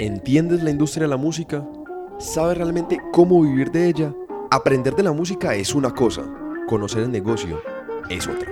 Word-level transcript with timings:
¿Entiendes 0.00 0.60
la 0.64 0.72
industria 0.72 1.04
de 1.04 1.10
la 1.10 1.16
música? 1.16 1.64
¿Sabes 2.18 2.58
realmente 2.58 2.98
cómo 3.12 3.40
vivir 3.40 3.70
de 3.70 3.88
ella? 3.88 4.12
Aprender 4.50 4.96
de 4.96 5.04
la 5.04 5.12
música 5.12 5.54
es 5.54 5.72
una 5.72 5.94
cosa, 5.94 6.24
conocer 6.66 7.04
el 7.04 7.12
negocio 7.12 7.62
es 8.10 8.26
otra. 8.26 8.50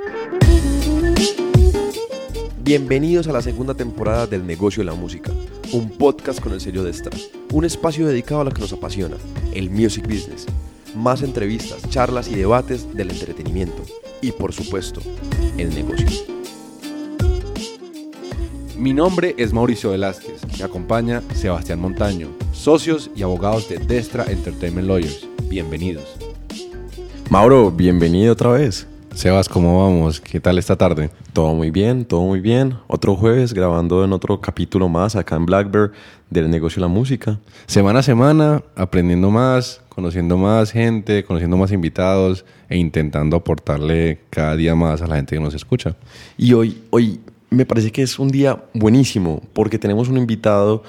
Bienvenidos 2.62 3.26
a 3.26 3.32
la 3.32 3.42
segunda 3.42 3.74
temporada 3.74 4.28
del 4.28 4.46
Negocio 4.46 4.84
de 4.84 4.90
la 4.90 4.94
Música, 4.94 5.32
un 5.72 5.90
podcast 5.90 6.38
con 6.38 6.52
el 6.52 6.60
sello 6.60 6.84
de 6.84 6.90
Extra, 6.90 7.18
un 7.52 7.64
espacio 7.64 8.06
dedicado 8.06 8.42
a 8.42 8.44
lo 8.44 8.52
que 8.52 8.60
nos 8.60 8.72
apasiona, 8.72 9.16
el 9.52 9.68
music 9.68 10.06
business. 10.06 10.46
Más 10.94 11.22
entrevistas, 11.22 11.90
charlas 11.90 12.28
y 12.28 12.36
debates 12.36 12.94
del 12.94 13.10
entretenimiento 13.10 13.82
y 14.20 14.30
por 14.30 14.52
supuesto, 14.52 15.00
el 15.58 15.74
negocio. 15.74 16.31
Mi 18.82 18.92
nombre 18.92 19.36
es 19.38 19.52
Mauricio 19.52 19.92
Velázquez. 19.92 20.40
Me 20.58 20.64
acompaña 20.64 21.22
Sebastián 21.34 21.78
Montaño, 21.78 22.30
socios 22.52 23.12
y 23.14 23.22
abogados 23.22 23.68
de 23.68 23.78
Destra 23.78 24.24
Entertainment 24.24 24.88
Lawyers. 24.88 25.28
Bienvenidos. 25.48 26.16
Mauro, 27.30 27.70
bienvenido 27.70 28.32
otra 28.32 28.50
vez. 28.50 28.88
Sebas, 29.14 29.48
¿cómo 29.48 29.84
vamos? 29.84 30.20
¿Qué 30.20 30.40
tal 30.40 30.58
esta 30.58 30.74
tarde? 30.74 31.10
Todo 31.32 31.54
muy 31.54 31.70
bien, 31.70 32.04
todo 32.04 32.22
muy 32.22 32.40
bien. 32.40 32.74
Otro 32.88 33.14
jueves 33.14 33.54
grabando 33.54 34.02
en 34.02 34.12
otro 34.12 34.40
capítulo 34.40 34.88
más 34.88 35.14
acá 35.14 35.36
en 35.36 35.46
Blackbird 35.46 35.92
del 36.28 36.50
negocio 36.50 36.80
de 36.80 36.88
la 36.88 36.92
música. 36.92 37.38
Semana 37.66 38.00
a 38.00 38.02
semana, 38.02 38.64
aprendiendo 38.74 39.30
más, 39.30 39.80
conociendo 39.90 40.36
más 40.36 40.72
gente, 40.72 41.22
conociendo 41.22 41.56
más 41.56 41.70
invitados 41.70 42.44
e 42.68 42.78
intentando 42.78 43.36
aportarle 43.36 44.22
cada 44.28 44.56
día 44.56 44.74
más 44.74 45.02
a 45.02 45.06
la 45.06 45.14
gente 45.14 45.36
que 45.36 45.40
nos 45.40 45.54
escucha. 45.54 45.94
Y 46.36 46.54
hoy, 46.54 46.82
hoy 46.90 47.20
me 47.52 47.66
parece 47.66 47.92
que 47.92 48.02
es 48.02 48.18
un 48.18 48.28
día 48.28 48.64
buenísimo 48.74 49.42
porque 49.52 49.78
tenemos 49.78 50.08
un 50.08 50.18
invitado 50.18 50.82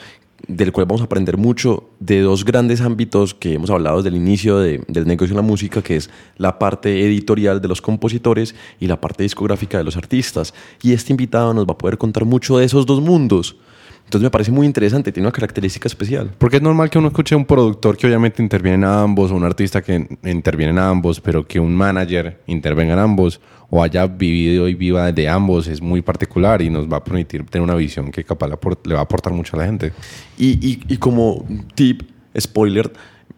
del 0.48 0.74
cual 0.74 0.86
vamos 0.86 1.02
a 1.02 1.06
aprender 1.06 1.38
mucho 1.38 1.90
de 2.00 2.20
dos 2.22 2.44
grandes 2.44 2.82
ámbitos 2.82 3.34
que 3.34 3.54
hemos 3.54 3.70
hablado 3.70 3.98
desde 3.98 4.10
el 4.10 4.22
inicio 4.22 4.60
del 4.60 5.08
negocio 5.08 5.36
de 5.36 5.42
la 5.42 5.48
música, 5.48 5.82
que 5.82 5.96
es 5.96 6.10
la 6.38 6.60
parte 6.60 7.06
editorial 7.06 7.62
de 7.62 7.70
los 7.70 7.82
compositores 7.82 8.54
y 8.80 8.88
la 8.88 9.00
parte 9.00 9.24
discográfica 9.24 9.78
de 9.78 9.86
los 9.86 9.96
artistas. 9.96 10.54
Y 10.82 10.92
este 10.92 11.14
invitado 11.14 11.54
nos 11.54 11.66
va 11.66 11.74
a 11.74 11.78
poder 11.78 11.98
contar 11.98 12.26
mucho 12.26 12.58
de 12.58 12.66
esos 12.66 12.86
dos 12.86 13.02
mundos. 13.02 13.56
Entonces 14.14 14.28
me 14.28 14.30
parece 14.30 14.52
muy 14.52 14.68
interesante, 14.68 15.12
tiene 15.12 15.26
una 15.26 15.32
característica 15.32 15.88
especial. 15.88 16.30
Porque 16.38 16.58
es 16.58 16.62
normal 16.62 16.88
que 16.92 17.00
uno 17.00 17.08
escuche 17.08 17.34
a 17.34 17.38
un 17.40 17.46
productor 17.46 17.98
que 17.98 18.06
obviamente 18.06 18.44
interviene 18.44 18.76
en 18.76 18.84
ambos, 18.84 19.32
o 19.32 19.36
un 19.36 19.44
artista 19.44 19.82
que 19.82 20.08
interviene 20.24 20.70
en 20.70 20.78
ambos, 20.78 21.20
pero 21.20 21.48
que 21.48 21.60
un 21.60 21.74
manager 21.76 22.40
intervenga 22.46 22.94
en 22.94 23.00
ambos, 23.00 23.42
o 23.72 23.82
haya 23.82 24.06
vivido 24.06 24.68
y 24.68 24.76
viva 24.76 25.12
de 25.12 25.28
ambos, 25.28 25.66
es 25.66 25.82
muy 25.82 26.04
particular 26.04 26.62
y 26.62 26.70
nos 26.70 26.88
va 26.88 26.98
a 26.98 27.04
permitir 27.04 27.44
tener 27.48 27.64
una 27.64 27.74
visión 27.74 28.12
que 28.12 28.24
capaz 28.24 28.50
le 28.86 28.94
va 28.94 29.00
a 29.00 29.04
aportar 29.04 29.34
mucho 29.34 29.56
a 29.56 29.62
la 29.62 29.66
gente. 29.66 29.92
Y, 30.38 30.80
y 30.88 30.98
como 30.98 31.44
tip, 31.74 32.04
spoiler, 32.40 32.94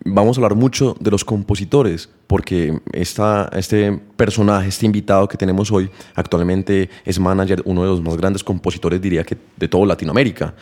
vamos 0.05 0.37
a 0.37 0.39
hablar 0.39 0.55
mucho 0.55 0.95
de 0.99 1.11
los 1.11 1.25
compositores, 1.25 2.09
porque 2.27 2.79
esta, 2.93 3.49
este 3.53 3.99
personaje, 4.15 4.69
este 4.69 4.85
invitado 4.85 5.27
que 5.27 5.35
tenemos 5.35 5.71
hoy, 5.71 5.89
actualmente 6.13 6.89
es 7.03 7.19
manager, 7.19 7.61
uno 7.65 7.81
de 7.81 7.89
los 7.89 8.01
más 8.01 8.15
grandes 8.15 8.43
compositores, 8.43 9.01
diría 9.01 9.23
que 9.23 9.35
de 9.57 9.67
toda 9.67 9.85
Latinoamérica. 9.87 10.53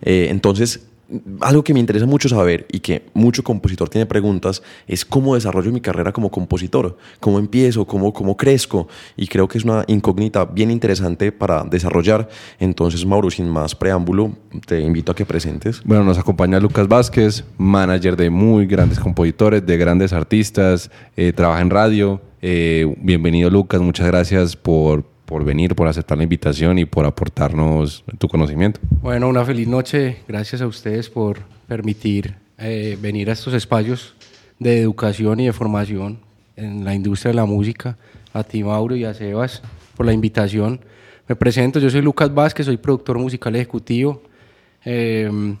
Eh, 0.00 0.28
entonces, 0.30 0.86
algo 1.40 1.62
que 1.64 1.74
me 1.74 1.80
interesa 1.80 2.06
mucho 2.06 2.28
saber 2.28 2.66
y 2.70 2.80
que 2.80 3.06
mucho 3.14 3.42
compositor 3.42 3.88
tiene 3.88 4.06
preguntas 4.06 4.62
es 4.86 5.04
cómo 5.04 5.34
desarrollo 5.34 5.72
mi 5.72 5.80
carrera 5.80 6.12
como 6.12 6.30
compositor, 6.30 6.96
cómo 7.20 7.38
empiezo, 7.38 7.86
cómo, 7.86 8.12
cómo 8.12 8.36
crezco 8.36 8.88
y 9.16 9.26
creo 9.26 9.48
que 9.48 9.58
es 9.58 9.64
una 9.64 9.84
incógnita 9.86 10.44
bien 10.44 10.70
interesante 10.70 11.32
para 11.32 11.64
desarrollar. 11.64 12.28
Entonces, 12.58 13.04
Mauro, 13.04 13.30
sin 13.30 13.48
más 13.48 13.74
preámbulo, 13.74 14.32
te 14.66 14.80
invito 14.80 15.12
a 15.12 15.14
que 15.14 15.26
presentes. 15.26 15.82
Bueno, 15.84 16.04
nos 16.04 16.18
acompaña 16.18 16.60
Lucas 16.60 16.88
Vázquez, 16.88 17.44
manager 17.58 18.16
de 18.16 18.30
muy 18.30 18.66
grandes 18.66 18.98
compositores, 18.98 19.64
de 19.64 19.76
grandes 19.76 20.12
artistas, 20.12 20.90
eh, 21.16 21.32
trabaja 21.32 21.60
en 21.60 21.70
radio. 21.70 22.20
Eh, 22.40 22.92
bienvenido 22.98 23.50
Lucas, 23.50 23.80
muchas 23.80 24.06
gracias 24.08 24.56
por, 24.56 25.04
por 25.32 25.44
venir, 25.44 25.74
por 25.74 25.88
aceptar 25.88 26.18
la 26.18 26.24
invitación 26.24 26.78
y 26.78 26.84
por 26.84 27.06
aportarnos 27.06 28.04
tu 28.18 28.28
conocimiento. 28.28 28.80
Bueno, 29.00 29.30
una 29.30 29.42
feliz 29.46 29.66
noche. 29.66 30.18
Gracias 30.28 30.60
a 30.60 30.66
ustedes 30.66 31.08
por 31.08 31.38
permitir 31.66 32.34
eh, 32.58 32.98
venir 33.00 33.30
a 33.30 33.32
estos 33.32 33.54
espacios 33.54 34.14
de 34.58 34.82
educación 34.82 35.40
y 35.40 35.46
de 35.46 35.54
formación 35.54 36.18
en 36.54 36.84
la 36.84 36.94
industria 36.94 37.30
de 37.30 37.36
la 37.36 37.46
música. 37.46 37.96
A 38.34 38.44
ti, 38.44 38.62
Mauro, 38.62 38.94
y 38.94 39.04
a 39.04 39.14
Sebas 39.14 39.62
por 39.96 40.04
la 40.04 40.12
invitación. 40.12 40.80
Me 41.26 41.34
presento, 41.34 41.78
yo 41.78 41.88
soy 41.88 42.02
Lucas 42.02 42.34
Vázquez, 42.34 42.66
soy 42.66 42.76
productor 42.76 43.18
musical 43.18 43.56
ejecutivo. 43.56 44.22
Em, 44.84 45.56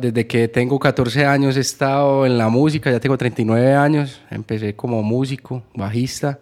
desde 0.00 0.26
que 0.26 0.48
tengo 0.48 0.80
14 0.80 1.24
años 1.26 1.56
he 1.56 1.60
estado 1.60 2.26
en 2.26 2.36
la 2.38 2.48
música, 2.48 2.90
ya 2.90 2.98
tengo 2.98 3.16
39 3.16 3.72
años, 3.72 4.20
empecé 4.32 4.74
como 4.74 5.00
músico, 5.04 5.62
bajista 5.76 6.40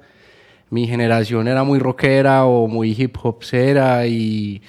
mi 0.73 0.87
generación 0.87 1.49
era 1.49 1.65
muy 1.65 1.79
rockera 1.79 2.47
o 2.47 2.67
muy 2.67 2.97
hip 2.99 3.19
hopera 3.23 4.07
y 4.07 4.63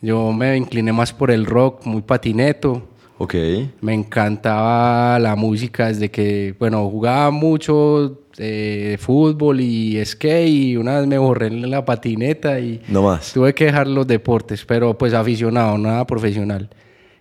yo 0.00 0.32
me 0.32 0.56
incliné 0.56 0.90
más 0.90 1.12
por 1.12 1.30
el 1.30 1.44
rock, 1.44 1.84
muy 1.84 2.00
patineto. 2.00 2.88
Ok. 3.18 3.34
Me 3.82 3.92
encantaba 3.92 5.18
la 5.18 5.36
música 5.36 5.88
desde 5.88 6.10
que, 6.10 6.54
bueno, 6.58 6.88
jugaba 6.88 7.30
mucho 7.30 8.22
eh, 8.38 8.96
fútbol 8.98 9.60
y 9.60 10.02
skate 10.02 10.48
y 10.48 10.76
una 10.78 10.98
vez 10.98 11.06
me 11.06 11.18
borré 11.18 11.48
en 11.48 11.70
la 11.70 11.84
patineta 11.84 12.58
y 12.58 12.80
no 12.88 13.02
más. 13.02 13.34
tuve 13.34 13.52
que 13.54 13.66
dejar 13.66 13.86
los 13.86 14.06
deportes, 14.06 14.64
pero 14.64 14.96
pues 14.96 15.12
aficionado, 15.12 15.76
nada 15.76 16.06
profesional. 16.06 16.70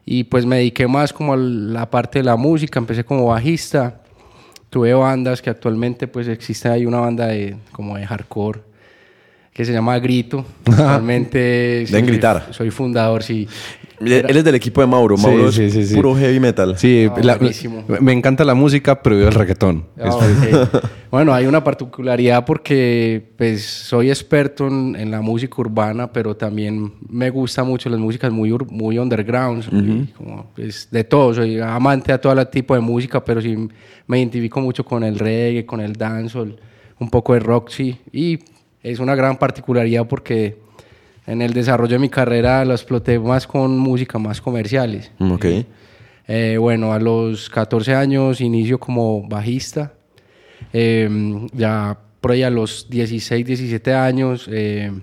Y 0.06 0.24
pues 0.24 0.46
me 0.46 0.56
dediqué 0.60 0.88
más 0.88 1.12
como 1.12 1.34
a 1.34 1.38
la 1.38 1.90
parte 1.90 2.20
de 2.20 2.24
la 2.24 2.38
música, 2.38 2.80
empecé 2.80 3.04
como 3.04 3.26
bajista 3.26 4.02
tuve 4.70 4.94
bandas 4.94 5.42
que 5.42 5.50
actualmente 5.50 6.08
pues 6.08 6.28
existe 6.28 6.70
ahí 6.70 6.86
una 6.86 7.00
banda 7.00 7.28
de 7.28 7.58
como 7.72 7.98
de 7.98 8.06
hardcore 8.06 8.62
que 9.54 9.66
se 9.66 9.74
llama 9.74 10.00
Grito. 10.00 10.46
Actualmente 10.66 11.86
soy, 11.88 12.02
gritar. 12.04 12.48
soy 12.52 12.72
fundador, 12.72 13.24
sí. 13.24 13.48
Él 14.00 14.38
es 14.38 14.44
del 14.44 14.56
equipo 14.56 14.82
de 14.82 14.88
Mauro. 14.88 15.18
Mauro 15.18 15.50
es 15.50 15.94
puro 15.94 16.16
heavy 16.16 16.40
metal. 16.40 16.78
Sí, 16.78 17.08
ah, 17.10 17.38
me 18.00 18.14
encanta 18.14 18.46
la 18.46 18.54
música, 18.54 19.02
pero 19.02 19.20
yo 19.20 19.28
el 19.28 19.34
reggaetón. 19.34 19.86
Ah, 20.00 20.18
bueno, 21.12 21.34
hay 21.34 21.46
una 21.46 21.64
particularidad 21.64 22.46
porque 22.46 23.34
pues 23.38 23.66
soy 23.66 24.10
experto 24.10 24.68
en, 24.68 25.12
la 25.12 25.22
música 25.22 25.56
urbana, 25.58 26.12
pero 26.12 26.36
también 26.36 26.94
me 27.10 27.30
gusta 27.30 27.64
mucho 27.64 27.90
las 27.90 28.00
músicas 28.00 28.32
muy, 28.32 28.56
muy 28.70 28.98
underground, 28.98 30.10
pues, 30.56 30.88
de 30.92 31.04
todo. 31.04 31.34
Soy 31.34 31.60
amante 31.60 32.14
a 32.14 32.22
todo 32.22 32.48
tipo 32.48 32.76
de 32.76 32.82
música, 32.82 33.24
pero 33.24 33.42
sí 33.42 33.70
me 34.08 34.20
identifico 34.20 34.62
mucho 34.62 34.86
con 34.86 35.04
el 35.04 35.20
reggae, 35.20 35.66
con 35.66 35.82
el 35.82 35.94
dancehall, 35.94 36.58
un 37.00 37.10
poco 37.10 37.34
de 37.34 37.40
rock, 37.40 37.70
sí. 37.70 37.98
Y 38.14 38.40
es 38.82 39.00
una 39.00 39.16
gran 39.16 39.38
particularidad 39.38 40.08
porque 40.08 40.69
en 41.30 41.44
el 41.44 41.54
desarrollo 41.54 41.94
de 41.94 42.00
mi 42.00 42.10
carrera 42.10 42.66
lo 42.66 42.74
exploté 42.74 43.20
más 43.20 43.46
con 43.46 43.78
música, 43.78 44.18
más 44.18 44.42
comerciales. 44.42 45.12
Ok. 45.20 45.46
Eh, 46.28 46.58
bueno, 46.60 46.92
a 46.92 47.00
los 47.00 47.52
14 47.52 47.94
años 47.94 48.42
inicio 48.42 48.80
como 48.80 49.28
bajista. 49.28 49.94
Em, 50.74 51.48
ya 51.54 51.98
por 52.20 52.32
ahí 52.32 52.42
a 52.42 52.50
los 52.50 52.90
16, 52.90 53.46
17 53.46 53.94
años 53.94 54.50
em, 54.52 55.02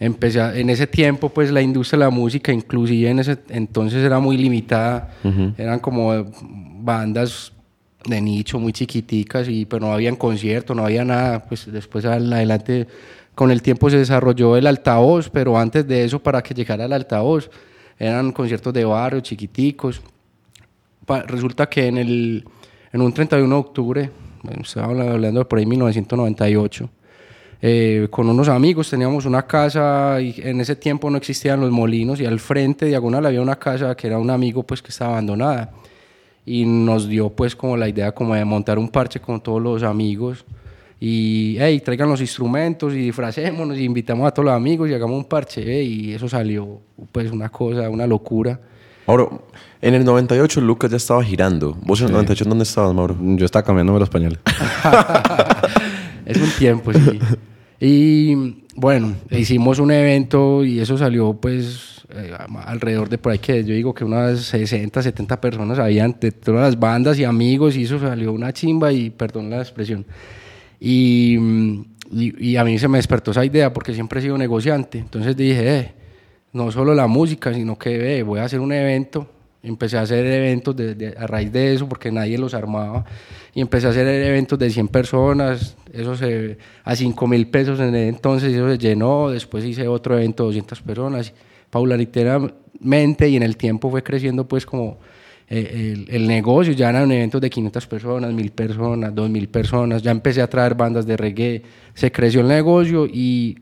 empecé 0.00 0.40
en 0.58 0.70
ese 0.70 0.86
tiempo 0.86 1.28
pues 1.28 1.50
la 1.50 1.60
industria 1.60 1.98
de 1.98 2.04
la 2.06 2.10
música 2.10 2.52
inclusive 2.52 3.10
en 3.10 3.18
ese 3.18 3.38
entonces 3.50 4.02
era 4.02 4.20
muy 4.20 4.38
limitada. 4.38 5.10
Eran 5.58 5.80
como 5.80 6.32
bandas 6.80 7.52
de 8.06 8.20
nicho 8.22 8.58
muy 8.58 8.72
chiquiticas 8.72 9.48
y 9.48 9.66
pero 9.66 9.86
no 9.86 9.92
habían 9.92 10.16
concierto, 10.16 10.74
no 10.74 10.86
había 10.86 11.04
nada. 11.04 11.44
Pues 11.44 11.70
después 11.70 12.06
adelante 12.06 12.86
con 13.34 13.50
el 13.50 13.62
tiempo 13.62 13.88
se 13.90 13.98
desarrolló 13.98 14.56
el 14.56 14.66
altavoz, 14.66 15.30
pero 15.30 15.58
antes 15.58 15.86
de 15.86 16.04
eso, 16.04 16.22
para 16.22 16.42
que 16.42 16.54
llegara 16.54 16.84
el 16.84 16.92
altavoz, 16.92 17.50
eran 17.98 18.32
conciertos 18.32 18.72
de 18.72 18.84
barrio, 18.84 19.20
chiquiticos. 19.20 20.02
resulta 21.26 21.68
que 21.68 21.86
en, 21.86 21.98
el, 21.98 22.44
en 22.92 23.00
un 23.00 23.12
31 23.12 23.54
de 23.54 23.60
octubre, 23.60 24.10
estaba 24.60 24.88
hablando 24.88 25.48
por 25.48 25.58
ahí 25.58 25.66
1998, 25.66 26.90
eh, 27.64 28.08
con 28.10 28.28
unos 28.28 28.48
amigos 28.48 28.90
teníamos 28.90 29.24
una 29.24 29.46
casa 29.46 30.20
y 30.20 30.34
en 30.38 30.60
ese 30.60 30.74
tiempo 30.74 31.08
no 31.08 31.16
existían 31.16 31.60
los 31.60 31.70
molinos 31.70 32.20
y 32.20 32.26
al 32.26 32.40
frente 32.40 32.86
diagonal 32.86 33.24
había 33.24 33.40
una 33.40 33.56
casa 33.56 33.94
que 33.94 34.08
era 34.08 34.18
un 34.18 34.30
amigo 34.30 34.64
pues 34.64 34.82
que 34.82 34.88
estaba 34.88 35.12
abandonada 35.12 35.70
y 36.44 36.64
nos 36.64 37.06
dio 37.06 37.30
pues 37.30 37.54
como 37.54 37.76
la 37.76 37.88
idea 37.88 38.10
como 38.10 38.34
de 38.34 38.44
montar 38.44 38.80
un 38.80 38.88
parche 38.88 39.20
con 39.20 39.40
todos 39.40 39.62
los 39.62 39.84
amigos 39.84 40.44
y 41.04 41.56
hey, 41.58 41.82
traigan 41.84 42.08
los 42.08 42.20
instrumentos 42.20 42.92
y 42.92 42.98
disfracémonos 42.98 43.76
y 43.76 43.82
invitamos 43.82 44.24
a 44.24 44.30
todos 44.30 44.46
los 44.46 44.54
amigos 44.54 44.88
y 44.88 44.94
hagamos 44.94 45.16
un 45.16 45.24
parche 45.24 45.82
y 45.82 46.12
eso 46.12 46.28
salió 46.28 46.78
pues 47.10 47.32
una 47.32 47.48
cosa, 47.48 47.90
una 47.90 48.06
locura. 48.06 48.60
Ahora, 49.08 49.26
en 49.80 49.94
el 49.94 50.04
98 50.04 50.60
Lucas 50.60 50.92
ya 50.92 50.98
estaba 50.98 51.24
girando. 51.24 51.76
¿Vos 51.82 52.00
en 52.02 52.06
el 52.06 52.12
98 52.12 52.44
dónde 52.44 52.62
estabas, 52.62 52.94
Mauro? 52.94 53.16
Yo 53.20 53.44
estaba 53.44 53.64
cambiándome 53.64 53.98
los 53.98 54.10
pañales. 54.10 54.38
es 56.24 56.36
un 56.36 56.50
tiempo, 56.56 56.92
sí. 56.92 57.18
Y 57.80 58.62
bueno, 58.76 59.16
hicimos 59.28 59.80
un 59.80 59.90
evento 59.90 60.64
y 60.64 60.78
eso 60.78 60.96
salió 60.96 61.34
pues 61.34 62.06
eh, 62.14 62.32
alrededor 62.64 63.08
de 63.08 63.18
por 63.18 63.32
ahí 63.32 63.40
que 63.40 63.64
yo 63.64 63.74
digo 63.74 63.92
que 63.92 64.04
unas 64.04 64.38
60, 64.42 65.02
70 65.02 65.40
personas 65.40 65.80
habían 65.80 66.14
de 66.20 66.30
todas 66.30 66.60
las 66.60 66.78
bandas 66.78 67.18
y 67.18 67.24
amigos 67.24 67.74
y 67.74 67.82
eso 67.82 67.98
salió 67.98 68.32
una 68.32 68.52
chimba 68.52 68.92
y 68.92 69.10
perdón 69.10 69.50
la 69.50 69.58
expresión. 69.58 70.06
Y, 70.84 71.36
y, 72.10 72.50
y 72.50 72.56
a 72.56 72.64
mí 72.64 72.76
se 72.76 72.88
me 72.88 72.98
despertó 72.98 73.30
esa 73.30 73.44
idea 73.44 73.72
porque 73.72 73.94
siempre 73.94 74.18
he 74.18 74.22
sido 74.22 74.36
negociante. 74.36 74.98
Entonces 74.98 75.36
dije, 75.36 75.78
eh, 75.78 75.92
no 76.52 76.72
solo 76.72 76.92
la 76.92 77.06
música, 77.06 77.54
sino 77.54 77.78
que 77.78 78.18
eh, 78.18 78.22
voy 78.24 78.40
a 78.40 78.44
hacer 78.44 78.58
un 78.58 78.72
evento. 78.72 79.28
Empecé 79.62 79.96
a 79.96 80.00
hacer 80.00 80.26
eventos 80.26 80.74
a 81.16 81.26
raíz 81.28 81.52
de 81.52 81.74
eso 81.74 81.88
porque 81.88 82.10
nadie 82.10 82.36
los 82.36 82.52
armaba. 82.52 83.04
Y 83.54 83.60
empecé 83.60 83.86
a 83.86 83.90
hacer 83.90 84.08
eventos 84.08 84.58
de 84.58 84.70
100 84.70 84.88
personas, 84.88 85.76
eso 85.92 86.16
se, 86.16 86.58
a 86.82 86.96
5 86.96 87.28
mil 87.28 87.46
pesos 87.46 87.78
en 87.78 87.94
el 87.94 88.08
entonces, 88.08 88.52
eso 88.52 88.68
se 88.68 88.78
llenó. 88.78 89.30
Después 89.30 89.64
hice 89.64 89.86
otro 89.86 90.16
evento 90.16 90.42
de 90.42 90.48
200 90.48 90.82
personas. 90.82 91.32
Paulatinamente 91.70 93.28
y 93.28 93.36
en 93.36 93.44
el 93.44 93.56
tiempo 93.56 93.88
fue 93.88 94.02
creciendo 94.02 94.48
pues 94.48 94.66
como 94.66 94.98
el, 95.58 96.06
el, 96.08 96.26
negocio, 96.26 96.72
ya 96.72 96.88
eran 96.88 97.10
eventos 97.12 97.40
de 97.40 97.50
500 97.50 97.86
personas, 97.86 98.32
1000 98.32 98.50
personas, 98.52 99.14
2000 99.14 99.48
personas. 99.48 100.02
Ya 100.02 100.10
empecé 100.10 100.40
a 100.40 100.48
traer 100.48 100.74
bandas 100.74 101.06
de 101.06 101.16
reggae, 101.16 101.62
se 101.94 102.10
creció 102.10 102.40
el 102.40 102.48
negocio 102.48 103.06
y 103.06 103.58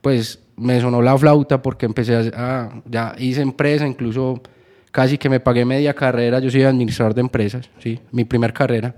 pues 0.00 0.40
me 0.56 0.80
sonó 0.80 1.00
la 1.02 1.16
flauta 1.16 1.62
porque 1.62 1.86
empecé 1.86 2.32
a, 2.34 2.82
ya 2.84 3.14
hice 3.18 3.40
empresa, 3.42 3.86
incluso 3.86 4.42
casi 4.90 5.18
que 5.18 5.28
me 5.28 5.40
pagué 5.40 5.64
media 5.64 5.94
carrera, 5.94 6.38
yo 6.38 6.50
soy 6.50 6.62
administrador 6.62 7.14
de 7.14 7.22
empresas, 7.22 7.70
sí, 7.78 7.98
mi 8.12 8.24
primer 8.24 8.52
carrera, 8.52 8.94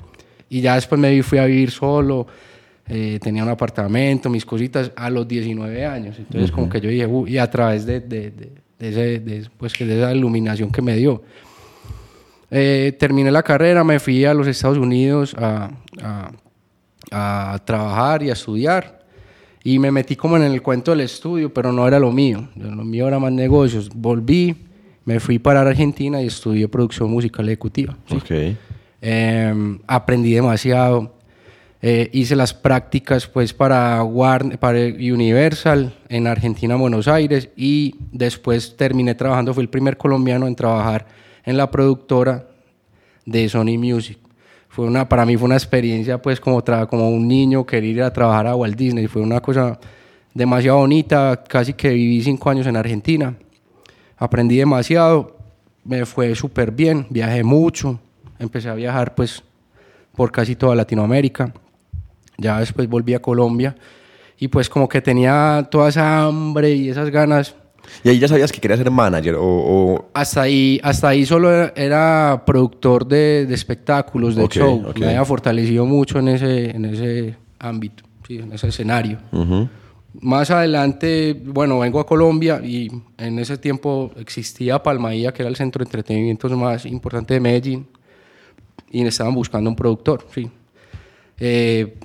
y 0.49 0.61
ya 0.61 0.75
después 0.75 1.01
me 1.01 1.23
fui 1.23 1.39
a 1.39 1.47
vivir 1.47 1.71
solo, 1.71 2.27
eh, 2.89 3.19
tenía 3.23 3.43
un 3.43 3.49
apartamento, 3.49 4.29
mis 4.29 4.45
cositas, 4.45 4.91
a 4.97 5.09
los 5.09 5.27
19 5.29 5.87
años, 5.87 6.19
entonces 6.19 6.51
uh 6.51 6.53
-huh. 6.53 6.57
como 6.57 6.69
que 6.69 6.81
yo 6.81 6.91
dije, 6.91 7.07
uh, 7.07 7.27
y 7.27 7.39
a 7.39 7.49
través 7.49 7.87
de, 7.87 8.01
de, 8.01 8.31
de, 8.31 8.53
de 8.79 8.89
ese, 8.89 9.51
pues, 9.57 9.79
de 9.79 9.99
esa 9.99 10.13
iluminación 10.15 10.71
que 10.71 10.83
me 10.83 10.97
dio. 10.97 11.23
Eh, 12.55 12.95
terminé 12.99 13.31
la 13.31 13.43
carrera, 13.43 13.83
me 13.83 13.99
fui 13.99 14.25
a 14.27 14.35
los 14.35 14.47
Estados 14.47 14.77
Unidos 14.77 15.35
a, 15.39 15.71
a, 16.03 16.31
a 17.11 17.59
trabajar 17.65 18.23
y 18.23 18.31
a 18.31 18.35
estudiar 18.35 19.03
y 19.65 19.79
me 19.79 19.91
metí 19.91 20.17
como 20.17 20.37
en 20.37 20.43
el 20.43 20.61
cuento 20.61 20.91
del 20.91 21.01
estudio, 21.01 21.53
pero 21.53 21.73
no 21.73 21.87
era 21.87 21.99
lo 21.99 22.11
mío. 22.11 22.49
Lo 22.57 22.85
mío 22.85 23.07
era 23.07 23.19
más 23.19 23.33
negocios. 23.33 23.91
Volví, 23.95 24.57
me 25.05 25.21
fui 25.21 25.39
para 25.39 25.61
Argentina 25.61 26.21
y 26.21 26.27
estudié 26.27 26.69
producción 26.69 27.11
musical 27.11 27.49
ejecutiva. 27.49 27.97
¿sí? 28.09 28.17
Okay. 28.17 28.57
Eh, 29.01 29.79
aprendí 29.87 30.33
demasiado. 30.33 31.15
Eh, 31.81 32.11
hice 32.13 32.37
las 32.37 32.55
prácticas 32.55 33.27
pues 33.27 33.53
para, 33.53 34.03
Warner, 34.05 34.59
para 34.59 34.79
Universal 34.79 35.93
en 36.09 36.29
Argentina, 36.29 36.77
Buenos 36.77 37.09
Aires 37.09 37.49
y 37.57 37.97
después 38.13 38.77
terminé 38.77 39.17
trabajando, 39.17 39.53
fui 39.53 39.63
el 39.63 39.69
primer 39.69 39.97
colombiano 39.97 40.47
en 40.47 40.55
trabajar 40.55 41.07
en 41.45 41.57
la 41.57 41.71
productora 41.71 42.47
de 43.25 43.49
Sony 43.49 43.79
Music 43.79 44.19
fue 44.73 44.87
una, 44.87 45.07
para 45.07 45.27
mí 45.27 45.37
fue 45.37 45.45
una 45.45 45.57
experiencia, 45.57 46.17
pues, 46.23 46.41
como, 46.41 46.65
como 46.89 47.11
un 47.11 47.29
niño 47.29 47.67
querer 47.67 47.85
ir 47.85 48.03
a 48.03 48.11
trabajar 48.11 48.47
a 48.47 48.57
Walt 48.57 48.75
Disney. 48.75 49.07
Fue 49.07 49.21
una 49.21 49.39
cosa 49.43 49.79
demasiado 50.33 50.79
bonita. 50.79 51.45
Casi 51.47 51.75
que 51.75 51.91
viví 51.91 52.23
cinco 52.23 52.49
años 52.49 52.67
en 52.67 52.77
Argentina. 52.77 53.37
Aprendí 54.17 54.57
demasiado. 54.57 55.37
Me 55.85 56.07
fue 56.07 56.35
súper 56.35 56.71
bien. 56.71 57.07
Viajé 57.11 57.45
mucho. 57.45 58.01
Empecé 58.39 58.71
a 58.71 58.75
viajar, 58.75 59.15
pues, 59.15 59.43
por 60.17 60.33
casi 60.33 60.57
toda 60.57 60.75
Latinoamérica. 60.75 61.53
Ya 62.39 62.59
después 62.59 62.89
volví 62.89 63.13
a 63.13 63.21
Colombia. 63.21 63.77
Y 64.39 64.49
pues 64.49 64.71
como 64.71 64.89
que 64.89 65.03
tenía 65.03 65.69
toda 65.71 65.91
esa 65.91 66.25
hambre 66.25 66.71
y 66.73 66.89
esas 66.89 67.11
ganas 67.11 67.55
¿Y 68.05 68.09
ahí 68.09 68.19
ya 68.19 68.29
sabías 68.29 68.51
que 68.51 68.61
querías 68.61 68.79
ser 68.79 68.91
manager? 68.91 69.35
O, 69.37 69.45
o... 69.45 70.11
Hasta, 70.15 70.43
ahí, 70.43 70.81
hasta 70.83 71.09
ahí 71.09 71.25
solo 71.25 71.53
era, 71.53 71.73
era 71.77 72.43
productor 72.45 73.07
de, 73.07 73.47
de, 73.47 73.55
espectáculos, 73.55 74.35
de 74.35 74.45
okay, 74.45 74.63
show. 74.63 74.87
Okay. 74.89 75.03
Me 75.03 75.09
había 75.09 75.25
fortalecido 75.25 75.87
mucho 75.87 76.19
en 76.19 76.29
ese, 76.29 76.71
en 76.71 76.85
ese 76.85 77.37
ámbito, 77.59 78.05
sí, 78.27 78.39
en 78.39 78.53
ese 78.53 78.69
escenario. 78.69 79.19
Uh 79.31 79.45
-huh. 79.45 79.69
Más 80.21 80.51
adelante, 80.51 81.41
bueno, 81.43 81.79
vengo 81.79 81.99
a 81.99 82.07
Colombia 82.07 82.61
y 82.63 82.91
en 83.17 83.39
ese 83.39 83.57
tiempo 83.57 84.11
existía 84.17 84.83
Palmaía, 84.83 85.33
que 85.33 85.43
era 85.43 85.49
el 85.49 85.57
centro 85.57 85.83
de 85.83 85.89
entretenimiento 85.89 86.49
más 86.51 86.85
importante 86.85 87.35
de 87.35 87.41
Medellín, 87.41 87.87
y 88.91 89.07
estaban 89.07 89.35
buscando 89.35 89.71
un 89.71 89.77
productor, 89.77 90.27
sí. 90.35 90.51
Eh, 91.39 91.97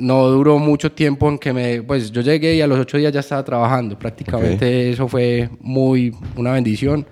no 0.00 0.28
duró 0.28 0.58
mucho 0.58 0.90
tiempo 0.92 1.28
en 1.28 1.38
que 1.38 1.52
me, 1.52 1.82
pues 1.82 2.10
yo 2.10 2.22
llegué 2.22 2.54
y 2.54 2.60
a 2.60 2.66
los 2.66 2.78
ocho 2.78 2.96
días 2.96 3.12
ya 3.12 3.20
estaba 3.20 3.44
trabajando. 3.44 3.98
Prácticamente 3.98 4.66
okay. 4.66 4.90
eso 4.90 5.06
fue 5.06 5.48
muy 5.60 6.14
una 6.36 6.52
bendición. 6.52 7.06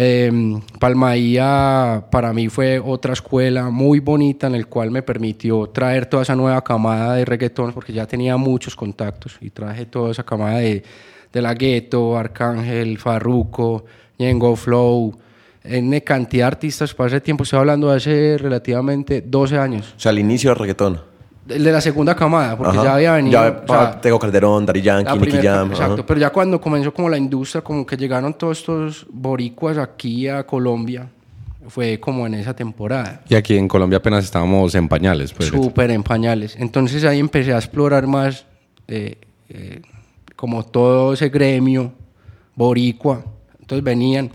Eh, 0.00 0.30
Palmaía 0.78 2.04
para 2.12 2.32
mí 2.32 2.48
fue 2.48 2.78
otra 2.78 3.14
escuela 3.14 3.68
muy 3.68 3.98
bonita 3.98 4.46
en 4.46 4.54
el 4.54 4.68
cual 4.68 4.92
me 4.92 5.02
permitió 5.02 5.66
traer 5.70 6.06
toda 6.06 6.22
esa 6.22 6.36
nueva 6.36 6.62
camada 6.62 7.14
de 7.14 7.24
reggaetón 7.24 7.72
porque 7.72 7.92
ya 7.92 8.06
tenía 8.06 8.36
muchos 8.36 8.76
contactos 8.76 9.36
y 9.40 9.50
traje 9.50 9.86
toda 9.86 10.12
esa 10.12 10.22
camada 10.22 10.58
de, 10.58 10.84
de 11.32 11.42
La 11.42 11.54
Gueto, 11.54 12.16
Arcángel, 12.16 12.98
Farruko, 12.98 13.86
Ñengo 14.18 14.54
Flow, 14.54 15.18
en 15.64 16.00
cantidad 16.00 16.44
de 16.44 16.46
artistas 16.46 16.94
para 16.94 17.08
ese 17.08 17.20
tiempo, 17.20 17.44
estoy 17.44 17.58
hablando 17.58 17.90
de 17.90 17.96
hace 17.96 18.38
relativamente 18.38 19.20
12 19.20 19.58
años. 19.58 19.94
O 19.96 20.00
sea, 20.00 20.10
al 20.10 20.18
inicio 20.18 20.50
del 20.50 20.58
reggaetón. 20.58 21.00
El 21.48 21.64
de 21.64 21.72
la 21.72 21.80
segunda 21.80 22.14
camada, 22.14 22.56
porque 22.56 22.76
ajá. 22.76 22.84
ya 22.84 22.94
había 22.94 23.12
venido. 23.12 23.42
Ya, 23.42 23.62
o 23.64 23.66
sea, 23.66 24.00
Tego 24.00 24.18
Calderón, 24.18 24.66
Daddy 24.66 24.82
Yankee, 24.82 25.18
Nicky 25.18 25.38
Jam. 25.38 25.70
Exacto, 25.70 25.94
ajá. 25.94 26.06
pero 26.06 26.20
ya 26.20 26.30
cuando 26.30 26.60
comenzó 26.60 26.92
como 26.92 27.08
la 27.08 27.16
industria, 27.16 27.62
como 27.62 27.86
que 27.86 27.96
llegaron 27.96 28.34
todos 28.34 28.58
estos 28.58 29.06
boricuas 29.10 29.78
aquí 29.78 30.28
a 30.28 30.44
Colombia, 30.44 31.08
fue 31.68 31.98
como 32.00 32.26
en 32.26 32.34
esa 32.34 32.54
temporada. 32.54 33.22
Y 33.28 33.34
aquí 33.34 33.56
en 33.56 33.68
Colombia 33.68 33.98
apenas 33.98 34.24
estábamos 34.24 34.74
en 34.74 34.88
pañales. 34.88 35.32
Pues, 35.32 35.48
Súper 35.48 35.90
en 35.90 36.02
pañales. 36.02 36.56
Entonces 36.58 37.04
ahí 37.04 37.18
empecé 37.18 37.52
a 37.52 37.56
explorar 37.56 38.06
más 38.06 38.44
eh, 38.86 39.18
eh, 39.48 39.82
como 40.36 40.64
todo 40.64 41.12
ese 41.12 41.28
gremio 41.28 41.92
boricua. 42.54 43.24
Entonces 43.60 43.84
venían 43.84 44.30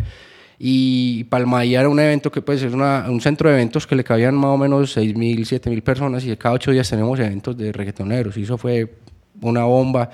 y 0.65 1.25
Palmaía 1.25 1.81
era 1.81 1.89
un 1.89 1.99
evento 1.99 2.31
que 2.31 2.41
pues 2.41 2.63
es 2.63 2.71
una, 2.71 3.07
un 3.09 3.19
centro 3.19 3.49
de 3.49 3.55
eventos 3.55 3.85
que 3.85 3.97
le 3.97 4.03
cabían 4.05 4.33
más 4.33 4.51
o 4.51 4.57
menos 4.57 4.95
6.000, 4.95 5.39
7.000 5.39 5.81
personas 5.83 6.25
y 6.25 6.33
cada 6.37 6.55
ocho 6.55 6.71
días 6.71 6.89
tenemos 6.89 7.19
eventos 7.19 7.57
de 7.57 7.73
reggaetoneros 7.73 8.37
y 8.37 8.43
eso 8.43 8.57
fue 8.57 8.89
una 9.41 9.65
bomba. 9.65 10.09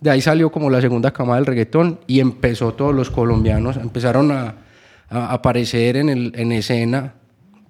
De 0.00 0.10
ahí 0.10 0.20
salió 0.20 0.50
como 0.50 0.70
la 0.70 0.80
segunda 0.80 1.12
camada 1.12 1.36
del 1.36 1.46
reggaetón 1.46 2.00
y 2.08 2.18
empezó 2.18 2.74
todos 2.74 2.92
los 2.92 3.10
colombianos, 3.10 3.76
empezaron 3.76 4.32
a, 4.32 4.56
a 5.08 5.32
aparecer 5.34 5.96
en, 5.96 6.08
el, 6.08 6.32
en 6.34 6.50
escena 6.50 7.14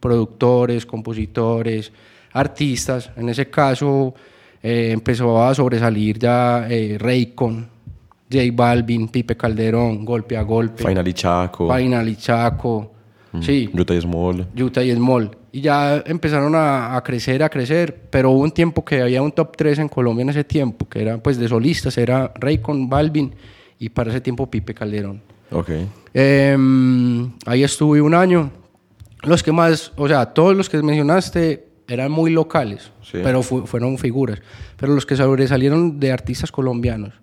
productores, 0.00 0.87
compositores, 0.87 1.92
artistas. 2.33 3.11
En 3.14 3.28
ese 3.28 3.50
caso 3.50 4.14
eh, 4.62 4.88
empezó 4.90 5.45
a 5.45 5.54
sobresalir 5.54 6.18
ya 6.18 6.66
eh, 6.71 6.97
Raycon, 6.99 7.68
J 8.33 8.51
Balvin, 8.53 9.09
Pipe 9.09 9.37
Calderón, 9.37 10.05
Golpe 10.05 10.37
a 10.37 10.43
Golpe. 10.43 10.85
Final 10.85 11.07
y 11.07 11.12
Chaco. 11.12 11.75
Final 11.75 12.09
y 12.09 12.17
Chaco. 12.17 12.93
Mm. 13.33 13.43
Sí. 13.43 13.71
Yuta 13.73 13.95
y 13.95 14.01
Small. 14.01 14.47
Yuta 14.55 14.83
y 14.83 14.93
Small. 14.93 15.37
Y 15.53 15.61
ya 15.61 16.03
empezaron 16.07 16.55
a, 16.55 16.97
a, 16.97 17.03
crecer, 17.03 17.43
a 17.43 17.49
crecer, 17.49 18.09
pero 18.11 18.31
hubo 18.31 18.41
un 18.41 18.51
tiempo 18.51 18.85
que 18.85 19.03
había 19.03 19.23
un 19.23 19.33
top 19.33 19.57
3 19.57 19.81
en 19.81 19.89
Colombia 19.89 20.23
en 20.23 20.31
ese 20.31 20.45
tiempo, 20.45 20.89
que 20.89 21.03
era 21.03 21.19
pues 21.23 21.39
de 21.39 21.49
solistas, 21.49 21.99
era 21.99 22.33
Raycon, 22.35 22.89
Balvin 22.89 23.35
y 23.79 23.89
para 23.91 24.11
ese 24.11 24.21
tiempo 24.21 24.51
Pipe 24.51 24.75
Calderón. 24.75 25.21
Ok. 25.51 25.71
Eh, 26.15 26.57
ahí 27.47 27.65
estuve 27.65 28.01
un 28.01 28.15
año. 28.15 28.51
Los 29.23 29.43
que 29.43 29.53
más, 29.53 29.93
o 29.97 30.09
sea, 30.09 30.27
todos 30.27 30.57
los 30.57 30.69
que 30.69 30.83
mencionaste 30.83 31.69
eran 31.89 32.11
muy 32.11 32.31
locales, 32.31 32.91
sí. 33.03 33.19
pero 33.23 33.43
fu 33.43 33.67
fueron 33.67 33.99
figuras. 33.99 34.41
Pero 34.77 34.95
los 34.95 35.07
que 35.07 35.17
sobresalieron 35.17 36.01
de 36.01 36.12
artistas 36.12 36.51
colombianos 36.51 37.22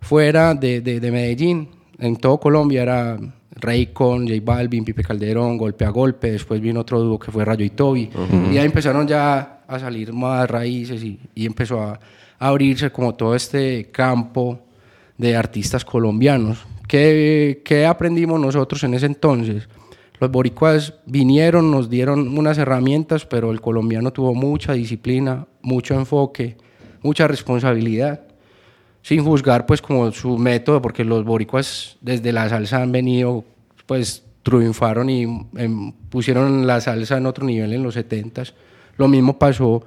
fuera 0.00 0.54
de, 0.54 0.80
de, 0.80 1.00
de, 1.00 1.10
Medellín, 1.10 1.68
en 1.98 2.16
todo 2.16 2.38
Colombia 2.40 2.82
era 2.82 3.18
Raycon, 3.56 4.26
J 4.26 4.40
Balvin, 4.42 4.84
Pipe 4.84 5.02
Calderón, 5.02 5.58
Golpe 5.58 5.84
a 5.84 5.90
Golpe, 5.90 6.32
después 6.32 6.60
vino 6.60 6.80
otro 6.80 7.00
dúo 7.00 7.18
que 7.18 7.30
fue 7.30 7.44
Rayo 7.44 7.64
y 7.64 7.70
Toby, 7.70 8.10
uh 8.14 8.18
-huh. 8.18 8.52
y 8.52 8.58
ahí 8.58 8.66
empezaron 8.66 9.06
ya 9.06 9.60
a 9.66 9.78
salir 9.78 10.12
más 10.12 10.50
raíces 10.50 11.02
y, 11.02 11.18
y 11.34 11.46
empezó 11.46 11.80
a, 11.80 11.92
a, 12.38 12.48
abrirse 12.48 12.90
como 12.90 13.14
todo 13.14 13.34
este 13.34 13.90
campo 13.92 14.58
de 15.16 15.36
artistas 15.36 15.84
colombianos. 15.84 16.58
¿Qué, 16.88 17.62
¿Qué 17.64 17.86
aprendimos 17.86 18.40
nosotros 18.40 18.82
en 18.82 18.94
ese 18.94 19.06
entonces? 19.06 19.68
Los 20.18 20.30
boricuas 20.30 20.94
vinieron, 21.06 21.70
nos 21.70 21.88
dieron 21.88 22.36
unas 22.36 22.58
herramientas, 22.58 23.24
pero 23.26 23.52
el 23.52 23.60
colombiano 23.60 24.12
tuvo 24.12 24.34
mucha 24.34 24.72
disciplina, 24.72 25.46
mucho 25.62 25.94
enfoque, 25.94 26.56
mucha 27.02 27.28
responsabilidad 27.28 28.20
sin 29.02 29.24
juzgar 29.24 29.66
pues 29.66 29.80
como 29.80 30.10
su 30.12 30.36
método, 30.38 30.82
porque 30.82 31.04
los 31.04 31.24
boricuas 31.24 31.96
desde 32.00 32.32
la 32.32 32.48
salsa 32.48 32.82
han 32.82 32.92
venido, 32.92 33.44
pues 33.86 34.24
triunfaron 34.42 35.10
y 35.10 35.22
em, 35.56 35.92
pusieron 36.08 36.66
la 36.66 36.80
salsa 36.80 37.18
en 37.18 37.26
otro 37.26 37.44
nivel 37.44 37.72
en 37.72 37.82
los 37.82 37.96
70s. 37.96 38.52
Lo 38.96 39.08
mismo 39.08 39.38
pasó 39.38 39.82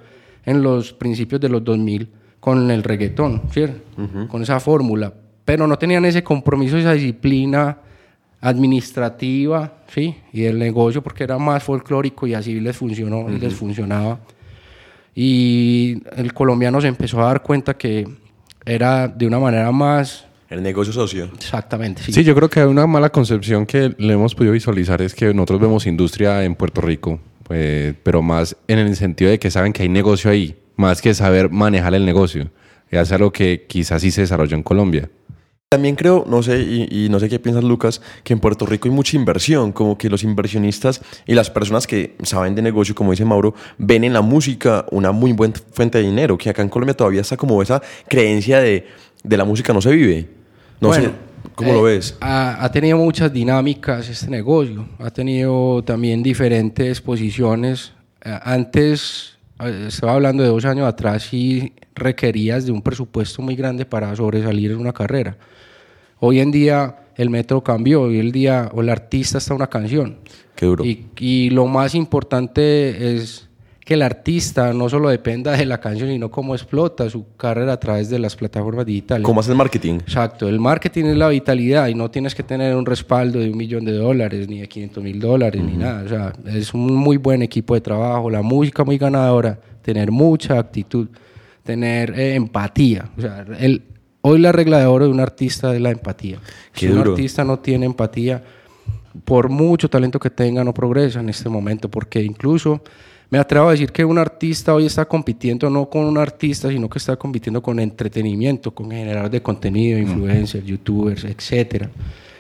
en 0.46 0.62
los 0.62 0.94
principios 0.94 1.40
de 1.42 1.50
los 1.50 1.64
2000, 1.64 2.10
con 2.40 2.70
el 2.70 2.84
reggaetón, 2.84 3.44
¿cierto? 3.52 3.82
Con 4.28 4.44
esa 4.44 4.60
fórmula. 4.60 5.14
Pero 5.46 5.66
no 5.68 5.78
tenían 5.78 6.04
ese 6.06 6.24
compromiso, 6.24 6.78
esa 6.78 6.94
disciplina 6.94 7.78
administrativa, 8.42 9.78
¿sí? 9.88 10.16
Y 10.34 10.44
el 10.44 10.60
negocio, 10.60 11.02
porque 11.02 11.24
era 11.24 11.38
más 11.38 11.64
folclórico 11.64 12.28
y 12.28 12.34
así 12.34 12.60
les 12.60 12.76
funcionó, 12.76 13.30
les 13.30 13.54
funcionaba. 13.54 14.20
Y 15.16 16.02
el 16.18 16.34
colombiano 16.34 16.82
se 16.82 16.88
empezó 16.88 17.22
a 17.22 17.28
dar 17.28 17.42
cuenta 17.42 17.76
que 17.76 18.06
era 18.66 19.08
de 19.08 19.28
una 19.28 19.40
manera 19.40 19.72
más 19.72 20.26
el 20.54 20.62
negocio 20.62 20.94
socio. 20.94 21.26
Exactamente. 21.36 22.04
Sí. 22.04 22.24
yo 22.24 22.36
creo 22.36 22.48
que 22.48 22.64
una 22.64 22.86
mala 22.86 23.10
concepción 23.10 23.66
que 23.66 23.96
le 23.98 24.14
hemos 24.14 24.36
podido 24.36 24.54
visualizar 24.54 25.02
es 25.02 25.16
que 25.16 25.34
nosotros 25.34 25.60
vemos 25.60 25.88
industria 25.88 26.44
en 26.44 26.54
Puerto 26.54 26.82
Rico, 26.82 27.20
pues, 27.44 27.96
pero 28.04 28.22
más 28.22 28.56
en 28.68 28.78
el 28.78 28.96
sentido 28.96 29.32
de 29.32 29.40
que 29.40 29.50
saben 29.50 29.74
que 29.74 29.82
hay 29.82 29.90
negocio 29.90 30.30
ahí, 30.30 30.56
más 30.76 31.02
que 31.02 31.14
saber 31.16 31.50
manejar 31.50 31.96
el 31.96 32.06
negocio. 32.06 32.52
Y 32.92 32.98
hacer 32.98 33.22
lo 33.22 33.34
que 33.34 33.66
quizás 33.68 34.04
sí 34.04 34.12
se 34.12 34.22
desarrolló 34.22 34.56
en 34.56 34.62
Colombia. 34.62 35.10
También 35.74 35.96
creo, 35.96 36.24
no 36.28 36.44
sé, 36.44 36.62
y, 36.62 37.08
no 37.10 37.20
sé 37.20 37.28
qué 37.28 37.40
piensas 37.40 37.64
Lucas, 37.64 38.00
que 38.24 38.34
en 38.34 38.40
Puerto 38.40 38.68
Rico 38.68 38.88
hay 38.88 38.94
mucha 38.94 39.18
inversión, 39.18 39.72
como 39.72 39.98
que 39.98 40.08
los 40.08 40.22
inversionistas 40.22 41.02
y 41.26 41.34
las 41.34 41.50
personas 41.50 41.88
que 41.88 42.16
saben 42.22 42.54
de 42.54 42.62
negocio, 42.62 42.94
como 42.94 43.10
dice 43.10 43.26
Mauro, 43.26 43.56
ven 43.80 44.04
en 44.04 44.14
la 44.14 44.22
música 44.22 44.86
una 44.92 45.12
muy 45.12 45.32
buena 45.32 45.56
fuente 45.72 45.98
de 45.98 46.04
dinero, 46.04 46.38
que 46.38 46.52
acá 46.52 46.62
en 46.62 46.70
Colombia 46.70 46.96
todavía 46.96 47.22
está 47.22 47.38
como 47.38 47.60
esa 47.60 47.82
creencia 48.08 48.60
de, 48.60 48.86
de 49.24 49.36
la 49.36 49.46
música 49.46 49.74
no 49.74 49.82
se 49.82 49.90
vive. 49.94 50.30
No 50.80 50.94
sé, 50.94 51.10
¿cómo 51.56 51.74
lo 51.74 51.90
eh, 51.90 51.96
ves? 51.96 52.18
Ha, 52.22 52.70
tenido 52.72 53.00
muchas 53.00 53.34
dinámicas 53.34 54.08
este 54.08 54.30
negocio, 54.30 54.88
ha 55.00 55.10
tenido 55.10 55.84
también 55.84 56.22
diferentes 56.22 57.02
posiciones. 57.02 57.94
Eh, 58.24 58.40
antes, 58.44 59.40
estaba 59.88 60.14
hablando 60.14 60.44
de 60.44 60.50
dos 60.50 60.66
años 60.66 60.88
atrás, 60.88 61.34
y 61.34 61.74
requerías 61.96 62.64
de 62.68 62.72
un 62.72 62.84
presupuesto 62.84 63.42
muy 63.42 63.56
grande 63.56 63.88
para 63.88 64.16
sobresalir 64.16 64.70
en 64.70 64.78
una 64.78 64.94
carrera. 64.94 65.36
Hoy 66.26 66.40
en 66.40 66.52
día 66.52 66.96
el 67.18 67.30
método 67.30 67.62
cambió, 67.62 68.04
hoy 68.04 68.18
el 68.18 68.32
día 68.32 68.70
o 68.74 68.80
el 68.80 68.88
artista 68.88 69.40
está 69.40 69.54
una 69.54 69.68
canción. 69.68 70.20
Qué 70.56 70.66
duro. 70.66 70.86
Y, 70.86 71.08
y 71.20 71.50
lo 71.50 71.68
más 71.68 71.96
importante 71.96 73.14
es 73.14 73.50
que 73.84 73.96
el 73.96 74.02
artista 74.04 74.72
no 74.72 74.88
solo 74.88 75.10
dependa 75.10 75.52
de 75.52 75.66
la 75.66 75.82
canción, 75.82 76.08
sino 76.08 76.32
cómo 76.32 76.56
explota 76.56 77.10
su 77.10 77.36
carrera 77.36 77.74
a 77.74 77.78
través 77.78 78.10
de 78.10 78.20
las 78.20 78.38
plataformas 78.38 78.86
digitales. 78.86 79.26
¿Cómo 79.26 79.42
hace 79.42 79.52
el 79.52 79.58
marketing? 79.58 79.96
Exacto, 79.96 80.48
el 80.48 80.62
marketing 80.62 81.08
es 81.08 81.18
la 81.18 81.28
vitalidad 81.28 81.88
y 81.90 81.94
no 81.94 82.10
tienes 82.10 82.34
que 82.34 82.44
tener 82.44 82.74
un 82.74 82.86
respaldo 82.86 83.40
de 83.40 83.50
un 83.50 83.58
millón 83.58 83.84
de 83.84 83.92
dólares, 83.92 84.48
ni 84.48 84.62
de 84.62 84.70
500 84.70 85.04
mil 85.04 85.20
dólares, 85.20 85.62
ni 85.62 85.76
nada. 85.76 86.04
O 86.04 86.08
sea, 86.08 86.34
es 86.46 86.74
un 86.74 86.96
muy 86.96 87.18
buen 87.18 87.42
equipo 87.42 87.74
de 87.74 87.82
trabajo, 87.82 88.30
la 88.30 88.42
música 88.42 88.86
muy 88.86 88.98
ganadora, 88.98 89.60
tener 89.82 90.10
mucha 90.10 90.58
actitud, 90.58 91.10
tener 91.64 92.18
eh, 92.18 92.36
empatía. 92.36 93.10
O 93.18 93.22
sea, 93.22 93.46
el, 93.60 93.82
hoy 94.24 94.40
la 94.40 94.52
regla 94.52 94.80
de 94.80 94.86
oro 94.86 95.06
de 95.06 95.12
un 95.12 95.20
artista 95.20 95.74
es 95.76 95.82
la 95.82 95.92
empatía. 95.92 96.40
si 96.74 96.88
un 96.88 96.98
artista 96.98 97.44
no 97.44 97.60
tiene 97.60 97.86
empatía, 97.86 98.44
por 99.26 99.50
mucho 99.50 99.90
talento 99.90 100.20
que 100.20 100.30
tenga, 100.30 100.64
no 100.64 100.74
progresa 100.74 101.20
en 101.20 101.30
este 101.30 101.50
momento, 101.50 101.90
porque 101.90 102.22
incluso 102.24 102.82
me 103.30 103.38
atrevo 103.38 103.68
a 103.68 103.72
decir 103.72 103.92
que 103.92 104.06
un 104.06 104.18
artista 104.18 104.74
hoy 104.74 104.86
está 104.86 105.06
compitiendo 105.06 105.70
no 105.70 105.90
con 105.90 106.06
un 106.06 106.18
artista, 106.18 106.70
sino 106.70 106.90
que 106.90 107.00
está 107.00 107.16
compitiendo 107.16 107.62
con 107.62 107.80
entretenimiento, 107.80 108.72
con 108.72 108.92
generadores 108.92 109.32
de 109.32 109.42
contenido, 109.42 110.00
influencers, 110.00 110.66
youtubers, 110.66 111.24
etc. 111.24 111.88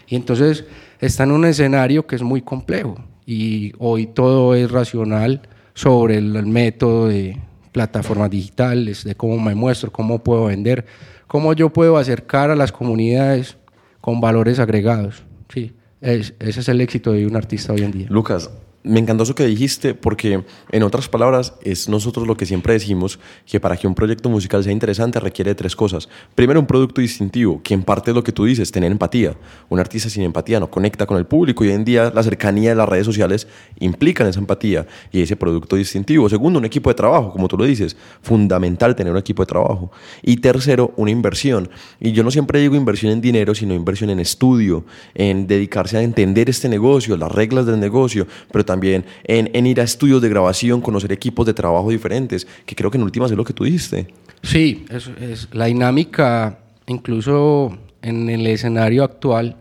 Y 0.07 0.15
entonces 0.15 0.65
está 0.99 1.23
en 1.23 1.31
un 1.31 1.45
escenario 1.45 2.05
que 2.05 2.15
es 2.15 2.21
muy 2.21 2.41
complejo 2.41 2.95
y 3.25 3.73
hoy 3.79 4.07
todo 4.07 4.55
es 4.55 4.69
racional 4.69 5.41
sobre 5.73 6.17
el, 6.17 6.45
método 6.45 7.07
de 7.07 7.37
plataformas 7.71 8.29
digitales, 8.29 9.03
de 9.03 9.15
cómo 9.15 9.39
me 9.39 9.55
muestro, 9.55 9.91
cómo 9.91 10.19
puedo 10.19 10.45
vender, 10.45 10.85
cómo 11.33 11.53
yo 11.53 11.73
puedo 11.73 11.97
acercar 11.97 12.51
a 12.51 12.55
las 12.55 12.71
comunidades 12.71 13.57
con 14.01 14.21
valores 14.21 14.59
agregados. 14.59 15.23
Sí, 15.51 15.73
ese 15.99 16.35
es 16.39 16.69
el 16.69 16.79
éxito 16.79 17.11
de 17.11 17.25
un 17.25 17.35
artista 17.35 17.73
hoy 17.73 17.81
en 17.81 17.91
día. 17.91 18.05
Lucas, 18.07 18.51
me 18.83 18.99
encantó 18.99 19.23
eso 19.23 19.33
que 19.33 19.45
dijiste 19.45 19.93
porque, 19.93 20.43
en 20.71 20.83
otras 20.83 21.07
palabras, 21.07 21.53
es 21.61 21.87
nosotros 21.87 22.27
lo 22.27 22.35
que 22.35 22.45
siempre 22.45 22.73
decimos, 22.73 23.19
que 23.45 23.59
para 23.59 23.77
que 23.77 23.87
un 23.87 23.95
proyecto 23.95 24.29
musical 24.29 24.63
sea 24.63 24.73
interesante 24.73 25.19
requiere 25.19 25.51
de 25.51 25.55
tres 25.55 25.75
cosas. 25.75 26.09
Primero, 26.35 26.59
un 26.59 26.67
producto 26.67 26.99
distintivo, 26.99 27.61
que 27.63 27.73
en 27.73 27.83
parte 27.83 28.11
es 28.11 28.15
lo 28.15 28.23
que 28.23 28.33
tú 28.33 28.45
dices, 28.45 28.71
tener 28.71 28.91
empatía. 28.91 29.35
Un 29.69 29.79
artista 29.79 30.09
sin 30.09 30.23
empatía 30.23 30.59
no 30.59 30.69
conecta 30.69 31.05
con 31.05 31.17
el 31.17 31.25
público 31.25 31.63
y 31.63 31.69
hoy 31.69 31.75
en 31.75 31.85
día 31.85 32.11
la 32.13 32.23
cercanía 32.23 32.71
de 32.71 32.75
las 32.75 32.89
redes 32.89 33.05
sociales 33.05 33.47
implican 33.79 34.27
esa 34.27 34.39
empatía 34.39 34.85
y 35.11 35.21
ese 35.21 35.37
producto 35.37 35.77
distintivo. 35.77 36.27
Segundo, 36.27 36.59
un 36.59 36.65
equipo 36.65 36.89
de 36.89 36.95
trabajo, 36.95 37.31
como 37.31 37.47
tú 37.47 37.57
lo 37.57 37.63
dices, 37.63 37.95
fundamental 38.21 38.95
tener 38.95 39.13
un 39.13 39.19
equipo 39.19 39.43
de 39.43 39.47
trabajo. 39.47 39.91
Y 40.21 40.37
tercero, 40.37 40.93
una 40.97 41.11
inversión. 41.11 41.69
Y 42.01 42.11
yo 42.11 42.23
no 42.23 42.31
siempre 42.31 42.59
digo 42.59 42.75
inversión 42.75 43.13
en 43.13 43.21
dinero, 43.21 43.55
sino 43.55 43.73
inversión 43.73 44.09
en 44.09 44.19
estudio, 44.19 44.83
en 45.15 45.47
dedicarse 45.47 45.97
a 45.97 46.01
entender 46.01 46.49
este 46.49 46.67
negocio, 46.67 47.15
las 47.15 47.31
reglas 47.31 47.65
del 47.65 47.79
negocio, 47.79 48.27
pero 48.51 48.65
también 48.65 48.72
también 48.73 49.05
en, 49.23 49.65
ir 49.65 49.79
a 49.79 49.83
estudios 49.83 50.19
de 50.21 50.29
grabación, 50.29 50.81
conocer 50.81 51.11
equipos 51.11 51.45
de 51.45 51.53
trabajo 51.53 51.91
diferentes, 51.91 52.47
que 52.65 52.75
creo 52.75 52.89
que 52.89 52.97
en 52.97 53.03
últimas 53.03 53.29
es 53.29 53.37
lo 53.37 53.43
que 53.43 53.53
tú 53.53 53.63
dijiste. 53.63 54.07
Sí, 54.41 54.85
es, 54.89 55.11
es 55.21 55.47
la 55.51 55.65
dinámica, 55.65 56.57
incluso 56.87 57.77
en 58.01 58.29
el 58.29 58.47
escenario 58.47 59.03
actual, 59.03 59.57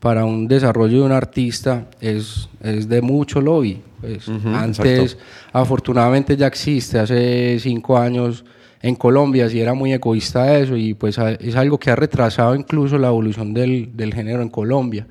para 0.00 0.24
un 0.24 0.48
desarrollo 0.48 1.00
de 1.00 1.04
un 1.04 1.12
artista 1.12 1.86
es, 2.00 2.48
es 2.62 2.88
de 2.88 3.02
mucho 3.02 3.40
lobby. 3.40 3.80
Pues, 4.00 4.28
antes, 4.28 5.16
afortunadamente 5.52 6.36
ya 6.36 6.46
existe, 6.46 6.98
hace 6.98 7.58
cinco 7.60 7.98
años 7.98 8.44
en 8.82 8.96
Colombia 8.96 9.48
sí 9.50 9.60
era 9.60 9.74
muy 9.74 9.92
egoísta 9.92 10.58
eso 10.58 10.74
y 10.74 10.94
pues 10.94 11.18
es 11.18 11.54
algo 11.54 11.78
que 11.78 11.90
ha 11.90 11.96
retrasado 11.96 12.54
incluso 12.54 12.96
la 12.96 13.08
evolución 13.08 13.52
del, 13.52 13.90
del 13.94 14.14
género 14.14 14.40
en 14.40 14.48
Colombia, 14.48 15.06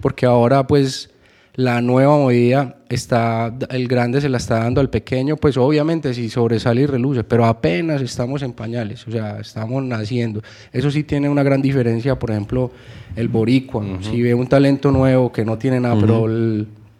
porque 0.00 0.24
ahora 0.24 0.64
pues 0.68 1.10
la 1.58 1.82
nueva 1.82 2.16
movida 2.16 2.76
está, 2.88 3.52
el 3.70 3.88
grande 3.88 4.20
se 4.20 4.28
la 4.28 4.36
está 4.36 4.60
dando 4.60 4.80
al 4.80 4.90
pequeño, 4.90 5.36
pues 5.36 5.56
obviamente 5.56 6.14
si 6.14 6.30
sobresale 6.30 6.82
y 6.82 6.86
reluce, 6.86 7.24
pero 7.24 7.44
apenas 7.46 8.00
estamos 8.00 8.42
en 8.42 8.52
pañales, 8.52 9.08
o 9.08 9.10
sea, 9.10 9.40
estamos 9.40 9.82
naciendo. 9.82 10.40
Eso 10.72 10.88
sí 10.92 11.02
tiene 11.02 11.28
una 11.28 11.42
gran 11.42 11.60
diferencia, 11.60 12.16
por 12.16 12.30
ejemplo, 12.30 12.70
el 13.16 13.26
boricua, 13.26 13.84
si 14.02 14.22
ve 14.22 14.34
un 14.34 14.46
talento 14.46 14.92
nuevo 14.92 15.32
que 15.32 15.44
no 15.44 15.58
tiene 15.58 15.80
nada, 15.80 15.96
pero 16.00 16.28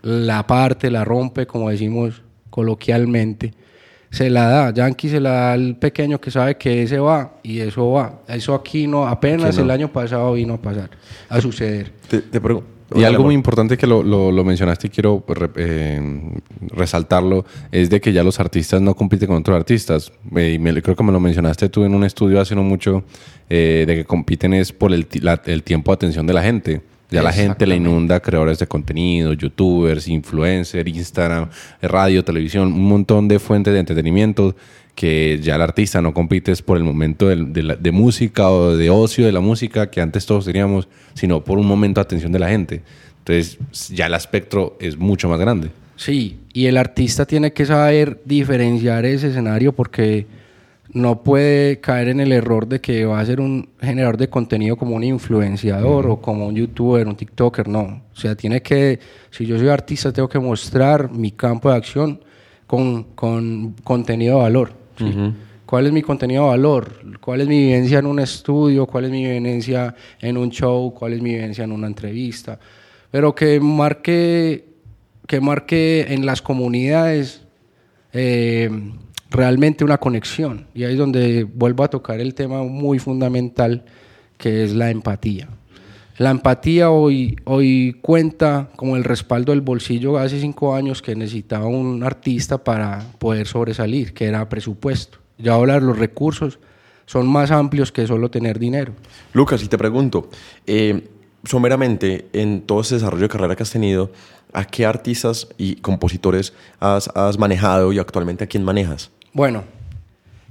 la 0.02 0.44
parte, 0.44 0.90
la 0.90 1.04
rompe, 1.04 1.46
como 1.46 1.70
decimos 1.70 2.20
coloquialmente, 2.50 3.54
se 4.10 4.28
la 4.28 4.48
da, 4.48 4.74
Yankee 4.74 5.08
se 5.08 5.20
la 5.20 5.30
da 5.30 5.52
al 5.52 5.76
pequeño 5.76 6.20
que 6.20 6.32
sabe 6.32 6.56
que 6.56 6.82
ese 6.82 6.98
va 6.98 7.34
y 7.44 7.60
eso 7.60 7.92
va. 7.92 8.22
Eso 8.26 8.56
aquí 8.56 8.88
no, 8.88 9.06
apenas 9.06 9.56
el 9.56 9.70
año 9.70 9.86
pasado 9.92 10.32
vino 10.32 10.54
a 10.54 10.60
pasar, 10.60 10.90
a 11.28 11.40
suceder. 11.40 11.92
Te, 12.08 12.22
te 12.22 12.40
pregunto 12.40 12.77
y 12.94 13.04
algo 13.04 13.24
muy 13.24 13.34
importante 13.34 13.76
que 13.76 13.86
lo, 13.86 14.02
lo, 14.02 14.44
mencionaste 14.44 14.86
y 14.86 14.90
quiero 14.90 15.22
eh, 15.56 16.00
resaltarlo 16.68 17.44
es 17.70 17.90
de 17.90 18.00
que 18.00 18.12
ya 18.12 18.22
los 18.22 18.40
artistas 18.40 18.80
no 18.80 18.94
compiten 18.94 19.28
con 19.28 19.36
otros 19.36 19.56
artistas. 19.56 20.10
Eh, 20.34 20.52
y 20.54 20.58
me, 20.58 20.80
creo 20.80 20.96
que 20.96 21.04
me 21.04 21.12
lo 21.12 21.20
mencionaste 21.20 21.68
tú 21.68 21.84
en 21.84 21.94
un 21.94 22.04
estudio 22.04 22.40
hace 22.40 22.54
no 22.54 22.62
mucho, 22.62 23.04
eh, 23.50 23.84
de 23.86 23.96
que 23.96 24.04
compiten 24.04 24.54
es 24.54 24.72
por 24.72 24.92
el, 24.92 25.06
el, 25.46 25.62
tiempo 25.62 25.90
de 25.90 25.94
atención 25.94 26.26
de 26.26 26.32
la 26.32 26.42
gente. 26.42 26.80
Ya 27.10 27.22
la 27.22 27.32
gente 27.32 27.66
le 27.66 27.76
inunda 27.76 28.20
creadores 28.20 28.58
de 28.58 28.66
contenido, 28.66 29.32
youtubers, 29.32 30.08
influencers, 30.08 30.86
Instagram, 30.86 31.48
radio, 31.80 32.22
televisión, 32.22 32.72
un 32.72 32.86
montón 32.86 33.28
de 33.28 33.38
fuentes 33.38 33.72
de 33.72 33.80
entretenimiento 33.80 34.54
que 34.98 35.38
ya 35.40 35.54
el 35.54 35.62
artista 35.62 36.02
no 36.02 36.12
compite 36.12 36.52
por 36.56 36.76
el 36.76 36.82
momento 36.82 37.28
de, 37.28 37.92
música 37.92 38.50
o 38.50 38.76
de 38.76 38.90
ocio 38.90 39.24
de 39.26 39.30
la 39.30 39.38
música 39.38 39.88
que 39.88 40.00
antes 40.00 40.26
todos 40.26 40.44
teníamos, 40.44 40.88
sino 41.14 41.44
por 41.44 41.56
un 41.56 41.68
momento 41.68 42.00
de 42.00 42.02
atención 42.02 42.32
de 42.32 42.40
la 42.40 42.48
gente. 42.48 42.82
Entonces 43.18 43.58
ya 43.90 44.06
el 44.06 44.14
espectro 44.14 44.76
es 44.80 44.98
mucho 44.98 45.28
más 45.28 45.38
grande. 45.38 45.70
Sí, 45.94 46.40
y 46.52 46.66
el 46.66 46.76
artista 46.76 47.26
tiene 47.26 47.52
que 47.52 47.64
saber 47.64 48.20
diferenciar 48.24 49.04
ese 49.04 49.28
escenario 49.28 49.72
porque 49.72 50.26
no 50.92 51.22
puede 51.22 51.78
caer 51.78 52.08
en 52.08 52.18
el 52.18 52.32
error 52.32 52.66
de 52.66 52.80
que 52.80 53.04
va 53.04 53.20
a 53.20 53.24
ser 53.24 53.40
un 53.40 53.68
generador 53.80 54.16
de 54.16 54.28
contenido 54.28 54.76
como 54.76 54.96
un 54.96 55.04
influenciador 55.04 56.08
o 56.08 56.20
como 56.20 56.48
un 56.48 56.56
youtuber, 56.56 57.06
un 57.06 57.14
tiktoker, 57.14 57.68
no. 57.68 58.02
O 58.12 58.16
sea, 58.16 58.34
tiene 58.34 58.62
que, 58.62 58.98
si 59.30 59.46
yo 59.46 59.60
soy 59.60 59.68
artista, 59.68 60.12
tengo 60.12 60.28
que 60.28 60.40
mostrar 60.40 61.08
mi 61.12 61.30
campo 61.30 61.70
de 61.70 61.76
acción 61.76 62.20
con, 62.66 63.04
con 63.14 63.76
contenido 63.84 64.38
de 64.38 64.42
valor. 64.42 64.77
¿Cuál 65.66 65.86
es 65.86 65.92
mi 65.92 66.00
contenido 66.00 66.44
de 66.44 66.48
valor? 66.48 67.18
¿Cuál 67.20 67.42
es 67.42 67.48
mi 67.48 67.58
vivencia 67.66 67.98
en 67.98 68.06
un 68.06 68.20
estudio? 68.20 68.86
¿Cuál 68.86 69.04
es 69.04 69.10
mi 69.10 69.24
vivencia 69.24 69.94
en 70.20 70.38
un 70.38 70.50
show? 70.50 70.94
¿Cuál 70.94 71.12
es 71.12 71.20
mi 71.20 71.34
vivencia 71.34 71.64
en 71.64 71.72
una 71.72 71.86
entrevista? 71.86 72.58
Pero 73.10 73.34
que 73.34 73.60
marque, 73.60 74.64
que 75.26 75.40
marque 75.40 76.06
en 76.08 76.24
las 76.24 76.40
comunidades 76.40 77.42
eh, 78.12 78.70
realmente 79.30 79.84
una 79.84 79.98
conexión. 79.98 80.66
Y 80.74 80.84
ahí 80.84 80.92
es 80.92 80.98
donde 80.98 81.44
vuelvo 81.44 81.84
a 81.84 81.88
tocar 81.88 82.20
el 82.20 82.34
tema 82.34 82.62
muy 82.62 82.98
fundamental 82.98 83.84
que 84.38 84.64
es 84.64 84.72
la 84.72 84.90
empatía. 84.90 85.48
La 86.18 86.30
empatía 86.30 86.90
hoy, 86.90 87.36
hoy 87.44 87.96
cuenta 88.02 88.70
como 88.74 88.96
el 88.96 89.04
respaldo 89.04 89.52
del 89.52 89.60
bolsillo 89.60 90.18
hace 90.18 90.40
cinco 90.40 90.74
años 90.74 91.00
que 91.00 91.14
necesitaba 91.14 91.66
un 91.66 92.02
artista 92.02 92.58
para 92.58 93.06
poder 93.18 93.46
sobresalir, 93.46 94.12
que 94.14 94.24
era 94.24 94.48
presupuesto. 94.48 95.18
Ya 95.38 95.52
ahora 95.52 95.78
los 95.78 95.96
recursos 95.96 96.58
son 97.06 97.28
más 97.28 97.52
amplios 97.52 97.92
que 97.92 98.04
solo 98.08 98.32
tener 98.32 98.58
dinero. 98.58 98.94
Lucas, 99.32 99.62
y 99.62 99.68
te 99.68 99.78
pregunto, 99.78 100.28
eh, 100.66 101.08
someramente, 101.44 102.26
en 102.32 102.62
todo 102.62 102.80
ese 102.80 102.96
desarrollo 102.96 103.22
de 103.22 103.28
carrera 103.28 103.54
que 103.54 103.62
has 103.62 103.70
tenido, 103.70 104.10
¿a 104.52 104.64
qué 104.64 104.86
artistas 104.86 105.46
y 105.56 105.76
compositores 105.76 106.52
has, 106.80 107.08
has 107.14 107.38
manejado 107.38 107.92
y 107.92 108.00
actualmente 108.00 108.42
a 108.42 108.48
quién 108.48 108.64
manejas? 108.64 109.12
Bueno, 109.32 109.62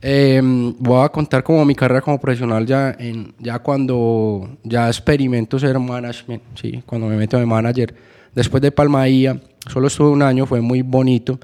eh, 0.01 0.41
voy 0.43 1.03
a 1.03 1.09
contar 1.09 1.43
como 1.43 1.65
mi 1.65 1.73
carrera 1.73 2.01
como 2.01 2.19
profesional 2.19 2.65
ya, 2.65 2.95
en, 2.99 3.33
ya 3.39 3.59
cuando 3.59 4.57
ya 4.63 4.87
experimento 4.87 5.57
ser 5.57 5.79
management, 5.79 6.43
¿sí? 6.55 6.83
cuando 6.85 7.07
me 7.07 7.17
meto 7.17 7.37
de 7.37 7.45
manager. 7.45 7.93
Después 8.35 8.61
de 8.61 8.71
Palmaía, 8.71 9.41
solo 9.67 9.87
estuve 9.87 10.09
un 10.09 10.21
año, 10.21 10.45
fue 10.45 10.61
muy 10.61 10.83
bonito, 10.83 11.39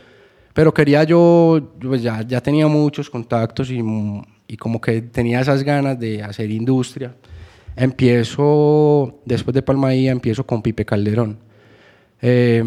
pero 0.54 0.74
quería 0.74 1.04
yo, 1.04 1.74
pues 1.82 2.04
ya, 2.04 2.22
ya 2.22 2.42
tenía 2.42 2.68
muchos 2.68 3.10
contactos 3.10 3.72
y, 3.72 3.82
y 4.48 4.58
como 4.58 4.80
que 4.80 5.02
tenía 5.02 5.42
esas 5.42 5.64
ganas 5.64 6.00
de 6.00 6.22
hacer 6.22 6.52
industria. 6.52 7.16
Empiezo, 7.76 9.22
después 9.26 9.56
de 9.56 9.64
Palmaía, 9.64 10.12
empiezo 10.12 10.46
con 10.46 10.62
Pipe 10.62 10.86
Calderón. 10.86 11.40
Eh, 12.22 12.64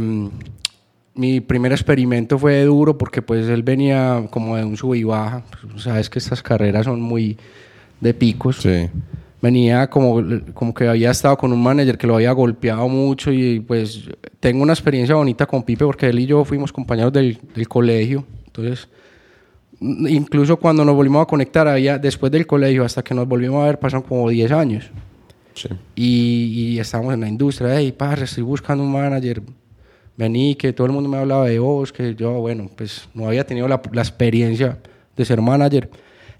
mi 1.16 1.40
primer 1.40 1.72
experimento 1.72 2.38
fue 2.38 2.62
duro 2.64 2.96
porque 2.96 3.22
pues 3.22 3.48
él 3.48 3.62
venía 3.62 4.26
como 4.30 4.56
de 4.56 4.64
un 4.64 4.76
sub 4.76 4.94
y 4.94 5.02
baja. 5.02 5.42
Pues, 5.70 5.82
sabes 5.82 6.10
que 6.10 6.18
estas 6.18 6.42
carreras 6.42 6.84
son 6.84 7.00
muy 7.00 7.36
de 8.00 8.14
picos. 8.14 8.56
Sí. 8.56 8.88
Venía 9.40 9.88
como, 9.88 10.22
como 10.54 10.74
que 10.74 10.88
había 10.88 11.10
estado 11.10 11.36
con 11.36 11.52
un 11.52 11.62
manager 11.62 11.98
que 11.98 12.06
lo 12.06 12.16
había 12.16 12.32
golpeado 12.32 12.88
mucho 12.88 13.32
y 13.32 13.60
pues 13.60 14.08
tengo 14.40 14.62
una 14.62 14.72
experiencia 14.72 15.14
bonita 15.14 15.46
con 15.46 15.62
Pipe 15.62 15.84
porque 15.84 16.08
él 16.08 16.18
y 16.18 16.26
yo 16.26 16.44
fuimos 16.44 16.72
compañeros 16.72 17.12
del, 17.12 17.38
del 17.54 17.68
colegio. 17.68 18.24
Entonces, 18.46 18.88
incluso 19.80 20.56
cuando 20.56 20.84
nos 20.84 20.94
volvimos 20.94 21.22
a 21.22 21.26
conectar, 21.26 21.68
había, 21.68 21.98
después 21.98 22.32
del 22.32 22.46
colegio 22.46 22.84
hasta 22.84 23.02
que 23.02 23.14
nos 23.14 23.26
volvimos 23.26 23.62
a 23.62 23.66
ver, 23.66 23.78
pasaron 23.78 24.02
como 24.06 24.28
10 24.28 24.52
años. 24.52 24.90
Sí. 25.54 25.68
Y, 25.94 26.72
y 26.74 26.78
estábamos 26.78 27.14
en 27.14 27.20
la 27.20 27.28
industria. 27.28 27.78
Hey, 27.78 27.92
parce, 27.96 28.24
estoy 28.24 28.42
buscando 28.42 28.84
un 28.84 28.92
manager 28.92 29.42
vení, 30.16 30.54
que 30.54 30.72
todo 30.72 30.86
el 30.86 30.92
mundo 30.92 31.08
me 31.08 31.18
hablaba 31.18 31.46
de 31.46 31.58
vos, 31.58 31.92
que 31.92 32.14
yo, 32.14 32.32
bueno, 32.32 32.70
pues 32.74 33.08
no 33.14 33.26
había 33.26 33.44
tenido 33.44 33.68
la, 33.68 33.80
la, 33.92 34.02
experiencia 34.02 34.78
de 35.16 35.24
ser 35.24 35.40
manager. 35.40 35.90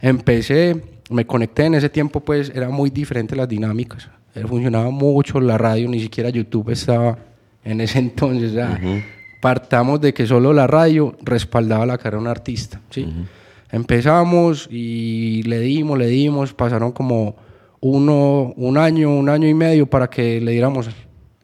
Empecé, 0.00 0.82
me 1.10 1.26
conecté 1.26 1.64
en 1.64 1.74
ese 1.74 1.88
tiempo, 1.88 2.20
pues 2.20 2.50
era 2.54 2.68
muy 2.68 2.90
diferente 2.90 3.36
las 3.36 3.48
dinámicas. 3.48 4.08
Funcionaba 4.46 4.90
mucho 4.90 5.40
la 5.40 5.56
radio, 5.56 5.88
ni 5.88 6.00
siquiera 6.00 6.28
YouTube 6.28 6.70
estaba 6.70 7.18
en 7.64 7.80
ese 7.80 7.98
entonces. 8.08 8.52
Uh 8.52 8.56
-huh. 8.56 9.04
Partamos 9.40 10.00
de 10.00 10.12
que 10.12 10.26
solo 10.26 10.52
la 10.52 10.66
radio 10.66 11.16
respaldaba 11.22 11.86
la 11.86 11.98
carrera 11.98 12.18
de 12.18 12.22
un 12.22 12.28
artista. 12.28 12.80
¿sí? 12.90 13.02
Uh 13.02 13.08
-huh. 13.08 13.26
Empezamos 13.72 14.68
y 14.70 15.42
le 15.44 15.60
dimos, 15.60 15.98
le 15.98 16.06
dimos, 16.06 16.52
pasaron 16.52 16.92
como 16.92 17.36
uno, 17.80 18.54
un 18.56 18.78
año, 18.78 19.10
un 19.10 19.28
año 19.28 19.48
y 19.48 19.54
medio 19.54 19.86
para 19.86 20.08
que 20.08 20.40
le 20.40 20.52
diéramos 20.52 20.88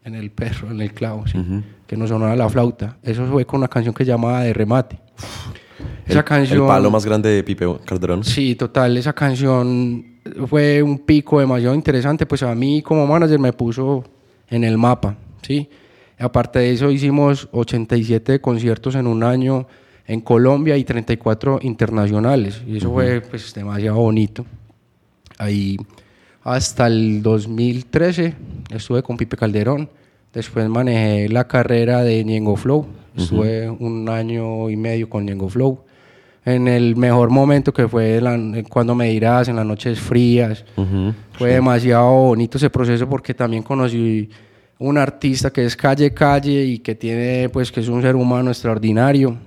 en 0.05 0.15
el 0.15 0.31
perro, 0.31 0.71
en 0.71 0.81
el 0.81 0.93
clavo. 0.93 1.25
¿sí? 1.27 1.37
Uh 1.37 1.41
-huh 1.41 1.63
que 1.93 1.97
nos 1.97 2.09
sonaba 2.09 2.35
la 2.35 2.49
flauta. 2.49 2.97
Eso 3.03 3.25
fue 3.27 3.45
con 3.45 3.59
una 3.59 3.67
canción 3.67 3.93
que 3.93 4.03
llamaba 4.03 4.41
De 4.41 4.51
Remate. 4.51 4.97
Esa 6.07 6.19
el, 6.19 6.25
canción. 6.25 6.61
El 6.61 6.67
palo 6.67 6.89
más 6.89 7.05
grande 7.05 7.29
de 7.29 7.43
Pipe 7.43 7.65
Calderón. 7.85 8.23
Sí, 8.23 8.55
total. 8.55 8.97
Esa 8.97 9.13
canción 9.13 10.03
fue 10.47 10.81
un 10.81 10.99
pico 10.99 11.39
demasiado 11.39 11.75
interesante. 11.75 12.25
Pues 12.25 12.41
a 12.41 12.55
mí, 12.55 12.81
como 12.81 13.05
manager, 13.05 13.37
me 13.37 13.53
puso 13.53 14.03
en 14.49 14.63
el 14.63 14.77
mapa. 14.77 15.15
¿sí? 15.43 15.69
Aparte 16.17 16.59
de 16.59 16.71
eso, 16.71 16.89
hicimos 16.89 17.47
87 17.51 18.41
conciertos 18.41 18.95
en 18.95 19.05
un 19.05 19.23
año 19.23 19.67
en 20.07 20.21
Colombia 20.21 20.75
y 20.77 20.83
34 20.83 21.59
internacionales. 21.61 22.63
Y 22.65 22.77
eso 22.77 22.89
uh 22.89 22.91
-huh. 22.91 22.95
fue 22.95 23.21
pues, 23.21 23.53
demasiado 23.53 23.97
bonito. 23.97 24.45
Ahí 25.37 25.77
hasta 26.43 26.87
el 26.87 27.21
2013 27.21 28.35
estuve 28.71 29.03
con 29.03 29.17
Pipe 29.17 29.37
Calderón 29.37 29.89
Después 30.33 30.67
manejé 30.67 31.29
la 31.29 31.47
carrera 31.47 32.03
de 32.03 32.23
Ñengo 32.23 32.55
Flow. 32.55 32.87
Estuve 33.15 33.69
uh 33.69 33.73
-huh. 33.73 33.77
un 33.79 34.09
año 34.09 34.69
y 34.71 34.75
medio 34.75 35.07
con 35.07 35.25
Ñengo 35.25 35.47
Flow. 35.47 35.83
En 36.43 36.67
el 36.67 36.95
mejor 36.95 37.29
momento 37.29 37.71
que 37.71 37.87
fue 37.87 38.19
la, 38.19 38.37
cuando 38.67 38.95
me 38.95 39.09
dirás, 39.09 39.47
en 39.47 39.55
las 39.55 39.65
noches 39.65 39.99
frías. 39.99 40.65
Uh 40.75 40.81
-huh. 40.81 41.13
Fue 41.33 41.49
sí. 41.49 41.53
demasiado 41.53 42.11
bonito 42.11 42.57
ese 42.57 42.71
proceso 42.71 43.07
porque 43.07 43.35
también 43.35 43.61
conocí 43.61 44.27
un 44.79 44.97
artista 44.97 45.51
que 45.51 45.65
es 45.65 45.75
calle 45.75 46.11
calle 46.13 46.65
y 46.65 46.79
que 46.79 46.95
tiene 46.95 47.47
pues 47.49 47.71
que 47.71 47.81
es 47.81 47.87
un 47.87 48.01
ser 48.01 48.15
humano 48.15 48.49
extraordinario. 48.49 49.37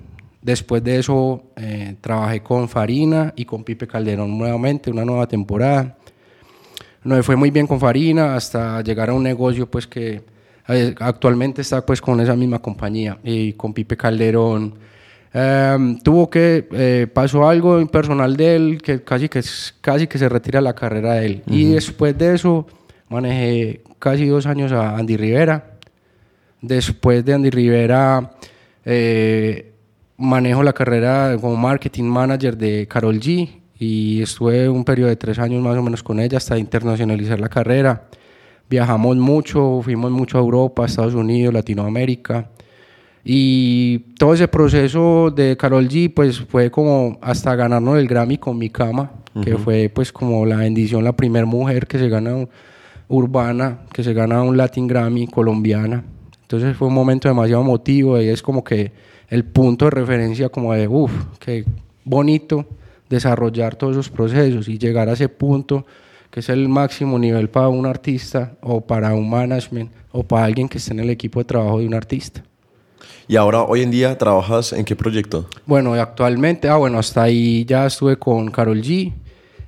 Después 0.40 0.85
de 0.85 1.00
eso 1.00 1.42
eh, 1.56 1.96
trabajé 2.00 2.40
con 2.44 2.68
Farina 2.68 3.35
y 3.35 3.44
con 3.44 3.64
Pipe 3.64 3.88
Calderón 3.88 4.38
nuevamente, 4.38 4.88
una 4.92 5.04
nueva 5.04 5.26
temporada. 5.26 5.96
No 7.07 7.23
fue 7.23 7.37
muy 7.37 7.53
bien 7.53 7.69
con 7.69 7.79
Farina 7.79 8.35
hasta 8.35 8.83
llegar 8.83 9.11
a 9.11 9.12
un 9.12 9.23
negocio 9.23 9.71
pues 9.71 9.87
que 9.87 10.25
actualmente 10.99 11.62
está 11.62 11.87
pues 11.87 12.01
con 12.01 12.19
esa 12.21 12.35
misma 12.35 12.59
compañía 12.59 13.16
y 13.23 13.53
con 13.53 13.73
Pipe 13.73 13.97
Calderón. 13.97 14.75
Um, 15.33 16.01
tuvo 16.01 16.29
que, 16.29 16.66
eh, 16.73 17.07
pasó 17.12 17.49
algo 17.49 17.87
personal 17.87 18.37
de 18.37 18.57
él 18.57 18.83
que 18.83 19.05
casi 19.05 19.29
que, 19.29 19.40
casi 19.81 20.09
que 20.09 20.19
se 20.19 20.29
retira 20.29 20.61
la 20.61 20.75
carrera 20.75 21.14
de 21.14 21.27
él. 21.27 21.42
Uh 21.47 21.51
-huh. 21.51 21.55
Y 21.55 21.64
después 21.75 22.19
de 22.19 22.35
eso 22.35 22.66
manejé 23.09 23.83
casi 24.01 24.27
dos 24.27 24.45
años 24.47 24.73
a 24.73 24.97
Andy 24.97 25.16
Rivera. 25.16 25.77
Después 26.61 27.25
de 27.25 27.35
Andy 27.35 27.51
Rivera 27.51 28.33
eh, 28.85 29.75
manejo 30.16 30.64
la 30.64 30.73
carrera 30.73 31.37
como 31.40 31.55
marketing 31.55 32.05
manager 32.05 32.57
de 32.57 32.88
Carol 32.88 33.21
G 33.21 33.65
y 33.78 34.22
estuve 34.22 34.68
un 34.68 34.84
periodo 34.84 35.08
de 35.10 35.16
tres 35.16 35.38
años 35.38 35.62
más 35.62 35.76
o 35.76 35.82
menos 35.82 36.02
con 36.02 36.20
ella 36.20 36.38
hasta 36.38 36.58
internacionalizar 36.58 37.38
la 37.40 37.48
carrera 37.48 38.08
viajamos 38.68 39.16
mucho, 39.16 39.80
fuimos 39.82 40.10
mucho 40.10 40.38
a 40.38 40.40
Europa, 40.40 40.86
Estados 40.86 41.14
Unidos, 41.14 41.54
Latinoamérica. 41.54 42.50
Y 43.24 43.98
todo 44.18 44.34
ese 44.34 44.46
proceso 44.46 45.30
de 45.30 45.56
Carol 45.56 45.88
G, 45.88 46.12
pues 46.14 46.40
fue 46.40 46.70
como 46.70 47.18
hasta 47.20 47.56
ganarnos 47.56 47.98
el 47.98 48.06
Grammy 48.06 48.38
con 48.38 48.56
mi 48.56 48.70
cama, 48.70 49.10
uh 49.34 49.40
-huh. 49.40 49.44
que 49.44 49.56
fue 49.56 49.90
pues 49.92 50.12
como 50.12 50.46
la 50.46 50.56
bendición, 50.58 51.02
la 51.02 51.14
primera 51.14 51.44
mujer 51.44 51.86
que 51.86 51.98
se 51.98 52.08
gana 52.08 52.46
urbana, 53.08 53.80
que 53.92 54.04
se 54.04 54.12
gana 54.12 54.42
un 54.42 54.56
Latin 54.56 54.86
Grammy 54.86 55.26
colombiana. 55.26 56.04
Entonces 56.42 56.76
fue 56.76 56.86
un 56.86 56.94
momento 56.94 57.28
demasiado 57.28 57.62
emotivo 57.62 58.20
y 58.20 58.28
es 58.28 58.42
como 58.42 58.62
que 58.62 58.92
el 59.28 59.44
punto 59.44 59.86
de 59.86 59.90
referencia 59.90 60.48
como 60.48 60.72
de, 60.72 60.86
uff, 60.86 61.12
qué 61.40 61.64
bonito 62.04 62.64
desarrollar 63.09 63.77
todos 63.77 63.92
esos 63.92 64.11
procesos 64.11 64.69
y 64.69 64.79
llegar 64.79 65.09
a 65.09 65.12
ese 65.12 65.29
punto 65.29 65.87
que 66.31 66.40
es 66.40 66.49
el 66.49 66.69
máximo 66.69 67.19
nivel 67.19 67.49
para 67.49 67.69
un 67.69 67.87
artista 67.87 68.57
o 68.61 68.81
para 68.81 69.14
un 69.14 69.31
management 69.31 69.90
o 70.12 70.23
para 70.23 70.45
alguien 70.45 70.69
que 70.69 70.79
esté 70.79 70.92
en 70.92 71.01
el 71.01 71.11
equipo 71.11 71.40
de 71.40 71.45
trabajo 71.45 71.79
de 71.79 71.87
un 71.87 71.95
artista. 71.95 72.42
¿Y 73.29 73.37
ahora, 73.37 73.62
hoy 73.62 73.83
en 73.83 73.90
día, 73.90 74.16
trabajas 74.16 74.73
en 74.73 74.85
qué 74.85 74.95
proyecto? 74.95 75.49
Bueno, 75.64 75.95
actualmente, 75.95 76.69
ah, 76.69 76.77
bueno, 76.77 76.99
hasta 76.99 77.23
ahí 77.23 77.64
ya 77.64 77.87
estuve 77.87 78.16
con 78.16 78.51
Carol 78.51 78.81
G. 78.83 79.12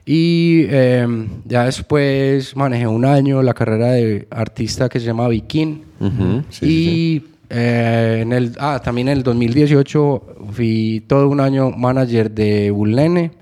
Y 0.06 0.64
eh, 0.68 1.06
ya 1.44 1.64
después 1.64 2.56
manejé 2.56 2.86
un 2.86 3.04
año 3.04 3.42
la 3.42 3.52
carrera 3.52 3.92
de 3.92 4.26
artista 4.30 4.88
que 4.88 5.00
se 5.00 5.06
llama 5.06 5.28
Viking. 5.28 5.82
Uh 6.00 6.04
-huh, 6.04 6.44
sí, 6.48 6.66
y 6.66 7.20
sí. 7.20 7.37
Eh, 7.50 8.20
en 8.22 8.32
el, 8.32 8.54
ah, 8.58 8.80
también 8.82 9.08
en 9.08 9.18
el 9.18 9.22
2018 9.22 10.22
fui 10.52 11.04
todo 11.06 11.28
un 11.28 11.40
año 11.40 11.70
manager 11.70 12.30
de 12.30 12.70
Bullene 12.70 13.32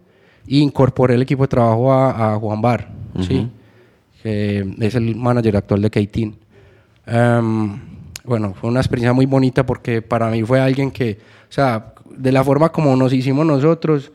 e 0.47 0.59
incorporé 0.59 1.14
el 1.14 1.23
equipo 1.23 1.42
de 1.45 1.49
trabajo 1.49 1.92
a, 1.92 2.35
a 2.35 2.38
Juan 2.38 2.61
Bar. 2.61 2.88
Uh 3.14 3.19
-huh. 3.19 3.27
¿sí? 3.27 3.51
que 4.27 4.75
es 4.81 4.95
el 4.97 5.14
manager 5.14 5.57
actual 5.57 5.83
de 5.83 5.90
Keitin. 5.90 6.37
Um, 7.07 7.79
bueno, 8.25 8.55
fue 8.61 8.69
una 8.69 8.81
experiencia 8.81 9.12
muy 9.12 9.25
bonita 9.25 9.64
porque 9.64 10.03
para 10.03 10.29
mí 10.31 10.42
fue 10.42 10.59
alguien 10.59 10.90
que, 10.90 11.19
o 11.49 11.53
sea, 11.53 11.95
de 12.11 12.33
la 12.33 12.42
forma 12.42 12.71
como 12.71 12.97
nos 12.97 13.12
hicimos 13.12 13.47
nosotros, 13.47 14.11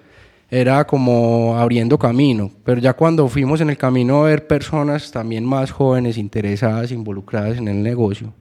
era 0.49 0.85
como 0.85 1.57
abriendo 1.57 1.97
camino, 1.97 2.51
pero 2.65 2.81
ya 2.81 2.91
cuando 2.91 3.29
fuimos 3.29 3.61
en 3.61 3.69
el 3.69 3.77
camino 3.77 4.21
a 4.21 4.25
ver 4.25 4.47
personas 4.47 5.11
también 5.11 5.45
más 5.45 5.71
jóvenes, 5.71 6.17
interesadas, 6.17 6.91
involucradas 6.91 7.57
en 7.57 7.69
el 7.69 7.81
negocio, 7.81 8.33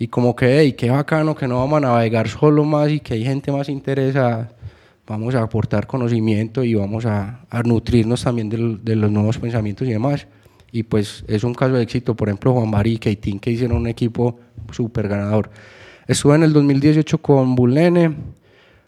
y 0.00 0.08
como 0.08 0.34
que, 0.34 0.60
hey, 0.60 0.72
qué 0.72 0.88
bacano 0.88 1.34
que 1.34 1.46
no 1.46 1.58
vamos 1.58 1.76
a 1.76 1.80
navegar 1.80 2.26
solo 2.26 2.64
más 2.64 2.90
y 2.90 3.00
que 3.00 3.12
hay 3.12 3.22
gente 3.22 3.52
más 3.52 3.68
interesada, 3.68 4.50
vamos 5.06 5.34
a 5.34 5.42
aportar 5.42 5.86
conocimiento 5.86 6.64
y 6.64 6.74
vamos 6.74 7.04
a, 7.04 7.44
a 7.50 7.62
nutrirnos 7.62 8.24
también 8.24 8.48
de, 8.48 8.78
de, 8.82 8.96
los 8.96 9.10
nuevos 9.10 9.36
pensamientos 9.36 9.86
y 9.86 9.90
demás. 9.90 10.26
Y 10.72 10.84
pues 10.84 11.22
es 11.28 11.44
un 11.44 11.52
caso 11.52 11.74
de 11.74 11.82
éxito, 11.82 12.16
por 12.16 12.30
ejemplo, 12.30 12.54
Juan 12.54 12.70
Mari 12.70 12.92
y 12.92 12.98
Keitín, 12.98 13.38
que 13.38 13.50
hicieron 13.50 13.76
un 13.76 13.88
equipo 13.88 14.40
súper 14.72 15.06
ganador. 15.06 15.50
Estuve 16.06 16.36
en 16.36 16.44
el 16.44 16.54
2018 16.54 17.18
con 17.18 17.54
Bulene, 17.54 18.14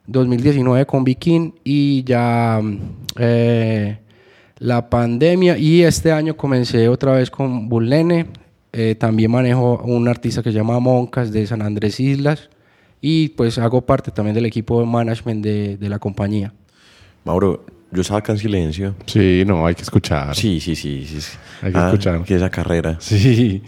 2019 0.07 0.87
con 0.87 1.05
Viking 1.05 1.53
y 1.63 2.05
ya 2.05 2.59
eh, 3.19 3.99
la 4.61 4.89
pandemia 4.89 5.59
y 5.59 5.83
este 5.83 6.11
año 6.11 6.39
comencé 6.39 6.89
otra 6.89 7.13
vez 7.13 7.31
con 7.31 7.69
Bulene. 7.69 8.29
Eh, 8.73 8.95
también 8.95 9.31
manejo 9.31 9.83
un 9.85 10.09
artista 10.09 10.43
que 10.43 10.51
se 10.51 10.57
llama 10.57 10.81
Moncas 10.81 11.31
de 11.31 11.47
San 11.47 11.61
Andrés 11.61 12.01
Islas 12.01 12.49
y 13.03 13.29
pues 13.31 13.59
hago 13.59 13.83
parte 13.83 14.11
también 14.11 14.35
del 14.35 14.47
equipo 14.47 14.81
de 14.81 14.87
management 14.87 15.45
de, 15.45 15.77
de 15.77 15.89
la 15.89 15.99
compañía. 15.99 16.55
Mauro, 17.25 17.65
Yo 17.93 18.01
estaba 18.01 18.21
acá 18.21 18.33
en 18.33 18.39
silencio. 18.39 18.95
Sí, 19.07 19.45
no, 19.47 19.67
hay 19.67 19.75
que 19.75 19.83
escuchar. 19.83 20.35
Sí, 20.35 20.61
sí, 20.61 20.75
sí. 20.75 21.05
sí, 21.07 21.21
sí. 21.21 21.37
Hay 21.61 21.73
que 21.73 21.79
Ah, 21.79 21.87
escuchar. 21.89 22.23
Que 22.25 22.35
esa 22.37 22.49
carrera. 22.51 22.97
Sí. 23.01 23.63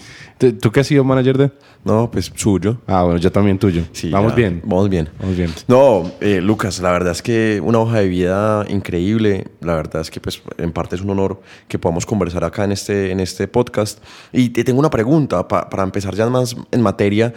¿Tú 0.60 0.72
qué 0.72 0.80
has 0.80 0.87
sido 0.87 1.04
manager 1.04 1.37
de? 1.38 1.52
No, 1.84 2.10
pues 2.10 2.32
suyo. 2.34 2.80
Ah, 2.87 3.02
bueno, 3.02 3.18
yo 3.18 3.30
también 3.30 3.58
tuyo. 3.58 3.82
Sí, 3.92 4.10
Vamos 4.10 4.32
ya. 4.32 4.37
bien. 4.37 4.62
Vamos 4.64 4.88
bien. 4.88 5.08
Vamos 5.20 5.37
bien. 5.37 5.50
No, 5.68 6.10
eh, 6.20 6.40
Lucas, 6.40 6.80
la 6.80 6.90
verdad 6.90 7.12
es 7.12 7.22
que 7.22 7.60
una 7.62 7.78
hoja 7.78 7.98
de 8.00 8.08
vida 8.08 8.64
increíble. 8.68 9.48
La 9.60 9.74
verdad 9.74 10.00
es 10.02 10.10
que, 10.10 10.20
pues, 10.20 10.42
en 10.58 10.72
parte 10.72 10.96
es 10.96 11.02
un 11.02 11.10
honor 11.10 11.40
que 11.68 11.78
podamos 11.78 12.06
conversar 12.06 12.44
acá 12.44 12.64
en 12.64 12.72
este, 12.72 13.10
en 13.12 13.20
este 13.20 13.46
podcast. 13.46 13.98
Y 14.32 14.48
te 14.50 14.64
tengo 14.64 14.80
una 14.80 14.90
pregunta 14.90 15.46
pa- 15.46 15.68
para 15.68 15.82
empezar 15.82 16.14
ya 16.14 16.28
más 16.30 16.56
en 16.70 16.80
materia. 16.82 17.32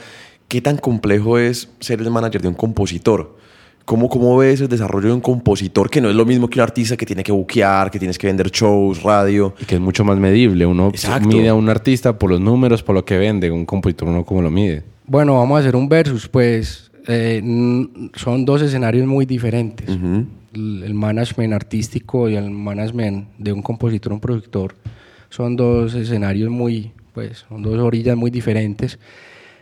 ¿Qué 0.47 0.62
tan 0.62 0.78
complejo 0.78 1.38
es 1.38 1.69
ser 1.82 2.00
el 2.02 2.10
manager 2.10 2.41
de 2.41 2.47
un 2.47 2.56
compositor? 2.56 3.36
¿Cómo, 3.88 4.10
¿Cómo 4.10 4.36
ves 4.36 4.60
el 4.60 4.67
desarrollo 4.67 5.08
de 5.08 5.13
un 5.13 5.21
compositor 5.21 5.89
que 5.89 6.02
no 6.02 6.10
es 6.10 6.15
lo 6.15 6.26
mismo 6.26 6.50
que 6.50 6.60
un 6.60 6.63
artista 6.63 6.97
que 6.97 7.06
tiene 7.06 7.23
que 7.23 7.32
buquear, 7.32 7.89
que 7.89 7.97
tienes 7.97 8.17
que 8.17 8.28
vender 8.28 8.52
shows, 8.52 9.02
radio? 9.02 9.54
Y 9.62 9.63
que 9.63 9.76
es 9.76 9.82
mucho 9.82 10.04
más 10.04 10.17
medible. 10.17 10.65
Uno 10.65 10.89
Exacto. 10.89 11.30
mide 11.30 11.47
a 11.47 11.54
un 11.54 11.69
artista 11.69 12.19
por 12.19 12.30
los 12.30 12.41
números, 12.41 12.84
por 12.84 12.95
lo 12.95 13.06
que 13.06 13.17
vende. 13.17 13.50
Un 13.50 13.65
compositor, 13.65 14.10
uno 14.10 14.26
cómo 14.26 14.41
lo 14.41 14.52
mide. 14.52 14.84
Bueno, 15.06 15.36
vamos 15.36 15.56
a 15.56 15.60
hacer 15.62 15.78
un 15.78 15.88
versus, 15.88 16.28
pues 16.28 16.91
eh, 17.08 17.41
son 18.13 18.43
dos 18.43 18.62
escenarios 18.62 19.08
muy 19.08 19.26
diferentes. 19.26 19.88
el, 19.88 20.84
el 20.84 20.93
management 20.93 21.54
artístico 21.54 22.28
y 22.28 22.36
el 22.36 22.52
management 22.52 23.30
de 23.38 23.54
un 23.54 23.62
compositor, 23.62 24.12
un 24.12 24.19
productor, 24.19 24.76
son 25.30 25.56
dos 25.56 25.93
escenarios 25.93 26.50
muy, 26.50 26.91
pues, 27.13 27.45
son 27.47 27.63
dos 27.63 27.80
orillas 27.80 28.17
muy 28.17 28.32
diferentes. 28.32 29.00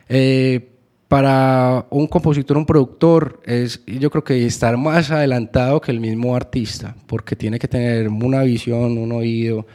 Eh, 0.09 0.71
para 1.07 1.85
un 1.89 2.07
compositor, 2.07 2.57
un 2.57 2.65
productor, 2.65 3.39
es 3.45 3.83
yo 3.85 4.09
creo 4.09 4.23
que 4.23 4.45
estar 4.45 4.75
más 4.77 5.11
adelantado 5.11 5.79
que 5.79 5.91
el 5.91 5.99
mismo 5.99 6.35
artista, 6.35 6.95
porque 7.05 7.35
tiene 7.35 7.59
que 7.59 7.67
tener 7.67 8.09
una 8.09 8.41
visión, 8.41 8.97
un 8.97 9.11
oído, 9.11 9.67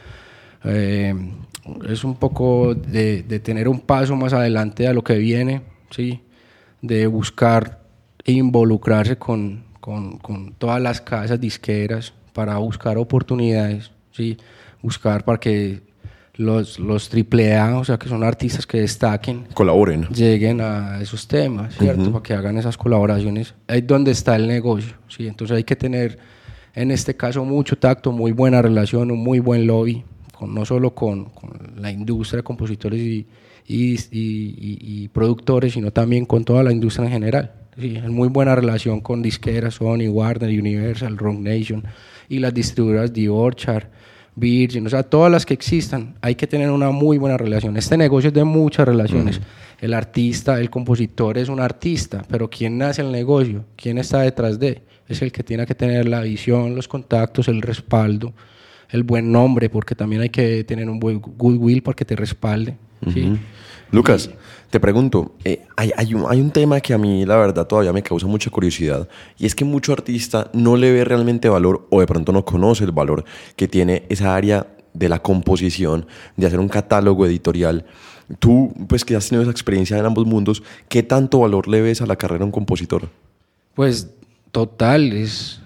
eh, 0.63 1.15
es 1.87 2.03
un 2.03 2.15
poco 2.15 2.75
de, 2.75 3.23
tener 3.39 3.67
un 3.67 3.79
paso 3.79 4.15
más 4.15 4.33
adelante 4.33 4.87
a 4.87 4.93
lo 4.93 5.03
que 5.03 5.17
viene, 5.17 5.61
¿sí? 5.89 6.21
de 6.81 7.07
buscar 7.07 7.81
involucrarse 8.25 9.17
con, 9.17 9.63
con, 9.79 10.17
con 10.17 10.53
todas 10.53 10.81
las 10.81 11.01
casas 11.01 11.39
disqueras 11.39 12.13
para 12.33 12.57
buscar 12.57 12.97
oportunidades, 12.97 13.91
¿sí? 14.11 14.37
buscar 14.81 15.23
para 15.23 15.39
que 15.39 15.81
los, 16.41 16.79
los 16.79 17.09
AAA, 17.13 17.77
o 17.79 17.83
sea, 17.85 17.97
que 17.97 18.09
son 18.09 18.23
artistas 18.23 18.65
que 18.67 18.81
destaquen, 18.81 19.45
Colaboren. 19.53 20.07
lleguen 20.09 20.59
a 20.61 20.99
esos 21.01 21.27
temas, 21.27 21.75
¿cierto? 21.77 22.11
Para 22.11 22.23
que 22.23 22.33
hagan 22.33 22.57
esas 22.57 22.77
colaboraciones. 22.77 23.53
Ahí 23.67 23.79
es 23.79 23.87
donde 23.87 24.11
está 24.11 24.35
el 24.35 24.47
negocio, 24.47 24.93
¿sí? 25.07 25.27
Entonces 25.27 25.55
hay 25.57 25.63
que 25.63 25.75
tener, 25.75 26.17
en 26.75 26.91
este 26.91 27.15
caso, 27.15 27.45
mucho 27.45 27.77
tacto, 27.77 28.11
muy 28.11 28.31
buena 28.31 28.61
relación, 28.61 29.11
un 29.11 29.19
muy 29.23 29.39
buen 29.39 29.67
lobby, 29.67 30.03
con, 30.37 30.53
no 30.53 30.65
solo 30.65 30.93
con, 30.95 31.25
con 31.25 31.51
la 31.77 31.91
industria 31.91 32.37
de 32.37 32.43
compositores 32.43 32.99
y, 32.99 33.27
y, 33.67 33.93
y- 33.93 33.97
y- 34.11 35.03
y 35.03 35.07
productores, 35.09 35.73
sino 35.73 35.91
también 35.91 36.25
con 36.25 36.43
toda 36.43 36.63
la 36.63 36.71
industria 36.71 37.05
en 37.05 37.11
general. 37.11 37.51
Sí, 37.79 37.95
es 37.95 38.09
muy 38.09 38.27
buena 38.27 38.53
relación 38.53 38.99
con 38.99 39.21
disqueras, 39.21 39.75
Sony, 39.75 40.09
Warner, 40.09 40.49
Universal, 40.49 41.17
Rock 41.17 41.39
Nation 41.39 41.83
y 42.27 42.39
las 42.39 42.53
distribuidoras 42.53 43.13
de 43.13 43.29
Orchard, 43.29 43.85
Virgin, 44.41 44.85
o 44.87 44.89
sea, 44.89 45.03
todas 45.03 45.31
las 45.31 45.45
que 45.45 45.53
existan, 45.53 46.15
hay 46.19 46.35
que 46.35 46.47
tener 46.47 46.69
una 46.71 46.89
muy 46.89 47.17
buena 47.17 47.37
relación. 47.37 47.77
Este 47.77 47.95
negocio 47.95 48.29
es 48.29 48.33
de 48.33 48.43
muchas 48.43 48.87
relaciones. 48.87 49.39
El 49.79 49.93
artista, 49.93 50.59
el 50.59 50.69
compositor 50.69 51.37
es 51.37 51.47
un 51.47 51.59
artista, 51.59 52.23
pero 52.27 52.49
¿quién 52.49 52.81
hace 52.81 53.03
el 53.03 53.11
negocio? 53.11 53.65
¿Quién 53.75 53.99
está 53.99 54.21
detrás 54.21 54.59
de? 54.59 54.81
Es 55.07 55.21
el 55.21 55.31
que 55.31 55.43
tiene 55.43 55.65
que 55.65 55.75
tener 55.75 56.07
la 56.07 56.21
visión, 56.21 56.75
los 56.75 56.87
contactos, 56.87 57.47
el 57.47 57.61
respaldo, 57.61 58.33
el 58.89 59.03
buen 59.03 59.31
nombre, 59.31 59.69
porque 59.69 59.95
también 59.95 60.23
hay 60.23 60.29
que 60.29 60.63
tener 60.63 60.89
un 60.89 60.99
buen 60.99 61.21
goodwill 61.21 61.83
para 61.83 61.95
que 61.95 62.05
te 62.05 62.15
respalde. 62.15 62.75
¿sí? 63.13 63.37
Lucas, 63.91 64.29
te 64.69 64.79
pregunto, 64.79 65.35
eh, 65.43 65.63
hay, 65.75 66.13
un, 66.13 66.51
tema 66.51 66.79
que 66.79 66.93
a 66.93 66.97
mí 66.97 67.25
la 67.25 67.35
verdad 67.35 67.67
todavía 67.67 67.91
me 67.91 68.01
causa 68.01 68.25
mucha 68.25 68.49
curiosidad 68.49 69.09
y 69.37 69.45
es 69.45 69.53
que 69.53 69.65
mucho 69.65 69.91
artista 69.91 70.49
no 70.53 70.77
le 70.77 70.93
ve 70.93 71.03
realmente 71.03 71.49
valor 71.49 71.87
o 71.89 71.99
de 71.99 72.07
pronto 72.07 72.31
no 72.31 72.45
conoce 72.45 72.85
el 72.85 72.93
valor 72.93 73.25
que 73.57 73.67
tiene 73.67 74.03
esa 74.07 74.33
área 74.33 74.65
de 74.93 75.09
la 75.09 75.19
composición, 75.19 76.05
de 76.37 76.47
hacer 76.47 76.61
un 76.61 76.69
catálogo 76.69 77.25
editorial. 77.25 77.85
Tú, 78.39 78.73
pues 78.87 79.03
que 79.03 79.17
has 79.17 79.27
tenido 79.27 79.43
esa 79.43 79.51
experiencia 79.51 79.97
en 79.97 80.05
ambos 80.05 80.25
mundos, 80.25 80.63
¿qué 80.87 81.03
tanto 81.03 81.39
valor 81.39 81.67
le 81.67 81.81
ves 81.81 82.01
a 82.01 82.05
la 82.05 82.15
carrera 82.15 82.39
de 82.39 82.45
un 82.45 82.51
compositor? 82.51 83.09
Pues 83.75 84.09
total, 84.53 85.11
es 85.11 85.61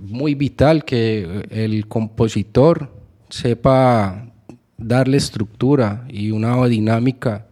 muy 0.00 0.34
vital 0.34 0.86
que 0.86 1.46
el 1.50 1.86
compositor 1.86 2.90
sepa 3.28 4.24
darle 4.78 5.18
estructura 5.18 6.06
y 6.08 6.30
una 6.30 6.66
dinámica 6.66 7.47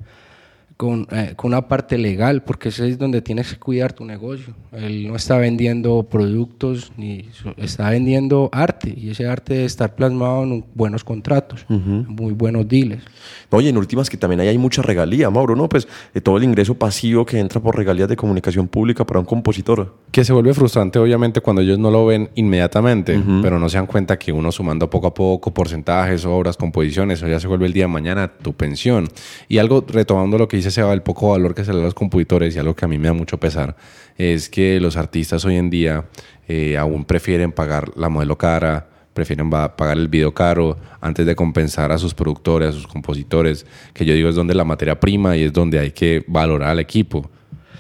con, 0.76 1.06
eh, 1.10 1.32
con 1.36 1.52
una 1.52 1.68
parte 1.68 1.96
legal, 1.96 2.42
porque 2.42 2.68
ese 2.68 2.86
es 2.88 2.98
donde 2.98 3.22
tienes 3.22 3.50
que 3.50 3.58
cuidar 3.58 3.94
tu 3.94 4.04
negocio. 4.04 4.52
Él 4.72 5.08
no 5.08 5.16
está 5.16 5.38
vendiendo 5.38 6.02
productos, 6.02 6.92
ni 6.98 7.30
está 7.56 7.88
vendiendo 7.88 8.50
arte, 8.52 8.92
y 8.94 9.08
ese 9.08 9.26
arte 9.26 9.54
debe 9.54 9.64
estar 9.64 9.94
plasmado 9.94 10.42
en 10.42 10.52
un- 10.52 10.64
buenos 10.74 11.02
contratos, 11.02 11.64
muy 11.68 12.34
buenos 12.34 12.68
deals. 12.68 13.02
Oye, 13.50 13.70
en 13.70 13.78
últimas 13.78 14.10
que 14.10 14.18
también 14.18 14.40
ahí 14.40 14.48
hay 14.48 14.58
mucha 14.58 14.82
regalía, 14.82 15.30
Mauro, 15.30 15.56
¿no? 15.56 15.66
Pues 15.68 15.88
de 16.12 16.20
todo 16.20 16.36
el 16.36 16.44
ingreso 16.44 16.74
pasivo 16.74 17.24
que 17.24 17.38
entra 17.38 17.58
por 17.60 17.74
regalías 17.74 18.08
de 18.08 18.16
comunicación 18.16 18.68
pública 18.68 19.06
para 19.06 19.18
un 19.20 19.24
compositor. 19.26 19.94
Que 20.10 20.24
se 20.24 20.32
vuelve 20.34 20.52
frustrante, 20.52 20.98
obviamente, 20.98 21.40
cuando 21.40 21.62
ellos 21.62 21.78
no 21.78 21.90
lo 21.90 22.04
ven 22.04 22.28
inmediatamente, 22.34 23.18
pero 23.40 23.58
no 23.58 23.68
se 23.70 23.78
dan 23.78 23.86
cuenta 23.86 24.18
que 24.18 24.30
uno 24.32 24.52
sumando 24.52 24.90
poco 24.90 25.06
a 25.06 25.14
poco 25.14 25.54
porcentajes, 25.54 26.24
obras, 26.26 26.56
composiciones, 26.58 27.18
eso 27.20 27.28
ya 27.28 27.40
se 27.40 27.46
vuelve 27.46 27.64
el 27.66 27.72
día 27.72 27.84
de 27.84 27.88
mañana 27.88 28.28
tu 28.28 28.52
pensión. 28.52 29.08
Y 29.48 29.56
algo, 29.58 29.84
retomando 29.88 30.36
lo 30.36 30.48
que 30.48 30.56
dice 30.58 30.65
Seba, 30.70 30.92
el 30.92 31.02
poco 31.02 31.30
valor 31.30 31.54
que 31.54 31.64
se 31.64 31.72
le 31.72 31.78
da 31.78 31.82
a 31.84 31.86
los 31.86 31.94
compositores 31.94 32.54
y 32.54 32.58
algo 32.58 32.74
que 32.74 32.84
a 32.84 32.88
mí 32.88 32.98
me 32.98 33.08
da 33.08 33.14
mucho 33.14 33.38
pesar, 33.38 33.76
es 34.16 34.48
que 34.48 34.80
los 34.80 34.96
artistas 34.96 35.44
hoy 35.44 35.56
en 35.56 35.70
día 35.70 36.04
eh, 36.48 36.76
aún 36.76 37.04
prefieren 37.04 37.52
pagar 37.52 37.90
la 37.96 38.08
modelo 38.08 38.36
cara, 38.38 38.88
prefieren 39.14 39.48
pagar 39.50 39.96
el 39.96 40.08
video 40.08 40.34
caro 40.34 40.76
antes 41.00 41.24
de 41.26 41.34
compensar 41.34 41.90
a 41.92 41.98
sus 41.98 42.12
productores, 42.14 42.68
a 42.70 42.72
sus 42.72 42.86
compositores, 42.86 43.64
que 43.94 44.04
yo 44.04 44.12
digo 44.14 44.28
es 44.28 44.34
donde 44.34 44.54
la 44.54 44.64
materia 44.64 45.00
prima 45.00 45.36
y 45.36 45.44
es 45.44 45.52
donde 45.52 45.78
hay 45.78 45.90
que 45.92 46.22
valorar 46.26 46.70
al 46.70 46.80
equipo. 46.80 47.30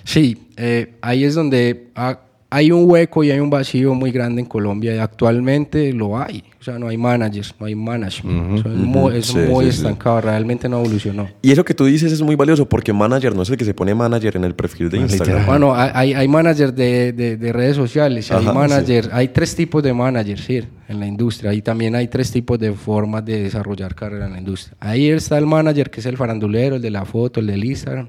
Sí, 0.04 0.48
eh, 0.56 0.94
ahí 1.02 1.24
es 1.24 1.34
donde 1.34 1.88
ha- 1.94 2.20
hay 2.48 2.70
un 2.70 2.88
hueco 2.88 3.24
y 3.24 3.30
hay 3.32 3.40
un 3.40 3.50
vacío 3.50 3.92
muy 3.94 4.12
grande 4.12 4.40
en 4.40 4.46
Colombia 4.46 4.94
y 4.94 4.98
actualmente 4.98 5.92
lo 5.92 6.18
hay. 6.18 6.44
O 6.60 6.64
sea, 6.66 6.78
no 6.78 6.88
hay 6.88 6.96
managers, 6.96 7.54
no 7.58 7.66
hay 7.66 7.74
management. 7.74 8.58
O 8.58 8.62
sea, 8.62 8.72
es 8.72 8.78
muy, 8.78 9.16
es 9.16 9.26
Sí, 9.26 9.38
muy 9.38 9.64
sí, 9.66 9.72
sí. 9.72 9.76
estancado, 9.78 10.20
realmente 10.20 10.68
no 10.68 10.78
evolucionó. 10.80 11.28
Y 11.42 11.50
eso 11.50 11.64
que 11.64 11.74
tú 11.74 11.84
dices 11.84 12.12
es 12.12 12.22
muy 12.22 12.34
valioso 12.36 12.68
porque 12.68 12.92
manager 12.92 13.34
no 13.34 13.42
es 13.42 13.50
el 13.50 13.56
que 13.56 13.64
se 13.64 13.74
pone 13.74 13.94
manager 13.94 14.36
en 14.36 14.44
el 14.44 14.54
perfil 14.54 14.88
de 14.90 14.98
Instagram. 14.98 15.38
literal. 15.38 15.46
Bueno, 15.46 15.74
hay- 15.76 16.28
managers 16.28 16.74
de, 16.74 17.12
de- 17.12 17.36
de 17.36 17.52
redes 17.52 17.76
sociales, 17.76 18.30
hay 18.30 18.44
managers, 18.46 19.10
hay 19.12 19.28
tres 19.28 19.54
tipos 19.54 19.82
de 19.82 19.92
managers 19.92 20.40
sí, 20.42 20.60
en 20.88 21.00
la 21.00 21.06
industria 21.06 21.52
y 21.52 21.62
también 21.62 21.94
hay 21.96 22.08
tres 22.08 22.30
tipos 22.30 22.58
de 22.58 22.72
formas 22.72 23.24
de 23.24 23.42
desarrollar 23.42 23.94
carrera 23.94 24.26
en 24.26 24.32
la 24.32 24.38
industria. 24.38 24.76
Ahí 24.80 25.08
está 25.08 25.36
el 25.38 25.46
manager 25.46 25.90
que 25.90 26.00
es 26.00 26.06
el 26.06 26.16
farandulero, 26.16 26.76
el 26.76 26.82
de 26.82 26.90
la 26.90 27.04
foto, 27.04 27.40
el 27.40 27.46
del 27.48 27.64
Instagram. 27.64 28.08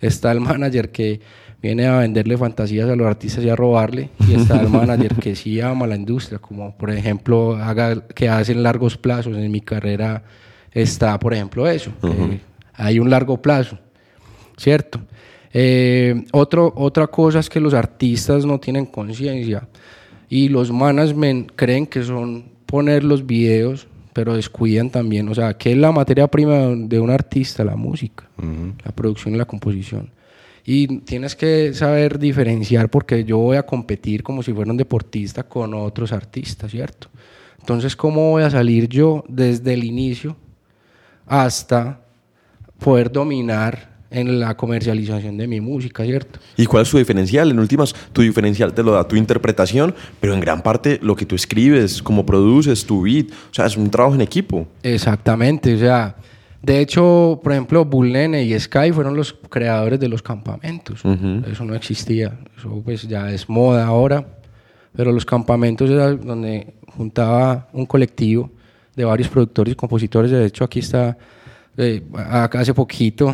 Está 0.00 0.30
el 0.32 0.40
manager 0.40 0.90
que 0.90 1.20
viene 1.62 1.86
a 1.86 1.98
venderle 1.98 2.36
fantasías 2.36 2.88
a 2.88 2.96
los 2.96 3.06
artistas 3.06 3.44
y 3.44 3.48
a 3.48 3.56
robarle. 3.56 4.10
Y 4.28 4.34
está 4.34 4.60
el 4.60 4.68
manager 4.68 5.14
que 5.16 5.34
sí 5.36 5.60
ama 5.60 5.86
la 5.86 5.96
industria, 5.96 6.38
como 6.38 6.76
por 6.76 6.90
ejemplo 6.90 7.56
haga, 7.56 8.06
que 8.14 8.28
hacen 8.28 8.62
largos 8.62 8.96
plazos. 8.96 9.36
En 9.36 9.50
mi 9.50 9.60
carrera 9.60 10.22
está, 10.72 11.18
por 11.18 11.34
ejemplo, 11.34 11.68
eso. 11.68 11.90
que 12.00 12.40
hay 12.74 12.98
un 12.98 13.10
largo 13.10 13.40
plazo. 13.40 13.78
¿cierto? 14.56 15.00
Eh, 15.52 16.24
otro, 16.32 16.72
otra 16.76 17.06
cosa 17.06 17.38
es 17.38 17.48
que 17.48 17.60
los 17.60 17.74
artistas 17.74 18.44
no 18.44 18.58
tienen 18.58 18.86
conciencia 18.86 19.68
y 20.28 20.48
los 20.48 20.72
management 20.72 21.52
creen 21.54 21.86
que 21.86 22.02
son 22.02 22.44
poner 22.66 23.04
los 23.04 23.24
videos, 23.24 23.86
pero 24.12 24.34
descuidan 24.34 24.90
también, 24.90 25.28
o 25.28 25.34
sea, 25.34 25.54
¿qué 25.54 25.72
es 25.72 25.78
la 25.78 25.92
materia 25.92 26.26
prima 26.26 26.74
de 26.74 26.98
un 26.98 27.10
artista? 27.10 27.64
La 27.64 27.76
música, 27.76 28.28
la 28.84 28.92
producción 28.92 29.34
y 29.34 29.38
la 29.38 29.44
composición. 29.44 30.10
Y 30.66 30.98
tienes 31.00 31.36
que 31.36 31.72
saber 31.74 32.18
diferenciar 32.18 32.90
porque 32.90 33.24
yo 33.24 33.38
voy 33.38 33.56
a 33.56 33.64
competir 33.64 34.24
como 34.24 34.42
si 34.42 34.52
fuera 34.52 34.70
un 34.70 34.76
deportista 34.76 35.44
con 35.44 35.72
otros 35.74 36.12
artistas, 36.12 36.72
¿cierto? 36.72 37.08
Entonces, 37.60 37.94
¿cómo 37.94 38.32
voy 38.32 38.42
a 38.42 38.50
salir 38.50 38.88
yo 38.88 39.24
desde 39.28 39.74
el 39.74 39.84
inicio 39.84 40.36
hasta 41.24 42.00
poder 42.78 43.10
dominar 43.12 43.96
en 44.10 44.40
la 44.40 44.56
comercialización 44.56 45.36
de 45.36 45.46
mi 45.46 45.60
música, 45.60 46.04
¿cierto? 46.04 46.38
¿Y 46.56 46.66
cuál 46.66 46.82
es 46.82 46.90
tu 46.90 46.98
diferencial? 46.98 47.50
En 47.50 47.58
últimas, 47.58 47.94
tu 48.12 48.22
diferencial 48.22 48.72
te 48.72 48.82
lo 48.82 48.92
da 48.92 49.06
tu 49.06 49.16
interpretación, 49.16 49.94
pero 50.20 50.34
en 50.34 50.40
gran 50.40 50.62
parte 50.62 50.98
lo 51.02 51.16
que 51.16 51.26
tú 51.26 51.34
escribes, 51.34 52.02
cómo 52.02 52.24
produces, 52.24 52.84
tu 52.86 53.02
beat, 53.02 53.26
o 53.30 53.54
sea, 53.54 53.66
es 53.66 53.76
un 53.76 53.90
trabajo 53.90 54.14
en 54.14 54.20
equipo. 54.20 54.66
Exactamente, 54.82 55.74
o 55.74 55.78
sea, 55.78 56.16
de 56.66 56.80
hecho, 56.80 57.38
por 57.44 57.52
ejemplo, 57.52 57.84
Bullene 57.84 58.42
y 58.42 58.58
Sky 58.58 58.90
fueron 58.90 59.14
los 59.14 59.32
creadores 59.48 60.00
de 60.00 60.08
los 60.08 60.20
campamentos. 60.20 61.00
Eso 61.48 61.64
no 61.64 61.76
existía, 61.76 62.36
eso 62.58 62.82
pues 62.84 63.06
ya 63.06 63.30
es 63.30 63.48
moda 63.48 63.86
ahora, 63.86 64.26
pero 64.92 65.12
los 65.12 65.24
campamentos 65.24 65.88
era 65.88 66.10
donde 66.10 66.74
juntaba 66.88 67.68
un 67.72 67.86
colectivo 67.86 68.50
de 68.96 69.04
varios 69.04 69.28
productores 69.28 69.74
y 69.74 69.76
compositores. 69.76 70.32
De 70.32 70.44
hecho, 70.44 70.64
aquí 70.64 70.80
está, 70.80 71.16
eh, 71.76 72.02
hace 72.52 72.74
poquito 72.74 73.32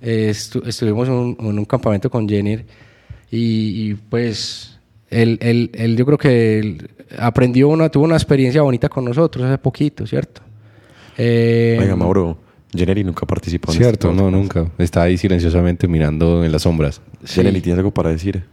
eh, 0.00 0.28
estuvimos 0.28 1.08
en 1.08 1.14
un, 1.58 1.64
campamento 1.64 2.08
con 2.08 2.28
Jenner 2.28 2.64
y, 3.28 3.94
pues 3.94 4.78
él, 5.10 5.36
él, 5.42 5.72
él, 5.74 5.96
yo 5.96 6.06
creo 6.06 6.18
que 6.18 6.78
aprendió 7.18 7.70
una, 7.70 7.88
tuvo 7.88 8.04
una 8.04 8.14
experiencia 8.14 8.62
bonita 8.62 8.88
con 8.88 9.04
nosotros 9.04 9.46
hace 9.46 9.58
poquito, 9.58 10.06
¿cierto? 10.06 10.42
Eh, 11.16 11.76
Oiga, 11.80 11.96
Mauro, 11.96 12.38
Jenny 12.74 13.04
nunca 13.04 13.26
participó 13.26 13.72
en 13.72 13.78
Cierto, 13.78 14.12
no, 14.12 14.30
nunca. 14.30 14.70
Está 14.78 15.02
ahí 15.02 15.16
silenciosamente 15.16 15.88
mirando 15.88 16.44
en 16.44 16.52
las 16.52 16.62
sombras. 16.62 17.00
Sí. 17.24 17.42
¿tienes 17.42 17.78
algo 17.78 17.92
para 17.92 18.10
decir? 18.10 18.44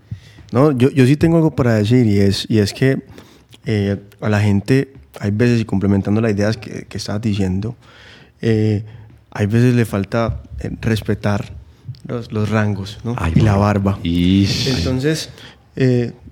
No, 0.51 0.71
yo, 0.71 0.89
yo 0.89 1.05
sí 1.05 1.17
tengo 1.17 1.37
algo 1.37 1.55
para 1.55 1.73
decir 1.73 2.05
y 2.05 2.19
es, 2.19 2.45
y 2.49 2.59
es 2.59 2.73
que 2.73 3.01
eh, 3.65 3.97
a 4.21 4.29
la 4.29 4.39
gente, 4.39 4.93
hay 5.19 5.31
veces, 5.31 5.59
y 5.59 5.65
complementando 5.65 6.21
las 6.21 6.31
ideas 6.31 6.55
que, 6.57 6.85
que 6.85 6.97
estabas 6.97 7.21
diciendo, 7.21 7.75
eh, 8.41 8.83
hay 9.31 9.47
veces 9.47 9.75
le 9.75 9.85
falta 9.85 10.43
eh, 10.59 10.69
respetar 10.81 11.53
los, 12.07 12.31
los 12.31 12.49
rangos 12.49 12.99
¿no? 13.03 13.15
y 13.33 13.41
la 13.41 13.57
barba. 13.57 13.99
Entonces, 14.03 15.29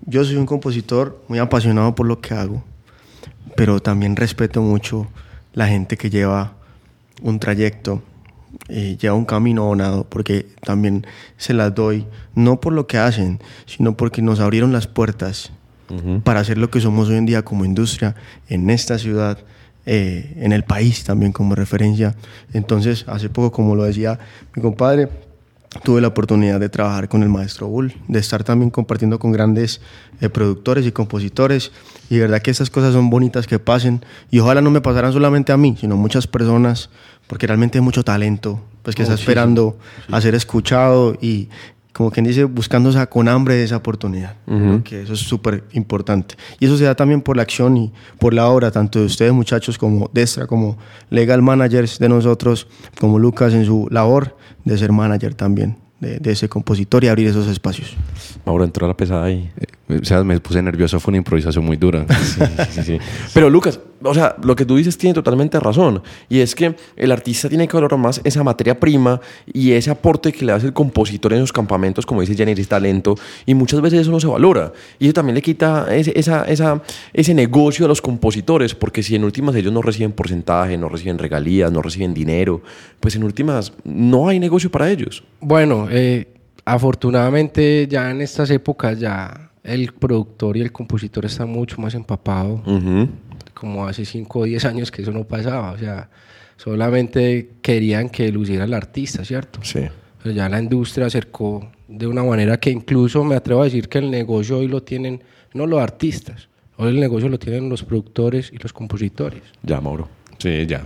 yo 0.05 0.23
soy 0.23 0.35
un 0.35 0.45
compositor 0.45 1.21
muy 1.27 1.39
apasionado 1.39 1.95
por 1.95 2.05
lo 2.05 2.21
que 2.21 2.33
hago, 2.33 2.63
pero 3.55 3.81
también 3.81 4.15
respeto 4.15 4.61
mucho 4.61 5.07
la 5.53 5.67
gente 5.67 5.97
que 5.97 6.09
lleva 6.09 6.53
un 7.21 7.39
trayecto, 7.39 8.01
eh, 8.69 8.97
lleva 8.99 9.15
un 9.15 9.25
camino 9.25 9.63
abonado, 9.63 10.05
porque 10.09 10.47
también 10.61 11.05
se 11.37 11.53
las 11.53 11.73
doy, 11.73 12.05
no 12.35 12.59
por 12.59 12.73
lo 12.73 12.87
que 12.87 12.97
hacen, 12.97 13.39
sino 13.65 13.97
porque 13.97 14.21
nos 14.21 14.39
abrieron 14.39 14.71
las 14.71 14.87
puertas 14.87 15.51
para 16.23 16.39
hacer 16.39 16.57
lo 16.57 16.71
que 16.71 16.81
somos 16.81 17.09
hoy 17.09 17.17
en 17.17 17.27
día 17.27 17.43
como 17.43 17.65
industria 17.65 18.15
en 18.49 18.71
esta 18.71 18.97
ciudad, 18.97 19.37
eh, 19.85 20.33
en 20.37 20.51
el 20.51 20.63
país 20.63 21.03
también 21.03 21.31
como 21.31 21.53
referencia. 21.53 22.15
Entonces, 22.51 23.05
hace 23.07 23.29
poco, 23.29 23.51
como 23.51 23.75
lo 23.75 23.83
decía 23.83 24.17
mi 24.55 24.61
compadre, 24.63 25.09
tuve 25.81 26.01
la 26.01 26.09
oportunidad 26.09 26.59
de 26.59 26.69
trabajar 26.69 27.09
con 27.09 27.23
el 27.23 27.29
maestro 27.29 27.67
Bull, 27.67 27.93
de 28.07 28.19
estar 28.19 28.43
también 28.43 28.69
compartiendo 28.69 29.19
con 29.19 29.31
grandes 29.31 29.81
eh, 30.21 30.29
productores 30.29 30.85
y 30.85 30.91
compositores. 30.91 31.71
Y 32.09 32.15
de 32.15 32.21
verdad 32.21 32.41
que 32.41 32.51
estas 32.51 32.69
cosas 32.69 32.93
son 32.93 33.09
bonitas 33.09 33.47
que 33.47 33.59
pasen. 33.59 34.05
Y 34.29 34.39
ojalá 34.39 34.61
no 34.61 34.71
me 34.71 34.81
pasaran 34.81 35.13
solamente 35.13 35.51
a 35.51 35.57
mí, 35.57 35.75
sino 35.79 35.97
muchas 35.97 36.27
personas, 36.27 36.89
porque 37.27 37.47
realmente 37.47 37.77
hay 37.79 37.83
mucho 37.83 38.03
talento 38.03 38.61
pues, 38.83 38.95
que 38.95 39.03
está 39.03 39.15
esperando 39.15 39.77
a 40.11 40.21
ser 40.21 40.35
escuchado 40.35 41.17
y, 41.21 41.49
como 41.93 42.11
quien 42.11 42.25
dice, 42.25 42.43
buscando 42.43 42.91
con 43.07 43.27
hambre 43.27 43.63
esa 43.63 43.77
oportunidad. 43.77 44.35
que 44.83 45.03
eso 45.03 45.13
es 45.13 45.19
súper 45.19 45.63
importante. 45.73 46.35
Y 46.59 46.65
eso 46.65 46.77
se 46.77 46.83
da 46.85 46.95
también 46.95 47.21
por 47.21 47.37
la 47.37 47.43
acción 47.43 47.77
y 47.77 47.93
por 48.19 48.33
la 48.33 48.47
obra, 48.47 48.71
tanto 48.71 48.99
de 48.99 49.05
ustedes 49.05 49.31
muchachos 49.31 49.77
como 49.77 50.09
Destra, 50.11 50.47
como 50.47 50.77
legal 51.09 51.41
managers 51.41 51.99
de 51.99 52.09
nosotros, 52.09 52.67
como 52.99 53.19
Lucas 53.19 53.53
en 53.53 53.65
su 53.65 53.87
labor 53.91 54.35
de 54.65 54.77
ser 54.77 54.91
manager 54.91 55.35
también 55.35 55.77
de, 55.99 56.31
ese 56.31 56.49
compositor 56.49 57.03
y 57.03 57.07
abrir 57.07 57.27
esos 57.27 57.47
espacios. 57.47 57.95
Mauro 58.45 58.63
entró 58.63 58.85
a 58.85 58.89
la 58.89 58.97
pesada 58.97 59.25
ahí. 59.25 59.49
O 60.01 60.05
sea, 60.05 60.23
me 60.23 60.39
puse 60.39 60.61
nervioso, 60.61 60.99
fue 60.99 61.11
una 61.11 61.17
improvisación 61.17 61.65
muy 61.65 61.77
dura. 61.77 62.05
sí, 62.69 62.83
sí, 62.83 62.97
Pero 63.33 63.49
Lucas, 63.49 63.79
o 64.03 64.13
sea, 64.13 64.35
lo 64.43 64.55
que 64.55 64.65
tú 64.65 64.75
dices 64.75 64.97
tiene 64.97 65.13
totalmente 65.13 65.59
razón. 65.59 66.01
Y 66.29 66.39
es 66.39 66.55
que 66.55 66.75
el 66.95 67.11
artista 67.11 67.49
tiene 67.49 67.67
que 67.67 67.75
valorar 67.75 67.99
más 67.99 68.21
esa 68.23 68.43
materia 68.43 68.79
prima 68.79 69.19
y 69.51 69.71
ese 69.71 69.91
aporte 69.91 70.31
que 70.31 70.45
le 70.45 70.51
hace 70.51 70.67
el 70.67 70.73
compositor 70.73 71.33
en 71.33 71.39
esos 71.39 71.53
campamentos, 71.53 72.05
como 72.05 72.21
dice 72.21 72.35
Jenny, 72.35 72.51
ese 72.51 72.65
talento. 72.65 73.15
Y 73.45 73.53
muchas 73.53 73.81
veces 73.81 74.01
eso 74.01 74.11
no 74.11 74.19
se 74.19 74.27
valora. 74.27 74.71
Y 74.99 75.05
eso 75.05 75.13
también 75.13 75.35
le 75.35 75.41
quita 75.41 75.93
ese, 75.93 76.17
esa, 76.17 76.45
esa, 76.45 76.81
ese 77.13 77.33
negocio 77.33 77.85
a 77.85 77.87
los 77.87 78.01
compositores, 78.01 78.75
porque 78.75 79.03
si 79.03 79.15
en 79.15 79.23
últimas 79.23 79.55
ellos 79.55 79.73
no 79.73 79.81
reciben 79.81 80.11
porcentaje, 80.11 80.77
no 80.77 80.89
reciben 80.89 81.17
regalías, 81.17 81.71
no 81.71 81.81
reciben 81.81 82.13
dinero, 82.13 82.61
pues 82.99 83.15
en 83.15 83.23
últimas 83.23 83.73
no 83.83 84.27
hay 84.27 84.39
negocio 84.39 84.69
para 84.69 84.89
ellos. 84.89 85.23
Bueno, 85.39 85.87
eh, 85.89 86.27
afortunadamente 86.65 87.87
ya 87.89 88.11
en 88.11 88.21
estas 88.21 88.49
épocas 88.49 88.99
ya 88.99 89.51
el 89.63 89.93
productor 89.93 90.57
y 90.57 90.61
el 90.61 90.71
compositor 90.71 91.25
están 91.25 91.49
mucho 91.49 91.81
más 91.81 91.95
empapados 91.95 92.61
como 93.53 93.87
hace 93.87 94.03
5 94.03 94.39
o 94.39 94.43
10 94.43 94.65
años 94.65 94.91
que 94.91 95.01
eso 95.01 95.11
no 95.11 95.23
pasaba. 95.23 95.71
O 95.71 95.77
sea, 95.77 96.09
solamente 96.57 97.51
querían 97.61 98.09
que 98.09 98.29
luciera 98.31 98.65
el 98.65 98.73
artista, 98.73 99.23
¿cierto? 99.23 99.59
Sí. 99.63 99.81
Pero 100.21 100.35
ya 100.35 100.49
la 100.49 100.59
industria 100.61 101.07
acercó 101.07 101.71
de 101.87 102.07
una 102.07 102.23
manera 102.23 102.59
que 102.59 102.71
incluso 102.71 103.23
me 103.23 103.35
atrevo 103.35 103.61
a 103.61 103.65
decir 103.65 103.87
que 103.87 103.99
el 103.99 104.11
negocio 104.11 104.57
hoy 104.57 104.67
lo 104.67 104.83
tienen 104.83 105.21
no 105.53 105.67
los 105.67 105.79
artistas, 105.79 106.49
hoy 106.77 106.89
el 106.89 106.99
negocio 106.99 107.29
lo 107.29 107.37
tienen 107.37 107.69
los 107.69 107.83
productores 107.83 108.51
y 108.51 108.57
los 108.57 108.73
compositores. 108.73 109.43
Ya, 109.61 109.79
Mauro. 109.79 110.09
Sí, 110.39 110.65
ya. 110.65 110.83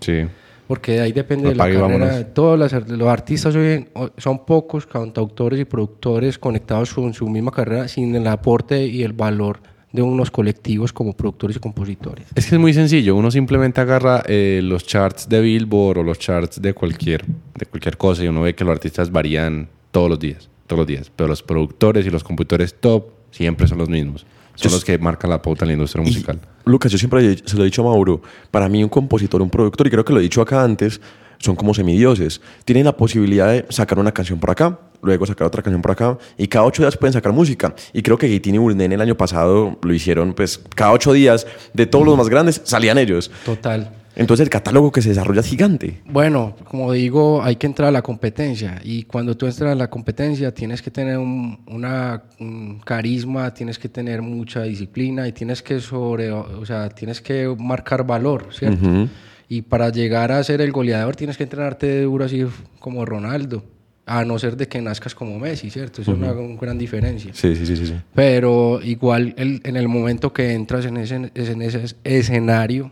Sí. 0.00 0.26
Porque 0.66 1.00
ahí 1.00 1.12
depende 1.12 1.50
de 1.50 1.54
la 1.54 1.70
carrera. 1.70 2.24
Todos 2.32 2.58
los, 2.58 3.08
artistas 3.08 3.54
hoy 3.54 3.86
son 4.16 4.44
pocos 4.46 4.86
cantautores 4.86 5.60
y 5.60 5.64
productores 5.64 6.38
conectados 6.38 6.94
con 6.94 7.12
su 7.12 7.28
misma 7.28 7.50
carrera 7.50 7.86
sin 7.88 8.14
el 8.14 8.26
aporte 8.26 8.86
y 8.86 9.02
el 9.02 9.12
valor 9.12 9.60
de 9.94 10.02
unos 10.02 10.30
colectivos 10.30 10.92
como 10.92 11.12
productores 11.12 11.56
y 11.56 11.60
compositores. 11.60 12.26
Es 12.34 12.46
que 12.46 12.56
es 12.56 12.60
muy 12.60 12.74
sencillo, 12.74 13.14
uno 13.14 13.30
simplemente 13.30 13.80
agarra 13.80 14.24
eh, 14.26 14.60
los 14.62 14.84
charts 14.84 15.28
de 15.28 15.40
Billboard 15.40 15.98
o 15.98 16.02
los 16.02 16.18
charts 16.18 16.60
de 16.60 16.74
cualquier, 16.74 17.24
de 17.24 17.66
cualquier 17.66 17.96
cosa 17.96 18.24
y 18.24 18.28
uno 18.28 18.40
ve 18.40 18.56
que 18.56 18.64
los 18.64 18.72
artistas 18.72 19.12
varían 19.12 19.68
todos 19.92 20.10
los 20.10 20.18
días, 20.18 20.50
todos 20.66 20.78
los 20.78 20.86
días, 20.88 21.12
pero 21.14 21.28
los 21.28 21.44
productores 21.44 22.04
y 22.06 22.10
los 22.10 22.24
compositores 22.24 22.74
top 22.74 23.04
siempre 23.30 23.68
son 23.68 23.78
los 23.78 23.88
mismos. 23.88 24.26
Son 24.54 24.72
los 24.72 24.84
que 24.84 24.98
marcan 24.98 25.30
la 25.30 25.42
pauta 25.42 25.64
en 25.64 25.68
la 25.68 25.72
industria 25.74 26.04
musical. 26.04 26.38
Lucas, 26.64 26.90
yo 26.90 26.98
siempre 26.98 27.36
se 27.44 27.56
lo 27.56 27.62
he 27.62 27.66
dicho 27.66 27.82
a 27.82 27.90
Mauro, 27.90 28.22
para 28.50 28.68
mí 28.68 28.82
un 28.82 28.88
compositor, 28.88 29.42
un 29.42 29.50
productor, 29.50 29.86
y 29.86 29.90
creo 29.90 30.04
que 30.04 30.12
lo 30.12 30.20
he 30.20 30.22
dicho 30.22 30.40
acá 30.40 30.62
antes, 30.62 31.00
son 31.38 31.56
como 31.56 31.74
semidioses. 31.74 32.40
Tienen 32.64 32.84
la 32.84 32.96
posibilidad 32.96 33.48
de 33.48 33.66
sacar 33.68 33.98
una 33.98 34.12
canción 34.12 34.38
por 34.38 34.50
acá, 34.50 34.78
luego 35.02 35.26
sacar 35.26 35.46
otra 35.46 35.62
canción 35.62 35.82
por 35.82 35.90
acá, 35.90 36.16
y 36.38 36.46
cada 36.46 36.64
ocho 36.64 36.82
días 36.82 36.96
pueden 36.96 37.12
sacar 37.12 37.32
música. 37.32 37.74
Y 37.92 38.02
creo 38.02 38.16
que 38.16 38.28
Gaitini 38.28 38.56
y 38.56 38.60
Burnen 38.60 38.92
el 38.92 39.00
año 39.00 39.16
pasado 39.16 39.78
lo 39.82 39.92
hicieron, 39.92 40.32
pues 40.32 40.60
cada 40.74 40.92
ocho 40.92 41.12
días, 41.12 41.46
de 41.72 41.86
todos 41.86 42.06
los 42.06 42.16
más 42.16 42.28
grandes, 42.28 42.62
salían 42.64 42.96
ellos. 42.98 43.30
Total. 43.44 44.03
Entonces 44.16 44.44
el 44.44 44.50
catálogo 44.50 44.92
que 44.92 45.02
se 45.02 45.08
desarrolla 45.08 45.40
es 45.40 45.46
gigante. 45.46 46.00
Bueno, 46.06 46.54
como 46.64 46.92
digo, 46.92 47.42
hay 47.42 47.56
que 47.56 47.66
entrar 47.66 47.88
a 47.88 47.92
la 47.92 48.02
competencia 48.02 48.80
y 48.84 49.04
cuando 49.04 49.36
tú 49.36 49.46
entras 49.46 49.72
a 49.72 49.74
la 49.74 49.90
competencia 49.90 50.52
tienes 50.54 50.82
que 50.82 50.90
tener 50.90 51.18
un, 51.18 51.58
una, 51.66 52.22
carisma, 52.84 53.52
tienes 53.52 53.78
que 53.78 53.88
tener 53.88 54.22
mucha 54.22 54.62
disciplina 54.62 55.26
y 55.26 55.32
tienes 55.32 55.62
que 55.62 55.80
sobre, 55.80 56.30
o 56.30 56.64
sea, 56.64 56.88
tienes 56.88 57.20
que 57.20 57.52
marcar 57.58 58.06
valor, 58.06 58.48
¿cierto? 58.52 59.08
Y 59.48 59.62
para 59.62 59.90
llegar 59.90 60.32
a 60.32 60.42
ser 60.42 60.60
el 60.60 60.72
goleador 60.72 61.16
tienes 61.16 61.36
que 61.36 61.44
entrenarte 61.44 62.02
duro 62.02 62.24
así 62.24 62.44
como 62.78 63.04
Ronaldo. 63.04 63.64
A 64.06 64.22
no 64.22 64.38
ser 64.38 64.58
de 64.58 64.68
que 64.68 64.82
nazcas 64.82 65.14
como 65.14 65.38
Messi, 65.38 65.70
¿cierto? 65.70 66.02
Es 66.02 66.08
una, 66.08 66.30
gran 66.60 66.76
diferencia. 66.76 67.30
Sí, 67.32 67.56
sí, 67.56 67.64
sí, 67.64 67.86
sí. 67.86 67.94
Pero 68.14 68.80
igual 68.82 69.34
en 69.38 69.76
el 69.76 69.88
momento 69.88 70.30
que 70.30 70.52
entras 70.52 70.84
en 70.84 70.98
ese, 70.98 71.14
en 71.34 71.62
ese 71.62 71.96
escenario 72.04 72.90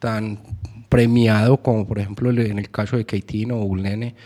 tan 0.00 0.40
premiado 0.88 1.58
como 1.58 1.86
por 1.86 2.00
ejemplo 2.00 2.30
en 2.30 2.58
el 2.58 2.70
caso 2.70 2.96
de 2.96 3.06
Keitino 3.06 3.56
o 3.56 3.64
Ulnene, 3.64 4.16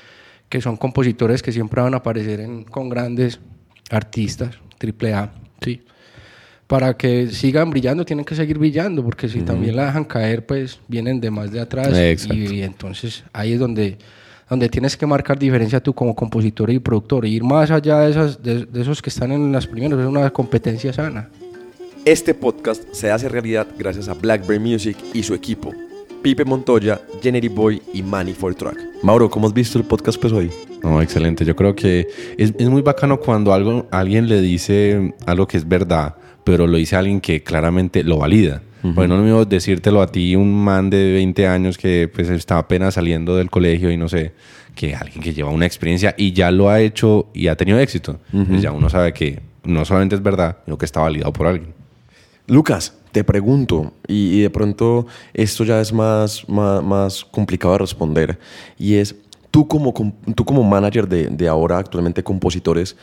que 0.48 0.62
son 0.62 0.78
compositores 0.78 1.42
que 1.42 1.52
siempre 1.52 1.82
van 1.82 1.92
a 1.92 1.98
aparecer 1.98 2.40
en, 2.40 2.64
con 2.64 2.88
grandes 2.88 3.40
artistas, 3.90 4.58
triple 4.78 5.12
A, 5.12 5.32
¿sí? 5.60 5.82
para 6.66 6.96
que 6.96 7.28
sigan 7.28 7.70
brillando 7.70 8.04
tienen 8.04 8.24
que 8.24 8.34
seguir 8.34 8.58
brillando, 8.58 9.04
porque 9.04 9.28
si 9.28 9.42
también 9.42 9.76
la 9.76 9.87
dejan 9.87 10.04
caer, 10.04 10.46
pues 10.46 10.80
vienen 10.88 11.20
de 11.20 11.30
más 11.30 11.50
de 11.52 11.60
atrás. 11.60 11.92
Y, 12.32 12.62
entonces 12.62 13.24
ahí 13.32 13.52
es 13.52 13.60
donde, 13.60 13.98
donde 14.48 14.68
tienes 14.68 14.96
que 14.96 15.06
marcar 15.06 15.38
diferencia 15.38 15.82
tú 15.82 15.92
como 15.92 16.14
compositor 16.14 16.70
y 16.70 16.78
productor. 16.78 17.26
ir 17.26 17.44
más 17.44 17.70
allá 17.70 18.00
de, 18.00 18.10
esas, 18.10 18.42
de, 18.42 18.66
esos 18.80 19.02
que 19.02 19.10
están 19.10 19.32
en 19.32 19.52
las 19.52 19.66
primeras, 19.66 19.98
es 19.98 20.06
una 20.06 20.30
competencia 20.30 20.92
sana. 20.92 21.28
Este 22.04 22.34
podcast 22.34 22.82
se 22.92 23.10
hace 23.10 23.28
realidad 23.28 23.66
gracias 23.78 24.08
a 24.08 24.14
Blackberry 24.14 24.58
Music 24.58 24.96
y 25.12 25.22
su 25.22 25.34
equipo. 25.34 25.72
Pipe 26.22 26.44
Montoya, 26.44 27.00
Jenny 27.22 27.48
Boy 27.48 27.82
y 27.92 28.02
Manny 28.02 28.32
for 28.32 28.54
Track. 28.54 28.76
Mauro, 29.02 29.30
¿cómo 29.30 29.46
has 29.46 29.54
visto 29.54 29.78
el 29.78 29.84
podcast 29.84 30.20
pues 30.20 30.32
hoy? 30.32 30.50
No, 30.82 31.00
excelente. 31.00 31.44
Yo 31.44 31.56
creo 31.56 31.74
que 31.74 32.06
es, 32.36 32.52
es 32.58 32.68
muy 32.68 32.82
bacano 32.82 33.18
cuando 33.20 33.52
algo, 33.52 33.86
alguien 33.90 34.28
le 34.28 34.40
dice 34.40 35.14
algo 35.26 35.46
que 35.46 35.56
es 35.56 35.66
verdad 35.66 36.16
pero 36.44 36.66
lo 36.66 36.76
dice 36.76 36.94
alguien 36.94 37.20
que 37.20 37.42
claramente 37.42 38.04
lo 38.04 38.18
valida. 38.18 38.62
Bueno, 38.82 39.16
no 39.16 39.22
mismo 39.22 39.46
decírtelo 39.46 40.02
a 40.02 40.08
ti, 40.08 40.36
un 40.36 40.62
man 40.62 40.90
de 40.90 41.14
20 41.14 41.46
años 41.46 41.78
que 41.78 42.10
pues 42.14 42.28
está 42.28 42.58
apenas 42.58 42.92
saliendo 42.92 43.34
del 43.34 43.48
colegio 43.48 43.90
y 43.90 43.96
no 43.96 44.10
sé, 44.10 44.32
que 44.74 44.94
alguien 44.94 45.22
que 45.22 45.32
lleva 45.32 45.48
una 45.48 45.64
experiencia 45.64 46.14
y 46.18 46.34
ya 46.34 46.50
lo 46.50 46.68
ha 46.68 46.82
hecho 46.82 47.30
y 47.32 47.46
ha 47.46 47.56
tenido 47.56 47.78
éxito. 47.78 48.20
Pues 48.30 48.60
ya 48.60 48.72
uno 48.72 48.90
sabe 48.90 49.14
que 49.14 49.40
no 49.64 49.86
solamente 49.86 50.16
es 50.16 50.22
verdad, 50.22 50.58
sino 50.66 50.76
que 50.76 50.84
está 50.84 51.00
validado 51.00 51.32
por 51.32 51.46
alguien. 51.46 51.72
Lucas, 52.46 52.94
te 53.12 53.24
pregunto, 53.24 53.92
y, 54.07 54.40
de 54.40 54.50
pronto 54.50 55.07
esto 55.33 55.64
ya 55.64 55.80
es 55.80 55.92
más, 55.92 56.46
más, 56.48 57.24
complicado 57.24 57.72
de 57.72 57.78
responder, 57.78 58.38
y 58.78 58.94
es, 58.94 59.14
tú 59.50 59.66
como, 59.66 59.94
tú 60.35 60.44
como 60.44 60.62
manager 60.62 61.09
de, 61.09 61.28
de 61.28 61.48
ahora 61.48 61.78
actualmente 61.78 62.22
compositores, 62.22 62.96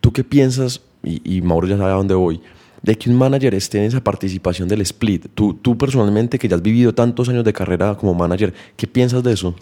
¿tú 0.00 0.12
qué 0.12 0.24
piensas, 0.24 0.80
y, 1.02 1.36
y 1.36 1.42
Mauro 1.42 1.66
ya 1.66 1.76
sabe 1.76 1.90
a 1.90 1.96
dónde 1.96 2.14
voy, 2.14 2.40
de 2.82 2.96
que 2.96 3.10
un 3.10 3.16
manager 3.16 3.54
esté 3.54 3.78
en 3.78 3.84
esa 3.84 4.02
participación 4.02 4.68
del 4.68 4.80
split. 4.82 5.26
Tú, 5.34 5.54
tú 5.54 5.76
personalmente, 5.76 6.38
que 6.38 6.48
ya 6.48 6.54
has 6.56 6.62
vivido 6.62 6.94
tantos 6.94 7.28
años 7.28 7.44
de 7.44 7.52
carrera 7.52 7.96
como 7.96 8.14
manager, 8.14 8.54
¿qué 8.76 8.86
piensas 8.86 9.22
de 9.24 9.32
eso? 9.32 9.56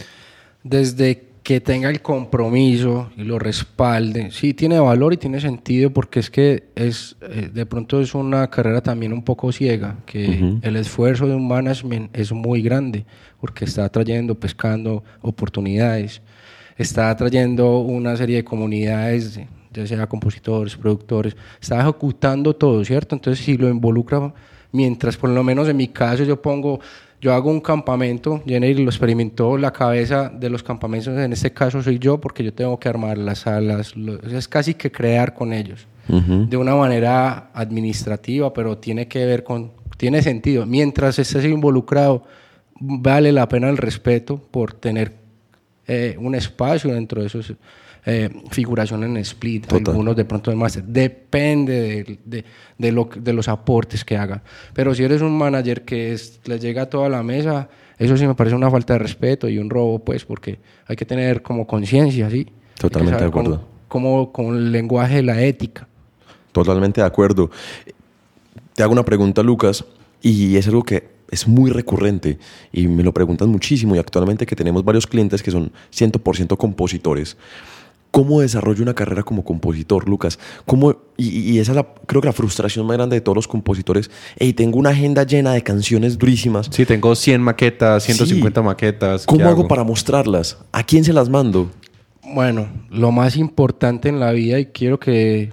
Desde 0.63 1.34
que 1.45 1.61
tenga 1.61 1.91
el 1.91 2.01
compromiso 2.01 3.11
y 3.19 3.23
lo 3.23 3.39
respalde, 3.39 4.31
sí 4.31 4.55
tiene 4.55 4.79
valor 4.81 5.13
y 5.13 5.19
tiene 5.19 5.41
sentido 5.41 5.91
porque 5.91 6.21
es 6.21 6.31
que 6.31 6.71
es 6.75 7.17
eh, 7.21 7.51
de 7.53 7.67
pronto 7.67 8.01
es 8.01 8.15
una 8.15 8.49
carrera 8.49 8.81
también 8.81 9.13
un 9.13 9.23
poco 9.23 9.53
ciega, 9.53 9.99
que 10.07 10.59
el 10.63 10.77
esfuerzo 10.77 11.27
de 11.27 11.35
un 11.35 11.47
management 11.47 12.17
es 12.17 12.33
muy 12.33 12.63
grande 12.63 13.05
porque 13.43 13.67
está 13.67 13.87
trayendo, 13.91 14.35
pescando 14.35 15.05
oportunidades, 15.21 16.23
está 16.79 17.15
trayendo 17.15 17.81
una 17.81 18.17
serie 18.17 18.37
de 18.37 18.45
comunidades, 18.45 19.39
ya 19.71 19.87
sea 19.87 20.07
compositores, 20.07 20.75
productores, 20.77 21.37
está 21.61 21.79
ejecutando 21.79 22.57
todo, 22.57 22.83
¿cierto? 22.87 23.17
Entonces 23.17 23.45
si 23.45 23.59
lo 23.59 23.69
involucra, 23.69 24.33
mientras 24.73 25.19
por 25.19 25.29
lo 25.29 25.45
menos 25.45 25.69
en 25.69 25.77
mi 25.77 25.89
caso 25.89 26.25
yo 26.25 26.41
pongo 26.41 26.81
yo 27.25 27.33
hago 27.33 27.51
un 27.51 27.63
campamento, 27.63 28.43
Jenny 28.45 28.75
lo 28.75 28.91
experimentó, 28.91 29.57
la 29.57 29.73
cabeza 29.73 30.29
de 30.29 30.51
los 30.51 30.63
campamentos 30.63 31.19
en 31.19 31.33
este 31.33 31.55
caso 31.55 31.83
soy 31.83 31.99
yo 31.99 32.21
porque 32.21 32.45
yo 32.45 32.53
tengo 32.53 32.79
que 32.79 32.87
armar 32.87 33.17
las 33.17 33.39
salas, 33.39 33.95
es 34.31 34.47
casi 34.47 34.75
que 34.75 34.93
crear 34.93 35.33
con 35.33 35.55
ellos, 35.55 35.87
de 36.07 36.55
una 36.59 36.75
manera 36.75 37.49
administrativa, 37.55 38.53
pero 38.53 38.77
tiene 38.77 39.09
que 39.09 39.25
ver 39.25 39.43
con, 39.43 39.73
tiene 39.97 40.21
sentido. 40.21 40.67
Mientras 40.67 41.19
estés 41.19 41.47
involucrado, 41.47 42.25
vale 42.79 43.33
la 43.33 43.49
pena 43.49 43.71
el 43.71 43.79
respeto 43.79 44.37
por 44.51 44.75
tener 44.75 45.15
eh, 45.87 46.19
un 46.21 46.35
espacio 46.35 46.93
dentro 46.93 47.23
de 47.23 47.29
esos 47.29 47.55
eh, 48.07 48.29
figuración 48.51 49.05
en 49.05 49.17
split, 49.19 49.73
algunos 49.73 50.15
de 50.15 50.25
pronto 50.25 50.51
en 50.53 50.59
master. 50.59 50.85
Depende 50.85 52.19
de, 52.25 52.45
de, 52.77 52.93
lo, 52.93 53.09
de 53.17 53.33
los 53.33 53.49
aportes 53.49 54.05
que 54.05 54.17
haga. 54.17 54.43
Pero 54.75 54.95
si 54.95 55.05
eres 55.05 55.23
un 55.23 55.37
manager 55.37 55.85
que 55.85 56.13
es, 56.13 56.41
le 56.45 56.59
llega 56.59 56.83
a 56.83 56.91
toda 56.91 57.09
la 57.09 57.23
mesa, 57.23 57.69
eso 57.99 58.17
sí 58.17 58.27
me 58.27 58.35
parece 58.35 58.57
una 58.57 58.71
falta 58.71 58.95
de 58.95 58.99
respeto 58.99 59.49
y 59.49 59.59
un 59.59 59.71
robo, 59.71 60.01
pues, 60.01 60.25
porque 60.25 60.59
hay 60.87 60.97
que 60.97 61.05
tener 61.05 61.43
como 61.43 61.67
conciencia, 61.67 62.29
¿sí? 62.29 62.47
Totalmente 62.79 63.23
de 63.23 63.29
acuerdo. 63.29 63.65
Como, 63.89 64.33
con 64.33 64.57
el 64.57 64.73
lenguaje 64.73 65.17
de 65.17 65.23
la 65.23 65.41
ética. 65.41 65.89
Totalmente 66.53 67.01
de 67.01 67.07
acuerdo. 67.07 67.51
Te 68.75 68.83
hago 68.83 68.93
una 68.93 69.05
pregunta, 69.05 69.43
Lucas, 69.43 69.85
y 70.21 70.57
es 70.57 70.67
algo 70.67 70.83
que 70.83 71.15
es 71.31 71.49
muy 71.49 71.71
recurrente 71.71 72.39
y 72.73 72.87
me 72.87 73.03
lo 73.03 73.13
preguntan 73.13 73.49
muchísimo 73.49 73.95
y 73.97 73.99
actualmente 73.99 74.47
que 74.47 74.57
tenemos 74.57 74.85
varios 74.85 75.07
clientes 75.07 75.43
que 75.43 75.51
son 75.51 75.73
100% 75.93 76.57
compositores. 76.57 77.37
¿Cómo 78.15 78.43
desarrollo 78.43 78.81
una 78.85 78.95
carrera 78.95 79.25
como 79.25 79.45
compositor, 79.45 80.09
Lucas? 80.09 80.39
¿Cómo, 80.67 80.95
y, 81.17 81.59
esa 81.59 81.73
es 81.73 81.77
la, 81.77 81.89
creo 82.07 82.21
que 82.21 82.29
la 82.29 82.33
frustración 82.33 82.87
más 82.87 82.97
grande 82.97 83.17
de 83.17 83.21
todos 83.21 83.35
los 83.35 83.49
compositores. 83.49 84.09
Y 84.39 84.53
tengo 84.53 84.79
una 84.79 84.91
agenda 84.91 85.25
llena 85.25 85.53
de 85.53 85.65
canciones 85.65 86.17
durísimas. 86.17 86.69
Sí, 86.71 86.87
tengo 86.87 87.17
100 87.17 87.43
maquetas, 87.43 88.05
150 88.05 88.63
maquetas. 88.63 89.27
¿Cómo 89.27 89.49
hago, 89.49 89.67
para 89.67 89.83
mostrarlas? 89.83 90.59
¿A 90.71 90.85
quién 90.85 91.03
se 91.03 91.13
las 91.13 91.29
mando? 91.29 91.73
Bueno, 92.23 92.69
lo 92.89 93.11
más 93.11 93.37
importante 93.37 94.11
en 94.11 94.21
la 94.21 94.31
vida, 94.31 94.61
y 94.61 94.67
quiero 94.67 95.01
que 95.01 95.53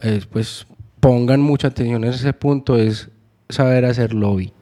eh, 0.00 0.20
pues, 0.32 0.66
pongan 0.98 1.42
mucha 1.42 1.68
atención 1.68 2.02
en 2.02 2.12
ese 2.12 2.32
punto, 2.32 2.76
es 2.76 3.08
saber 3.48 3.84
hacer 3.84 4.14
lobby. 4.14 4.52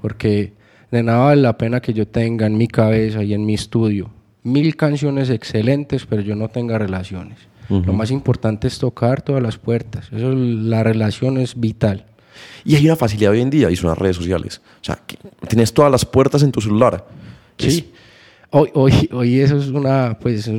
Porque 0.00 0.52
de 0.92 1.02
nada 1.02 1.24
vale 1.24 1.42
la 1.42 1.58
pena 1.58 1.80
que 1.80 1.92
yo 1.92 2.06
tenga 2.06 2.46
en 2.46 2.56
mi 2.56 2.68
cabeza 2.68 3.24
y 3.24 3.34
en 3.34 3.44
mi 3.44 3.54
estudio 3.54 4.08
mil 4.42 4.76
canciones 4.76 5.30
excelentes, 5.30 6.06
pero 6.06 6.22
yo 6.22 6.34
no 6.34 6.48
tenga 6.48 6.78
relaciones. 6.78 7.38
Lo 7.68 7.92
más 7.92 8.10
importante 8.10 8.66
es 8.66 8.80
tocar 8.80 9.22
todas 9.22 9.40
las 9.40 9.56
puertas. 9.56 10.08
Eso, 10.10 10.32
la 10.34 10.82
relación 10.82 11.38
es 11.38 11.58
vital. 11.58 12.04
Y 12.64 12.74
hay 12.74 12.84
una 12.84 12.96
facilidad 12.96 13.30
hoy 13.30 13.42
en 13.42 13.50
día 13.50 13.70
y 13.70 13.76
son 13.76 13.90
las 13.90 13.98
redes 13.98 14.16
sociales. 14.16 14.60
O 14.80 14.84
sea, 14.84 15.00
tienes 15.48 15.72
todas 15.72 15.92
las 15.92 16.04
puertas 16.04 16.42
en 16.42 16.50
tu 16.50 16.60
celular. 16.60 17.06
Sí. 17.58 17.92
Hoy, 18.50 18.70
hoy, 18.74 19.08
hoy 19.12 19.38
eso 19.38 19.56
es 19.56 19.68
una, 19.68 20.18
pues, 20.18 20.50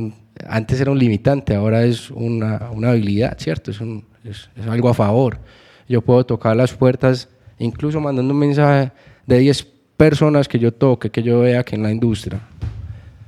antes 0.48 0.80
era 0.80 0.90
un 0.90 0.98
limitante, 0.98 1.54
ahora 1.54 1.84
es 1.84 2.10
una, 2.10 2.70
una 2.72 2.92
habilidad, 2.92 3.36
¿cierto? 3.38 3.70
Es, 3.70 3.82
un, 3.82 4.06
es, 4.24 4.48
es, 4.56 4.66
algo 4.66 4.88
a 4.88 4.94
favor. 4.94 5.38
Yo 5.86 6.00
puedo 6.00 6.24
tocar 6.24 6.56
las 6.56 6.72
puertas, 6.72 7.28
incluso 7.58 8.00
mandando 8.00 8.32
un 8.32 8.40
mensaje 8.40 8.90
de 9.26 9.38
10 9.38 9.66
personas 9.98 10.48
que 10.48 10.58
yo 10.58 10.72
toque, 10.72 11.10
que 11.10 11.22
yo 11.22 11.40
vea 11.40 11.62
que 11.62 11.74
en 11.76 11.82
la 11.82 11.92
industria 11.92 12.40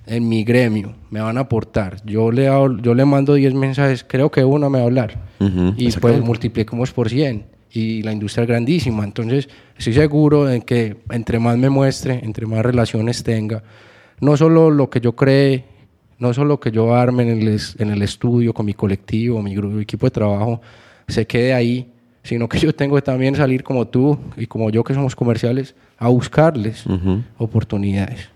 en 0.07 0.29
mi 0.29 0.45
gremio 0.45 0.95
me 1.11 1.21
van 1.21 1.39
a 1.39 1.43
aportar. 1.43 2.05
Yo 2.05 2.31
le, 2.31 2.45
yo 2.83 2.95
le 2.95 3.05
mando 3.05 3.35
10 3.35 3.55
mensajes, 3.55 4.05
creo 4.05 4.31
que 4.31 4.45
uno 4.45 4.69
me 4.71 4.79
va 4.79 4.85
a 4.85 4.87
hablar. 4.87 5.19
y 5.77 5.91
pues 5.93 6.21
multipliquemos 6.21 6.93
por 6.93 7.09
100. 7.09 7.47
Y 7.71 8.03
la 8.03 8.13
industria 8.13 8.43
es 8.43 8.49
grandísima. 8.49 9.03
Entonces, 9.05 9.49
estoy 9.77 9.95
seguro 9.95 10.45
de 10.45 10.61
que 10.61 10.97
entre 11.11 11.39
más 11.39 11.59
me 11.59 11.71
muestre, 11.71 12.21
entre 12.23 12.47
más 12.47 12.65
relaciones 12.65 13.25
tenga, 13.25 13.63
no 14.21 14.37
solo 14.37 14.71
lo 14.71 14.91
que 14.91 15.01
yo 15.01 15.17
cree, 15.17 15.65
no 16.19 16.33
solo 16.33 16.49
lo 16.49 16.61
que 16.61 16.71
yo 16.71 16.95
arme 16.95 17.25
en 17.25 17.43
el, 17.43 17.61
en 17.79 17.91
el 17.91 18.03
estudio 18.03 18.55
con 18.55 18.67
mi 18.67 18.75
colectivo, 18.75 19.43
mi 19.43 19.55
grupo, 19.55 19.81
equipo 19.81 20.07
de 20.07 20.13
trabajo, 20.13 20.61
se 21.09 21.27
quede 21.27 21.53
ahí, 21.53 21.93
sino 22.23 22.49
que 22.49 22.59
yo 22.59 22.75
tengo 22.75 22.97
que 22.97 23.03
también 23.03 23.35
salir 23.35 23.65
como 23.65 23.87
tú 23.87 24.19
y 24.37 24.47
como 24.47 24.71
yo 24.71 24.85
que 24.85 24.95
somos 24.95 25.17
comerciales 25.17 25.75
a 25.99 26.09
buscarles 26.09 26.85
oportunidades. 27.39 28.34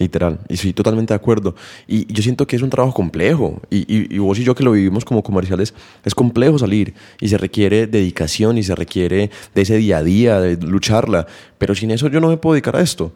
Literal, 0.00 0.38
y 0.48 0.56
sí, 0.56 0.72
totalmente 0.72 1.12
de 1.12 1.16
acuerdo. 1.16 1.54
Y, 1.86 2.10
yo 2.10 2.22
siento 2.22 2.46
que 2.46 2.56
es 2.56 2.62
un 2.62 2.70
trabajo 2.70 2.94
complejo, 2.94 3.60
y, 3.68 3.84
y, 3.86 4.18
vos 4.18 4.38
y 4.38 4.44
yo 4.44 4.54
que 4.54 4.64
lo 4.64 4.72
vivimos 4.72 5.04
como 5.04 5.22
comerciales, 5.22 5.74
es 6.04 6.14
complejo 6.14 6.58
salir, 6.58 6.94
y 7.20 7.28
se 7.28 7.36
requiere 7.36 7.86
dedicación, 7.86 8.56
y 8.56 8.62
se 8.62 8.74
requiere 8.74 9.30
de 9.54 9.62
ese 9.62 9.76
día 9.76 9.98
a 9.98 10.02
día, 10.02 10.40
de 10.40 10.56
lucharla, 10.56 11.26
pero 11.58 11.74
sin 11.74 11.90
eso 11.90 12.08
yo 12.08 12.18
no 12.18 12.28
me 12.28 12.38
puedo 12.38 12.54
dedicar 12.54 12.76
a 12.76 12.80
esto. 12.80 13.12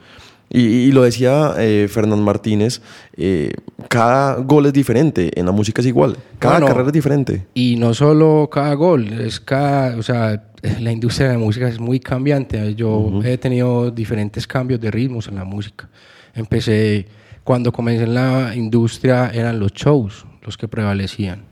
Y, 0.51 0.93
lo 0.93 1.03
decía 1.03 1.55
eh, 1.57 1.89
Fernán 1.91 2.23
Martínez, 2.23 2.83
eh, 3.17 3.51
cada 3.89 4.37
gol 4.37 4.67
es 4.67 4.75
diferente, 4.75 5.31
en 5.35 5.47
la 5.47 5.53
música 5.53 5.81
es 5.81 5.89
igual, 5.89 6.19
cada 6.39 6.61
carrera 6.61 6.89
es 6.89 6.93
diferente. 6.93 7.47
Y 7.55 7.77
no 7.77 7.95
solo 7.95 8.51
cada 8.53 8.75
gol, 8.75 9.09
es 9.21 9.41
cada, 9.41 9.97
o 9.97 10.03
sea, 10.03 10.45
la 10.81 10.93
industria 10.93 11.29
de 11.29 11.33
la 11.35 11.39
música 11.39 11.67
es 11.67 11.81
muy 11.81 11.99
cambiante. 11.99 12.75
Yo 12.75 13.11
he 13.25 13.39
tenido 13.39 13.91
diferentes 13.91 14.47
cambios 14.47 14.81
de 14.81 14.91
ritmos 14.91 15.29
en 15.29 15.37
la 15.37 15.45
música. 15.45 15.89
Empecé, 16.35 17.07
cuando 17.45 17.73
comencé 17.73 18.05
en 18.05 18.15
la 18.15 18.55
industria 18.55 19.31
eran 19.33 19.59
los 19.59 19.73
shows 19.73 20.27
los 20.45 20.59
que 20.59 20.69
prevalecían 20.69 21.45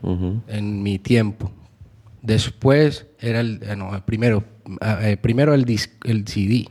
en 0.49 0.83
mi 0.83 0.99
tiempo. 0.99 1.51
Después 2.21 3.07
era 3.19 3.41
el, 3.41 3.61
eh, 3.63 3.75
no, 3.75 3.91
primero, 4.05 4.45
eh, 5.01 5.17
primero 5.21 5.55
el, 5.55 5.67
el 6.05 6.27
CD. 6.27 6.69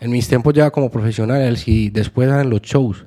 En 0.00 0.10
mis 0.10 0.28
tiempos 0.28 0.54
ya 0.54 0.70
como 0.70 0.90
profesional 0.90 1.42
el 1.42 1.56
CD, 1.56 1.90
después 1.92 2.28
eran 2.28 2.48
los 2.50 2.62
shows. 2.62 3.04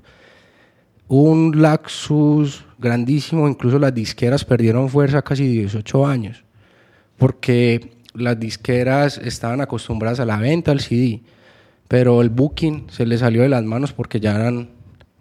Un 1.08 1.62
laxus 1.62 2.65
grandísimo, 2.77 3.47
incluso 3.47 3.80
las 3.80 3.93
disqueras 3.93 4.43
perdieron 4.43 4.89
fuerza 4.89 5.21
casi 5.21 5.47
18 5.47 6.06
años, 6.06 6.43
porque 7.17 7.97
las 8.13 8.38
disqueras 8.39 9.17
estaban 9.17 9.62
acostumbradas 9.62 10.19
a 10.19 10.25
la 10.25 10.38
venta 10.38 10.71
del 10.71 10.82
CD 10.82 11.21
pero 11.88 12.21
el 12.21 12.30
booking 12.30 12.88
se 12.89 13.06
le 13.06 13.17
salió 13.17 13.41
de 13.41 13.50
las 13.50 13.63
manos 13.63 13.93
porque 13.93 14.19
ya 14.19 14.36
eran 14.36 14.69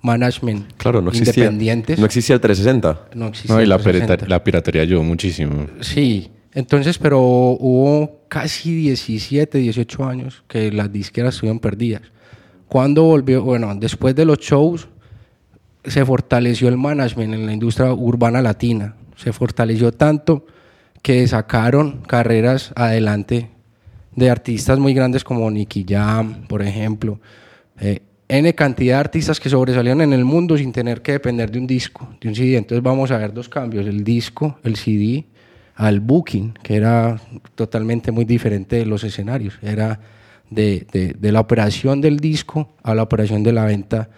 management 0.02 0.72
claro, 0.76 1.02
no 1.02 1.10
existía, 1.10 1.44
independientes. 1.44 1.98
No 1.98 2.06
existía 2.06 2.34
el 2.34 2.40
360. 2.40 3.08
No 3.14 3.28
existía. 3.28 3.56
No, 3.56 3.62
y 3.62 3.66
la, 3.66 3.78
la 4.26 4.44
piratería 4.44 4.82
ayudó 4.82 5.02
muchísimo. 5.02 5.66
Sí, 5.80 6.30
entonces, 6.52 6.98
pero 6.98 7.20
hubo 7.20 8.22
casi 8.28 8.74
17, 8.74 9.58
18 9.58 10.04
años 10.04 10.44
que 10.48 10.72
las 10.72 10.92
disqueras 10.92 11.34
estuvieron 11.34 11.58
perdidas. 11.58 12.02
Cuando 12.68 13.04
volvió, 13.04 13.42
bueno, 13.42 13.74
después 13.74 14.14
de 14.14 14.24
los 14.24 14.38
shows, 14.38 14.88
se 15.84 16.04
fortaleció 16.04 16.68
el 16.68 16.76
management 16.76 17.34
en 17.34 17.46
la 17.46 17.52
industria 17.52 17.92
urbana 17.92 18.42
latina. 18.42 18.96
Se 19.16 19.32
fortaleció 19.32 19.92
tanto 19.92 20.46
que 21.02 21.26
sacaron 21.28 22.02
carreras 22.02 22.72
adelante 22.74 23.50
de 24.16 24.30
artistas 24.30 24.78
muy 24.78 24.94
grandes 24.94 25.22
como 25.22 25.48
Nicky 25.50 25.84
Jam, 25.88 26.46
por 26.48 26.62
ejemplo. 26.62 27.20
Eh, 27.78 28.00
N 28.28 28.52
cantidad 28.54 28.96
de 28.96 29.00
artistas 29.00 29.38
que 29.38 29.48
sobresalían 29.48 30.00
en 30.00 30.12
el 30.12 30.24
mundo 30.24 30.56
sin 30.56 30.72
tener 30.72 31.00
que 31.00 31.12
depender 31.12 31.50
de 31.50 31.60
un 31.60 31.66
disco, 31.66 32.08
de 32.20 32.28
un 32.28 32.34
CD. 32.34 32.56
Entonces 32.56 32.82
vamos 32.82 33.12
a 33.12 33.18
ver 33.18 33.32
dos 33.32 33.48
cambios, 33.48 33.86
el 33.86 34.02
disco, 34.02 34.58
el 34.64 34.76
CD, 34.76 35.26
al 35.76 36.00
booking, 36.00 36.54
que 36.62 36.74
era 36.74 37.20
totalmente 37.54 38.10
muy 38.10 38.24
diferente 38.24 38.76
de 38.76 38.86
los 38.86 39.04
escenarios. 39.04 39.58
Era 39.62 40.00
de, 40.50 41.14
de, 41.18 41.32
la 41.32 41.40
operación 41.40 42.00
del 42.00 42.18
disco 42.18 42.74
a 42.82 42.94
la 42.94 43.02
operación 43.02 43.42
de 43.42 43.52
la 43.52 43.64
venta 43.64 44.08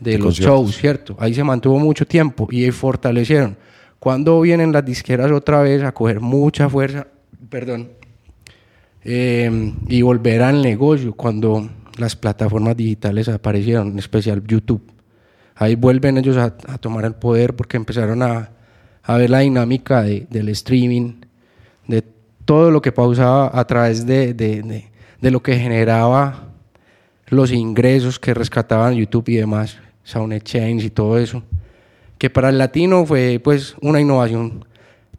de, 0.00 0.18
los 0.18 0.34
shows, 0.34 0.76
¿cierto? 0.76 1.16
Ahí 1.18 1.32
se 1.32 1.44
mantuvo 1.44 1.78
mucho 1.78 2.06
tiempo 2.06 2.48
y 2.50 2.64
ahí 2.64 2.70
fortalecieron. 2.70 3.56
Cuando 3.98 4.40
vienen 4.42 4.72
las 4.72 4.84
disqueras 4.84 5.30
otra 5.30 5.62
vez 5.62 5.82
a 5.82 5.92
coger 5.92 6.20
mucha 6.20 6.68
fuerza, 6.68 7.06
perdón, 7.48 7.88
eh, 9.04 9.72
y 9.88 10.02
volver 10.02 10.42
al 10.42 10.62
negocio 10.62 11.14
cuando 11.14 11.68
las 11.98 12.16
plataformas 12.16 12.76
digitales 12.76 13.28
aparecieron, 13.28 13.88
en 13.88 13.98
especial 13.98 14.42
YouTube. 14.46 14.82
Ahí 15.56 15.76
vuelven 15.76 16.18
ellos 16.18 16.36
a, 16.36 16.50
tomar 16.78 17.04
el 17.04 17.14
poder 17.14 17.54
porque 17.54 17.76
empezaron 17.76 18.22
a, 18.22 18.50
a 19.02 19.16
ver 19.16 19.30
la 19.30 19.40
dinámica 19.40 20.02
de, 20.02 20.26
del 20.30 20.48
streaming, 20.48 21.20
de 21.86 22.02
todo 22.44 22.70
lo 22.70 22.82
que 22.82 22.92
pausaba 22.92 23.50
a 23.52 23.64
través 23.66 24.04
de, 24.06 24.34
de, 24.34 24.62
de, 24.62 24.90
de 25.20 25.30
lo 25.30 25.42
que 25.42 25.56
generaba 25.56 26.48
los 27.28 27.52
ingresos 27.52 28.18
que 28.18 28.34
rescataban 28.34 28.94
YouTube 28.94 29.28
y 29.28 29.36
demás, 29.36 29.78
Sound 30.02 30.32
Exchange 30.32 30.84
y 30.84 30.90
todo 30.90 31.18
eso, 31.18 31.42
que 32.18 32.30
para 32.30 32.48
el 32.48 32.58
latino 32.58 33.06
fue 33.06 33.40
pues 33.42 33.76
una 33.80 34.00
innovación 34.00 34.64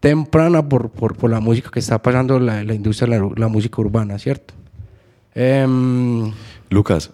temprana 0.05 0.69
por, 0.69 0.91
por, 0.91 1.15
por 1.15 1.31
la 1.31 1.39
música 1.39 1.71
que 1.71 1.79
está 1.79 1.99
pasando 1.99 2.39
la, 2.39 2.63
la 2.63 2.75
industria 2.75 3.09
de 3.09 3.19
la, 3.19 3.31
la 3.35 3.47
música 3.47 3.81
urbana, 3.81 4.19
¿cierto? 4.19 4.53
Em, 5.33 6.31
Lucas, 6.69 7.09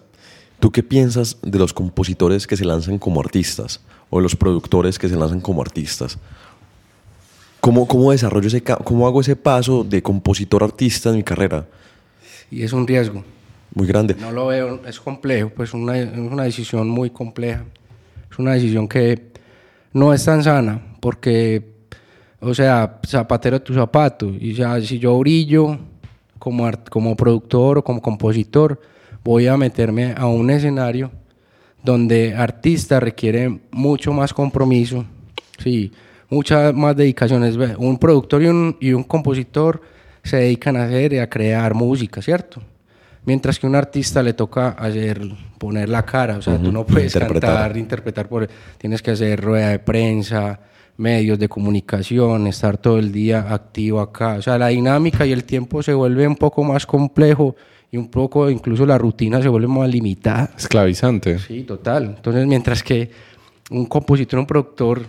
¿tú 0.60 0.70
qué 0.70 0.82
piensas 0.82 1.38
de 1.40 1.58
los 1.58 1.72
compositores 1.72 2.46
que 2.46 2.54
se 2.54 2.66
lanzan 2.66 2.98
como 2.98 3.18
artistas 3.18 3.80
o 4.10 4.18
de 4.18 4.24
los 4.24 4.36
productores 4.36 4.98
que 4.98 5.08
se 5.08 5.16
lanzan 5.16 5.40
como 5.40 5.62
artistas? 5.62 6.18
¿Cómo, 7.62 7.88
cómo 7.88 8.12
desarrollo 8.12 8.48
ese, 8.48 8.62
cómo 8.62 9.06
hago 9.06 9.22
ese 9.22 9.36
paso 9.36 9.84
de 9.84 10.02
compositor 10.02 10.62
a 10.62 10.66
artista 10.66 11.08
en 11.08 11.16
mi 11.16 11.22
carrera? 11.22 11.64
y 12.50 12.62
es 12.62 12.74
un 12.74 12.86
riesgo. 12.86 13.24
Muy 13.74 13.86
grande. 13.86 14.16
No 14.20 14.32
lo 14.32 14.48
veo, 14.48 14.82
es 14.86 15.00
complejo, 15.00 15.50
pues 15.56 15.72
una, 15.72 15.98
es 15.98 16.14
una 16.18 16.42
decisión 16.42 16.90
muy 16.90 17.08
compleja. 17.08 17.64
Es 18.30 18.38
una 18.38 18.52
decisión 18.52 18.86
que 18.86 19.32
no 19.94 20.12
es 20.12 20.22
tan 20.26 20.44
sana, 20.44 20.82
porque, 21.00 21.71
o 22.42 22.52
sea, 22.54 22.98
zapatero 23.06 23.56
a 23.56 23.60
tu 23.60 23.72
zapato. 23.72 24.30
Y 24.38 24.52
ya, 24.52 24.80
si 24.80 24.98
yo 24.98 25.18
brillo 25.18 25.78
como, 26.38 26.68
como 26.90 27.16
productor 27.16 27.78
o 27.78 27.84
como 27.84 28.02
compositor, 28.02 28.80
voy 29.22 29.46
a 29.46 29.56
meterme 29.56 30.12
a 30.16 30.26
un 30.26 30.50
escenario 30.50 31.10
donde 31.82 32.34
artista 32.34 32.98
requiere 33.00 33.60
mucho 33.70 34.12
más 34.12 34.34
compromiso, 34.34 35.04
sí, 35.58 35.92
mucha 36.28 36.72
más 36.72 36.96
dedicaciones. 36.96 37.56
Un 37.78 37.98
productor 37.98 38.42
y 38.42 38.46
un, 38.46 38.76
y 38.80 38.92
un 38.92 39.04
compositor 39.04 39.80
se 40.24 40.38
dedican 40.38 40.76
a 40.76 40.84
hacer 40.84 41.12
y 41.12 41.18
a 41.18 41.30
crear 41.30 41.74
música, 41.74 42.20
¿cierto? 42.22 42.60
Mientras 43.24 43.58
que 43.60 43.68
un 43.68 43.76
artista 43.76 44.20
le 44.20 44.32
toca 44.32 44.70
hacer, 44.70 45.20
poner 45.58 45.88
la 45.88 46.04
cara, 46.04 46.38
o 46.38 46.42
sea, 46.42 46.58
tú 46.58 46.72
no 46.72 46.84
puedes 46.84 47.14
interpretar. 47.14 47.50
cantar, 47.50 47.76
interpretar, 47.76 48.28
por, 48.28 48.48
tienes 48.78 49.00
que 49.00 49.12
hacer 49.12 49.40
rueda 49.40 49.68
de 49.68 49.78
prensa, 49.78 50.58
medios 50.96 51.38
de 51.38 51.48
comunicación, 51.48 52.46
estar 52.46 52.78
todo 52.78 52.98
el 52.98 53.12
día 53.12 53.52
activo 53.52 54.00
acá. 54.00 54.34
O 54.34 54.42
sea, 54.42 54.58
la 54.58 54.68
dinámica 54.68 55.26
y 55.26 55.32
el 55.32 55.44
tiempo 55.44 55.82
se 55.82 55.94
vuelve 55.94 56.26
un 56.26 56.36
poco 56.36 56.62
más 56.64 56.86
complejo 56.86 57.56
y 57.90 57.96
un 57.96 58.08
poco, 58.08 58.48
incluso 58.50 58.86
la 58.86 58.98
rutina 58.98 59.42
se 59.42 59.48
vuelve 59.48 59.68
más 59.68 59.88
limitada. 59.88 60.50
Esclavizante. 60.56 61.38
Sí, 61.38 61.62
total. 61.62 62.14
Entonces, 62.16 62.46
mientras 62.46 62.82
que 62.82 63.10
un 63.70 63.86
compositor 63.86 64.38
un 64.38 64.46
productor 64.46 65.02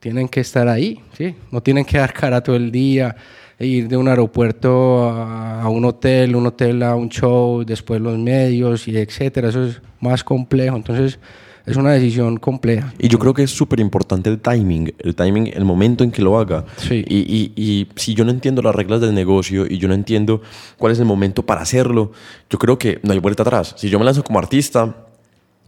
tienen 0.00 0.28
que 0.28 0.40
estar 0.40 0.68
ahí, 0.68 1.00
¿sí? 1.16 1.34
No 1.50 1.62
tienen 1.62 1.84
que 1.84 1.98
dar 1.98 2.12
cara 2.12 2.42
todo 2.42 2.56
el 2.56 2.70
día, 2.70 3.16
e 3.58 3.66
ir 3.66 3.88
de 3.88 3.96
un 3.96 4.06
aeropuerto 4.06 5.08
a 5.08 5.66
un 5.68 5.84
hotel, 5.86 6.36
un 6.36 6.46
hotel 6.46 6.82
a 6.82 6.94
un 6.94 7.08
show, 7.08 7.64
después 7.64 8.00
los 8.00 8.18
medios 8.18 8.86
y 8.86 8.96
etcétera. 8.96 9.48
Eso 9.48 9.64
es 9.64 9.80
más 10.00 10.22
complejo. 10.22 10.76
Entonces, 10.76 11.18
es 11.66 11.76
una 11.76 11.92
decisión 11.92 12.36
compleja. 12.38 12.94
Y 12.98 13.08
yo 13.08 13.18
creo 13.18 13.34
que 13.34 13.42
es 13.42 13.50
súper 13.50 13.80
importante 13.80 14.30
el 14.30 14.38
timing, 14.38 14.94
el 14.98 15.14
timing, 15.14 15.48
el 15.52 15.64
momento 15.64 16.04
en 16.04 16.10
que 16.12 16.22
lo 16.22 16.38
haga. 16.38 16.64
Sí. 16.76 17.04
Y, 17.08 17.18
y- 17.18 17.52
y 17.56 17.88
si 17.96 18.14
yo 18.14 18.24
no 18.24 18.30
entiendo 18.30 18.62
las 18.62 18.74
reglas 18.74 19.00
del 19.00 19.14
negocio 19.14 19.66
y 19.68 19.78
yo 19.78 19.88
no 19.88 19.94
entiendo 19.94 20.40
cuál 20.78 20.92
es 20.92 20.98
el 21.00 21.04
momento 21.04 21.44
para 21.44 21.62
hacerlo, 21.62 22.12
yo 22.48 22.58
creo 22.58 22.78
que 22.78 23.00
no 23.02 23.12
hay 23.12 23.18
vuelta 23.18 23.42
atrás. 23.42 23.74
Si 23.76 23.88
yo 23.88 23.98
me 23.98 24.04
lanzo 24.04 24.22
como 24.24 24.38
artista, 24.38 24.96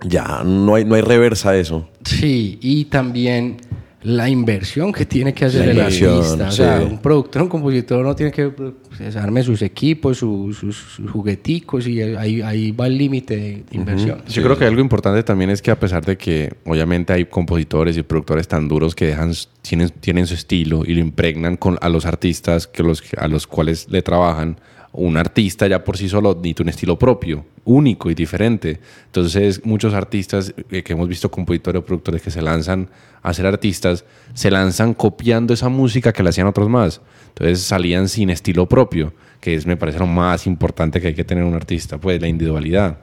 ya 0.05 0.42
no 0.44 0.76
hay, 0.76 0.84
no 0.84 0.94
hay 0.94 1.03
reversa 1.03 1.51
a 1.51 1.57
eso. 1.57 1.88
Sí, 2.05 2.59
y 2.62 2.84
también 2.84 3.57
la 4.03 4.28
inversión 4.28 4.92
que 4.92 5.05
tiene 5.05 5.34
que 5.34 5.44
hacer 5.46 5.68
el 5.70 5.80
artista. 5.80 6.49
O 6.49 6.53
sea, 6.53 6.78
sí. 6.78 6.84
un 6.84 6.99
productor, 6.99 7.42
un 7.42 7.49
compositor 7.49 8.05
no 8.05 8.14
tiene 8.14 8.30
que 8.30 8.49
pues, 8.49 9.16
arme 9.16 9.42
sus 9.42 9.61
equipos, 9.62 10.18
sus, 10.18 10.57
sus- 10.57 10.76
sus 10.76 11.11
jugueticos 11.11 11.86
y 11.88 12.01
ahí, 12.01 12.40
ahí 12.40 12.70
va 12.70 12.86
el 12.86 12.96
límite 12.96 13.36
de 13.36 13.64
inversión. 13.72 14.22
Yo 14.28 14.42
creo 14.44 14.57
que 14.57 14.64
algo 14.66 14.80
importante 14.80 15.22
también 15.24 15.51
es 15.51 15.61
que 15.61 15.72
a 15.72 15.80
pesar 15.80 16.05
de 16.05 16.16
que 16.16 16.53
obviamente 16.64 17.12
hay 17.12 17.24
compositores 17.24 17.96
y 17.96 18.03
productores 18.03 18.46
tan 18.46 18.68
duros 18.68 18.94
que 18.94 19.07
dejan, 19.07 19.32
tienen, 19.62 19.88
tienen 19.90 20.26
su 20.28 20.34
estilo 20.34 20.84
y 20.86 20.94
lo 20.94 21.01
impregnan 21.01 21.57
con, 21.57 21.76
a 21.80 21.88
los 21.88 22.07
artistas 22.07 22.68
que 22.68 22.84
los, 22.84 23.03
a 23.16 23.26
los 23.26 23.46
cuales 23.49 23.88
le 23.90 24.03
trabajan, 24.03 24.61
un 24.99 25.16
artista 25.16 25.66
ya 25.66 25.84
por 25.84 25.96
sí 25.96 26.09
solo 26.09 26.34
necesita 26.34 26.62
un 26.64 26.68
estilo 26.68 26.99
propio, 26.99 27.44
único 27.64 28.11
y 28.11 28.14
diferente. 28.14 28.80
Entonces 29.07 29.64
muchos 29.64 29.94
artistas 29.94 30.53
eh, 30.70 30.82
que 30.82 30.92
hemos 30.92 31.09
visto 31.09 31.30
compositores 31.30 31.80
o 31.80 31.84
productores 31.84 32.20
que 32.20 32.30
se 32.30 32.42
lanzan 32.42 32.88
a 33.22 33.32
ser 33.32 33.46
artistas, 33.46 34.05
se 34.34 34.51
lanzan 34.51 34.94
copiando 34.94 35.55
esa 35.55 35.68
música 35.68 36.12
que 36.12 36.22
le 36.22 36.30
hacían 36.30 36.46
otros 36.46 36.68
más. 36.68 37.01
Entonces 37.28 37.61
salían 37.61 38.09
sin 38.09 38.30
estilo 38.30 38.66
propio, 38.66 39.12
que 39.40 39.55
es 39.55 39.66
me 39.66 39.76
parece 39.76 39.99
lo 39.99 40.07
más 40.07 40.46
importante 40.46 41.01
que 41.01 41.09
hay 41.09 41.14
que 41.14 41.24
tener 41.24 41.44
un 41.44 41.55
artista, 41.55 41.99
pues 41.99 42.20
la 42.20 42.28
individualidad. 42.28 42.99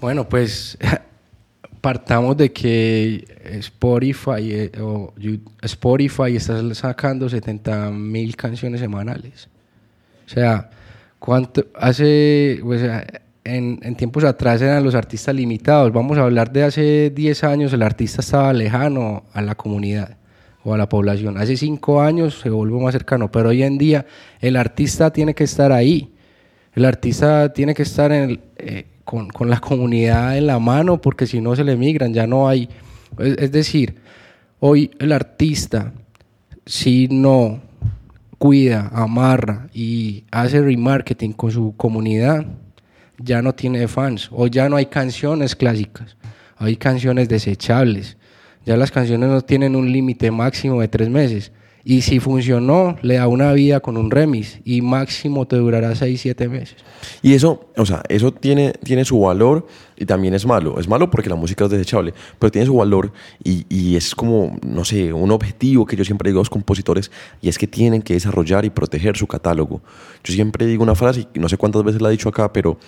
Bueno, 0.00 0.28
pues 0.28 0.76
partamos 1.80 2.36
de 2.36 2.52
que 2.52 3.24
Spotify, 3.60 4.52
eh, 4.52 4.72
o 4.80 5.14
Spotify 5.62 6.36
está 6.36 6.74
sacando 6.74 7.28
70 7.28 7.90
mil 7.90 8.36
canciones 8.36 8.80
semanales. 8.80 9.48
O 10.26 10.28
sea, 10.28 10.70
¿cuánto 11.24 11.64
hace, 11.74 12.60
pues, 12.62 12.82
en, 13.44 13.80
en 13.82 13.94
tiempos 13.96 14.24
atrás 14.24 14.60
eran 14.60 14.84
los 14.84 14.94
artistas 14.94 15.34
limitados? 15.34 15.90
Vamos 15.90 16.18
a 16.18 16.22
hablar 16.24 16.52
de 16.52 16.64
hace 16.64 17.08
10 17.10 17.44
años, 17.44 17.72
el 17.72 17.82
artista 17.82 18.20
estaba 18.20 18.52
lejano 18.52 19.24
a 19.32 19.40
la 19.40 19.54
comunidad 19.54 20.18
o 20.64 20.74
a 20.74 20.78
la 20.78 20.86
población. 20.86 21.38
Hace 21.38 21.56
5 21.56 22.02
años 22.02 22.40
se 22.40 22.50
volvió 22.50 22.78
más 22.78 22.92
cercano, 22.92 23.30
pero 23.32 23.48
hoy 23.48 23.62
en 23.62 23.78
día 23.78 24.04
el 24.40 24.56
artista 24.56 25.10
tiene 25.10 25.34
que 25.34 25.44
estar 25.44 25.72
ahí. 25.72 26.12
El 26.74 26.84
artista 26.84 27.52
tiene 27.54 27.72
que 27.74 27.84
estar 27.84 28.12
en 28.12 28.30
el- 28.30 28.40
eh, 28.58 28.84
con, 29.04 29.28
con 29.28 29.48
la 29.48 29.60
comunidad 29.60 30.36
en 30.36 30.46
la 30.46 30.58
mano 30.58 31.00
porque 31.00 31.26
si 31.26 31.40
no 31.40 31.56
se 31.56 31.64
le 31.64 31.76
migran, 31.76 32.12
ya 32.12 32.26
no 32.26 32.48
hay. 32.48 32.68
Es, 33.18 33.36
es 33.38 33.50
decir, 33.52 33.94
hoy 34.60 34.90
el 34.98 35.12
artista, 35.12 35.92
si 36.66 37.08
no 37.08 37.60
cuida, 38.38 38.90
amarra 38.92 39.68
y 39.72 40.24
hace 40.30 40.60
remarketing 40.60 41.32
con 41.32 41.50
su 41.50 41.74
comunidad, 41.76 42.46
ya 43.18 43.42
no 43.42 43.54
tiene 43.54 43.86
fans. 43.88 44.28
O 44.32 44.46
ya 44.46 44.68
no 44.68 44.76
hay 44.76 44.86
canciones 44.86 45.56
clásicas, 45.56 46.16
hay 46.56 46.76
canciones 46.76 47.28
desechables. 47.28 48.16
Ya 48.64 48.76
las 48.76 48.90
canciones 48.90 49.28
no 49.28 49.42
tienen 49.42 49.76
un 49.76 49.92
límite 49.92 50.30
máximo 50.30 50.80
de 50.80 50.88
tres 50.88 51.10
meses. 51.10 51.52
Y 51.86 52.00
si 52.00 52.18
funcionó, 52.18 52.96
le 53.02 53.16
da 53.16 53.28
una 53.28 53.52
vida 53.52 53.80
con 53.80 53.98
un 53.98 54.10
remix 54.10 54.58
y 54.64 54.80
máximo 54.80 55.46
te 55.46 55.56
durará 55.56 55.94
seis, 55.94 56.22
siete 56.22 56.48
meses. 56.48 56.76
Y 57.20 57.34
eso, 57.34 57.68
o 57.76 57.84
sea, 57.84 58.02
eso 58.08 58.32
tiene, 58.32 58.72
tiene 58.82 59.04
su 59.04 59.20
valor 59.20 59.66
y 59.96 60.06
también 60.06 60.32
es 60.32 60.46
malo. 60.46 60.80
Es 60.80 60.88
malo 60.88 61.10
porque 61.10 61.28
la 61.28 61.36
música 61.36 61.66
es 61.66 61.70
desechable, 61.70 62.14
pero 62.38 62.50
tiene 62.50 62.66
su 62.66 62.74
valor 62.74 63.12
y, 63.42 63.66
y 63.68 63.96
es 63.96 64.14
como, 64.14 64.56
no 64.66 64.84
sé, 64.86 65.12
un 65.12 65.30
objetivo 65.30 65.84
que 65.84 65.94
yo 65.94 66.06
siempre 66.06 66.30
digo 66.30 66.40
a 66.40 66.42
los 66.42 66.50
compositores 66.50 67.10
y 67.42 67.50
es 67.50 67.58
que 67.58 67.66
tienen 67.66 68.00
que 68.00 68.14
desarrollar 68.14 68.64
y 68.64 68.70
proteger 68.70 69.18
su 69.18 69.26
catálogo. 69.26 69.82
Yo 70.22 70.32
siempre 70.32 70.64
digo 70.66 70.82
una 70.82 70.94
frase, 70.94 71.26
y 71.34 71.38
no 71.38 71.50
sé 71.50 71.58
cuántas 71.58 71.82
veces 71.84 72.00
la 72.00 72.08
he 72.08 72.12
dicho 72.12 72.30
acá, 72.30 72.50
pero 72.50 72.78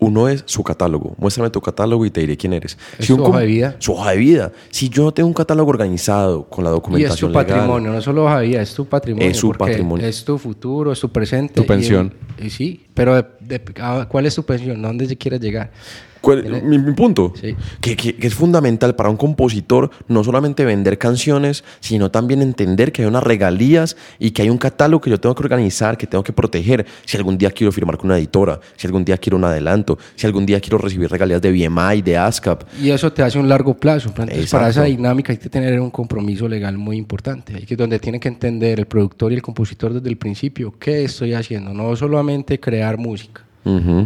uno 0.00 0.28
es 0.28 0.44
su 0.46 0.62
catálogo. 0.62 1.14
Muéstrame 1.18 1.50
tu 1.50 1.60
catálogo 1.60 2.06
y 2.06 2.10
te 2.10 2.20
diré 2.20 2.36
quién 2.36 2.52
eres. 2.52 2.78
Es 2.98 3.10
un 3.10 3.16
su 3.16 3.24
hoja 3.24 3.40
de 3.40 3.46
vida. 3.46 3.76
Su 3.80 3.92
hoja 3.94 4.10
de 4.12 4.16
vida. 4.16 4.52
Si 4.70 4.88
yo 4.88 5.02
no 5.04 5.12
tengo 5.12 5.26
un 5.26 5.34
catálogo 5.34 5.70
organizado 5.70 6.44
con 6.44 6.62
la 6.64 6.70
Y 6.70 6.72
es 6.72 6.74
tu 6.74 6.80
documentación 6.80 7.32
legal, 7.32 7.46
patrimonio, 7.46 7.92
no 7.92 8.00
solo 8.00 8.24
hoja 8.24 8.40
de 8.40 8.46
vida, 8.46 8.62
es 8.62 8.74
tu 8.74 8.86
patrimonio. 8.86 9.28
Es 9.28 9.36
su 9.36 9.50
patrimonio. 9.52 10.06
Es 10.06 10.24
tu 10.24 10.38
futuro, 10.38 10.92
es 10.92 11.00
tu 11.00 11.08
presente. 11.10 11.54
Tu 11.54 11.66
pensión. 11.66 12.14
y 12.40 12.50
sí, 12.50 12.84
pero 12.94 13.16
de- 13.16 13.24
de- 13.40 13.62
ah, 13.80 14.06
¿cuál 14.08 14.26
es 14.26 14.34
tu 14.36 14.44
pensión? 14.44 14.80
¿Dónde 14.80 15.16
quieres 15.16 15.40
llegar? 15.40 15.72
¿Cuál- 16.20 16.62
mi, 16.62 16.78
mi 16.78 16.92
punto, 16.92 17.32
Sí. 17.40 17.54
que, 17.80 17.96
que- 17.96 18.16
que 18.16 18.26
es 18.26 18.34
fundamental 18.34 18.94
para 18.96 19.10
un 19.10 19.16
compositor 19.16 19.90
no 20.08 20.24
solamente 20.24 20.64
vender 20.64 20.98
canciones, 20.98 21.64
sino 21.80 22.10
también 22.10 22.42
entender 22.42 22.92
que 22.92 23.02
hay 23.02 23.08
unas 23.08 23.22
regalías 23.22 23.96
y 24.18 24.30
que 24.32 24.42
hay 24.42 24.50
un 24.50 24.58
catálogo 24.58 25.00
que 25.00 25.10
yo 25.10 25.18
tengo 25.20 25.34
que 25.34 25.42
organizar, 25.42 25.96
que 25.96 26.06
tengo 26.06 26.24
que 26.24 26.32
proteger. 26.32 26.86
Si 27.04 27.16
algún 27.16 27.38
día 27.38 27.50
quiero 27.50 27.72
firmar 27.72 27.96
con 27.96 28.06
una 28.06 28.18
editora, 28.18 28.60
si 28.76 28.86
algún 28.86 29.04
día 29.04 29.16
quiero 29.18 29.36
un 29.36 29.44
adelanto, 29.44 29.98
si 30.16 30.26
algún 30.26 30.44
día 30.46 30.60
quiero 30.60 30.78
recibir 30.78 31.10
regalías 31.10 31.40
de 31.42 31.50
BMI, 31.52 32.02
de 32.02 32.16
ASCAP. 32.16 32.62
Y 32.82 32.90
eso 32.90 33.12
te 33.12 33.22
hace 33.22 33.38
un 33.38 33.48
largo 33.48 33.74
plazo. 33.76 34.08
Entonces, 34.08 34.50
para 34.50 34.68
esa 34.70 34.84
dinámica 34.84 35.32
hay 35.32 35.38
que 35.38 35.48
tener 35.48 35.80
un 35.80 35.90
compromiso 35.90 36.48
legal 36.48 36.76
muy 36.78 36.96
importante. 36.96 37.54
Hay 37.54 37.64
que 37.66 37.76
donde 37.76 37.98
tiene 37.98 38.18
que 38.20 38.28
entender 38.28 38.80
el 38.80 38.86
productor 38.86 39.32
y 39.32 39.36
el 39.36 39.42
compositor 39.42 39.92
desde 39.94 40.08
el 40.08 40.16
principio 40.16 40.74
qué 40.78 41.04
estoy 41.04 41.34
haciendo, 41.34 41.72
no 41.72 41.94
solamente 41.96 42.58
crear 42.60 42.98
música. 42.98 43.42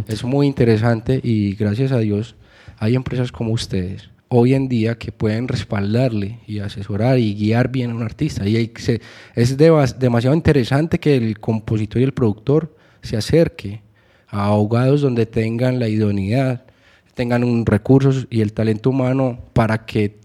Es 0.07 0.23
muy 0.23 0.47
interesante 0.47 1.19
y 1.23 1.55
gracias 1.55 1.91
a 1.91 1.99
Dios 1.99 2.35
hay 2.79 2.95
empresas 2.95 3.31
como 3.31 3.51
ustedes 3.53 4.09
hoy 4.27 4.55
en 4.55 4.67
día 4.67 4.97
que 4.97 5.11
pueden 5.11 5.47
respaldarle 5.47 6.39
y 6.47 6.59
asesorar 6.59 7.19
y 7.19 7.35
guiar 7.35 7.69
bien 7.69 7.91
a 7.91 7.95
un 7.95 8.01
artista. 8.03 8.47
Y 8.47 8.71
se- 8.77 8.99
es 9.35 9.57
demasiado 9.57 10.35
interesante 10.35 10.99
que 10.99 11.15
el 11.15 11.39
compositor 11.39 12.01
y 12.01 12.05
el 12.05 12.13
productor 12.13 12.75
se 13.03 13.15
acerque 13.15 13.81
a 14.27 14.45
abogados 14.47 15.01
donde 15.01 15.27
tengan 15.27 15.77
la 15.79 15.87
idoneidad, 15.87 16.65
tengan 17.13 17.43
un 17.43 17.65
recursos 17.65 18.25
y 18.31 18.41
el 18.41 18.53
talento 18.53 18.89
humano 18.89 19.39
para 19.53 19.85
que 19.85 20.17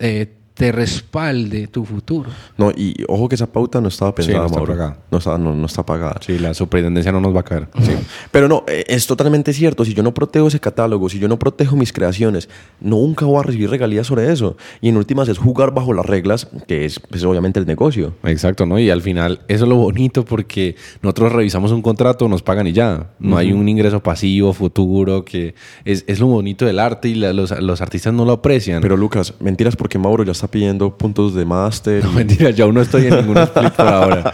eh, 0.00 0.34
te 0.58 0.72
respalde 0.72 1.68
tu 1.68 1.84
futuro. 1.84 2.28
No, 2.56 2.70
y 2.72 2.92
ojo 3.06 3.28
que 3.28 3.36
esa 3.36 3.46
pauta 3.46 3.80
no 3.80 3.86
estaba 3.88 4.12
pensada, 4.12 4.38
no 4.40 4.46
está 4.46 4.56
Mauro. 4.58 4.72
pagada. 4.74 4.98
No 5.10 5.18
está, 5.18 5.38
no, 5.38 5.54
no 5.54 5.66
está 5.66 5.86
pagada. 5.86 6.16
Sí, 6.20 6.36
la 6.36 6.52
superintendencia 6.52 7.12
no 7.12 7.20
nos 7.20 7.34
va 7.34 7.40
a 7.40 7.44
caer. 7.44 7.68
Sí. 7.80 7.92
Pero 8.32 8.48
no, 8.48 8.64
eh, 8.66 8.84
es 8.88 9.06
totalmente 9.06 9.52
cierto. 9.52 9.84
Si 9.84 9.94
yo 9.94 10.02
no 10.02 10.12
protejo 10.12 10.48
ese 10.48 10.58
catálogo, 10.58 11.08
si 11.08 11.20
yo 11.20 11.28
no 11.28 11.38
protejo 11.38 11.76
mis 11.76 11.92
creaciones, 11.92 12.48
nunca 12.80 13.24
voy 13.24 13.38
a 13.38 13.42
recibir 13.44 13.70
regalías 13.70 14.08
sobre 14.08 14.32
eso. 14.32 14.56
Y 14.80 14.88
en 14.88 14.96
últimas 14.96 15.28
es 15.28 15.38
jugar 15.38 15.72
bajo 15.72 15.92
las 15.92 16.04
reglas, 16.04 16.48
que 16.66 16.84
es 16.84 16.98
pues, 16.98 17.22
obviamente 17.22 17.60
el 17.60 17.66
negocio. 17.66 18.14
Exacto, 18.24 18.66
¿no? 18.66 18.80
Y 18.80 18.90
al 18.90 19.00
final, 19.00 19.40
eso 19.46 19.64
es 19.64 19.68
lo 19.68 19.76
bonito 19.76 20.24
porque 20.24 20.74
nosotros 21.02 21.32
revisamos 21.34 21.70
un 21.70 21.82
contrato, 21.82 22.28
nos 22.28 22.42
pagan 22.42 22.66
y 22.66 22.72
ya. 22.72 23.10
No 23.20 23.36
hay 23.36 23.52
un 23.52 23.68
ingreso 23.68 24.00
pasivo, 24.02 24.52
futuro, 24.52 25.24
que 25.24 25.54
es, 25.84 26.02
es 26.08 26.18
lo 26.18 26.26
bonito 26.26 26.66
del 26.66 26.80
arte 26.80 27.08
y 27.10 27.14
la- 27.14 27.32
los, 27.32 27.52
los 27.62 27.80
artistas 27.80 28.12
no 28.12 28.24
lo 28.24 28.32
aprecian. 28.32 28.82
Pero 28.82 28.96
Lucas, 28.96 29.34
mentiras 29.38 29.76
porque 29.76 29.98
Mauro 29.98 30.24
ya 30.24 30.32
está 30.32 30.47
pidiendo 30.48 30.96
puntos 30.96 31.34
de 31.34 31.44
máster. 31.44 32.04
No, 32.04 32.12
y- 32.12 32.14
mentira, 32.16 32.50
yo 32.50 32.64
aún 32.66 32.74
no 32.74 32.80
estoy 32.82 33.06
en 33.06 33.16
ningún 33.16 33.38
split 33.38 33.72
por 33.72 33.86
ahora. 33.86 34.32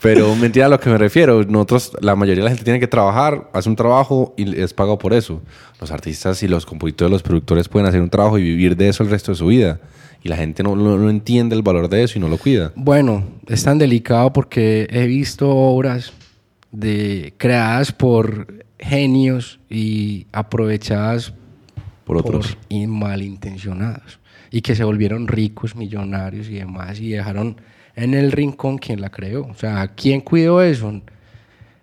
Pero 0.00 0.34
mentira 0.36 0.66
a 0.66 0.68
lo 0.68 0.78
que 0.78 0.90
me 0.90 0.98
refiero. 0.98 1.42
Nosotros, 1.44 1.92
la 2.00 2.14
mayoría 2.14 2.42
de 2.42 2.44
la 2.44 2.50
gente 2.50 2.64
tiene 2.64 2.78
que 2.80 2.86
trabajar, 2.86 3.48
hace 3.52 3.68
un 3.68 3.76
trabajo 3.76 4.34
y 4.36 4.60
es 4.60 4.72
pagado 4.74 4.98
por 4.98 5.12
eso. 5.14 5.40
Los 5.80 5.90
artistas 5.90 6.42
y 6.42 6.48
los 6.48 6.66
compositores, 6.66 7.10
los 7.10 7.22
productores 7.22 7.68
pueden 7.68 7.88
hacer 7.88 8.00
un 8.02 8.10
trabajo 8.10 8.38
y 8.38 8.42
vivir 8.42 8.76
de 8.76 8.88
eso 8.90 9.02
el 9.02 9.10
resto 9.10 9.32
de 9.32 9.36
su 9.36 9.46
vida. 9.46 9.80
Y 10.22 10.28
la 10.28 10.36
gente 10.36 10.62
no, 10.62 10.76
no- 10.76 10.98
no 10.98 11.08
entiende 11.10 11.56
el 11.56 11.62
valor 11.62 11.88
de 11.88 12.02
eso 12.02 12.18
y 12.18 12.20
no 12.20 12.28
lo 12.28 12.36
cuida. 12.36 12.72
Bueno, 12.76 13.24
es 13.48 13.64
tan 13.64 13.78
delicado 13.78 14.32
porque 14.32 14.86
he 14.90 15.06
visto 15.06 15.48
obras 15.48 16.12
de, 16.72 17.32
creadas 17.38 17.90
por 17.92 18.46
genios 18.78 19.60
y 19.70 20.26
aprovechadas 20.32 21.32
Por 22.04 22.18
otros. 22.18 22.56
y 22.68 22.86
malintencionados. 22.86 24.18
Y 24.56 24.62
que 24.62 24.74
se 24.74 24.84
volvieron 24.84 25.28
ricos, 25.28 25.76
millonarios 25.76 26.48
y 26.48 26.54
demás 26.54 26.98
y 26.98 27.10
dejaron 27.10 27.56
en 27.94 28.14
el 28.14 28.32
rincón 28.32 28.78
quien 28.78 29.00
la 29.02 29.10
creó. 29.10 29.42
O 29.46 29.54
sea, 29.54 29.88
¿quién 29.94 30.20
cuidó 30.22 30.62
eso? 30.62 30.92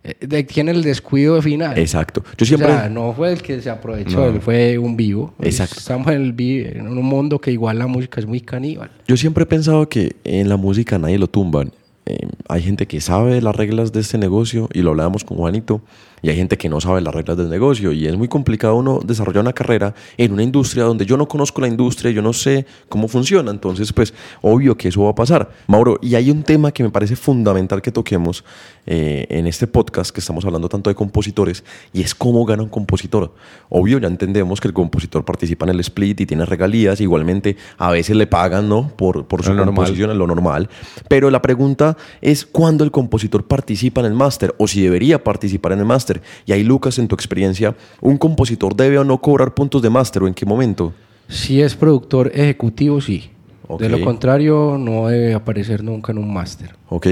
Eh, 0.03 0.15
¿De 0.19 0.45
quién 0.45 0.69
el 0.69 0.81
descuido 0.81 1.39
final? 1.41 1.77
Exacto. 1.77 2.23
Yo 2.37 2.45
siempre... 2.45 2.67
O 2.67 2.75
sea, 2.75 2.89
no 2.89 3.13
fue 3.13 3.31
el 3.33 3.41
que 3.41 3.61
se 3.61 3.69
aprovechó, 3.69 4.27
él 4.27 4.41
fue 4.41 4.77
un 4.79 4.97
vivo. 4.97 5.33
Exacto. 5.41 5.75
Estamos 5.77 6.07
en, 6.07 6.21
el 6.21 6.33
vi- 6.33 6.65
en 6.65 6.87
un 6.87 7.05
mundo 7.05 7.39
que 7.39 7.51
igual 7.51 7.77
la 7.77 7.85
música 7.87 8.19
es 8.19 8.25
muy 8.25 8.41
caníbal. 8.41 8.89
Yo 9.07 9.15
siempre 9.17 9.43
he 9.43 9.47
pensado 9.47 9.87
que 9.87 10.15
en 10.23 10.49
la 10.49 10.57
música 10.57 10.97
nadie 10.97 11.19
lo 11.19 11.27
tumban. 11.27 11.71
Eh, 12.05 12.27
hay 12.49 12.61
gente 12.61 12.85
que 12.87 12.99
sabe 12.99 13.41
las 13.41 13.55
reglas 13.55 13.91
de 13.93 14.01
este 14.01 14.17
negocio 14.17 14.67
y 14.73 14.81
lo 14.81 14.91
hablábamos 14.91 15.23
con 15.23 15.37
Juanito 15.37 15.81
y 16.21 16.29
hay 16.29 16.35
gente 16.35 16.57
que 16.57 16.69
no 16.69 16.79
sabe 16.81 17.01
las 17.01 17.13
reglas 17.13 17.37
del 17.37 17.49
negocio 17.49 17.91
y 17.91 18.07
es 18.07 18.15
muy 18.17 18.27
complicado 18.29 18.75
uno 18.75 18.99
desarrollar 19.05 19.41
una 19.41 19.53
carrera 19.53 19.93
en 20.17 20.31
una 20.33 20.43
industria 20.43 20.83
donde 20.83 21.05
yo 21.05 21.17
no 21.17 21.27
conozco 21.27 21.59
la 21.61 21.67
industria, 21.67 22.11
yo 22.11 22.21
no 22.21 22.31
sé 22.33 22.65
cómo 22.89 23.07
funciona, 23.09 23.51
entonces 23.51 23.91
pues 23.93 24.13
obvio 24.41 24.75
que 24.77 24.87
eso 24.89 25.03
va 25.03 25.11
a 25.11 25.15
pasar. 25.15 25.51
Mauro, 25.67 25.97
y 26.01 26.15
hay 26.15 26.29
un 26.31 26.43
tema 26.43 26.71
que 26.71 26.83
me 26.83 26.89
parece 26.89 27.15
fundamental 27.15 27.81
que 27.81 27.91
toquemos 27.91 28.43
eh, 28.85 29.25
en 29.29 29.47
este 29.47 29.67
podcast 29.67 30.11
que 30.11 30.19
estamos 30.21 30.45
hablando 30.45 30.67
tanto 30.69 30.89
de 30.89 30.95
compositores 30.95 31.63
y 31.93 32.01
es 32.01 32.15
cómo 32.15 32.45
gana 32.45 32.63
un 32.63 32.69
compositor. 32.69 33.33
Obvio, 33.69 33.97
ya 33.99 34.07
entendemos 34.07 34.59
que 34.61 34.67
el 34.69 34.73
compositor 34.73 35.25
participa 35.25 35.65
en 35.65 35.71
el 35.71 35.79
split 35.81 36.21
y 36.21 36.25
tiene 36.25 36.45
regalías, 36.45 36.99
igualmente 37.01 37.55
a 37.77 37.91
veces 37.91 38.15
le 38.15 38.27
pagan, 38.27 38.67
¿no? 38.69 38.89
Por, 38.95 39.25
por 39.25 39.43
su 39.43 39.49
Lo 39.49 39.57
normal. 39.57 39.75
composición, 39.75 40.11
en 40.11 40.17
lo 40.17 40.27
normal. 40.27 40.69
Pero 41.09 41.29
la 41.29 41.41
pregunta 41.41 41.92
es 42.21 42.45
cuándo 42.45 42.83
el 42.83 42.91
compositor 42.91 43.45
participa 43.45 44.01
en 44.01 44.07
el 44.07 44.13
máster 44.13 44.53
o 44.57 44.67
si 44.67 44.81
debería 44.81 45.23
participar 45.23 45.73
en 45.73 45.79
el 45.79 45.85
máster. 45.85 46.21
Y 46.45 46.51
ahí, 46.51 46.63
Lucas, 46.63 46.99
en 46.99 47.07
tu 47.07 47.15
experiencia, 47.15 47.75
¿un 48.01 48.17
compositor 48.17 48.75
debe 48.75 48.97
o 48.97 49.03
no 49.03 49.19
cobrar 49.19 49.53
puntos 49.53 49.81
de 49.81 49.89
máster 49.89 50.23
o 50.23 50.27
en 50.27 50.33
qué 50.33 50.45
momento? 50.45 50.93
Si 51.27 51.61
es 51.61 51.75
productor 51.75 52.31
ejecutivo, 52.33 53.01
sí. 53.01 53.29
De 53.79 53.89
lo 53.89 54.01
contrario, 54.01 54.77
no 54.77 55.07
debe 55.07 55.33
aparecer 55.33 55.83
nunca 55.83 56.11
en 56.11 56.19
un 56.19 56.31
máster. 56.31 56.75
¿Ok? 56.89 57.07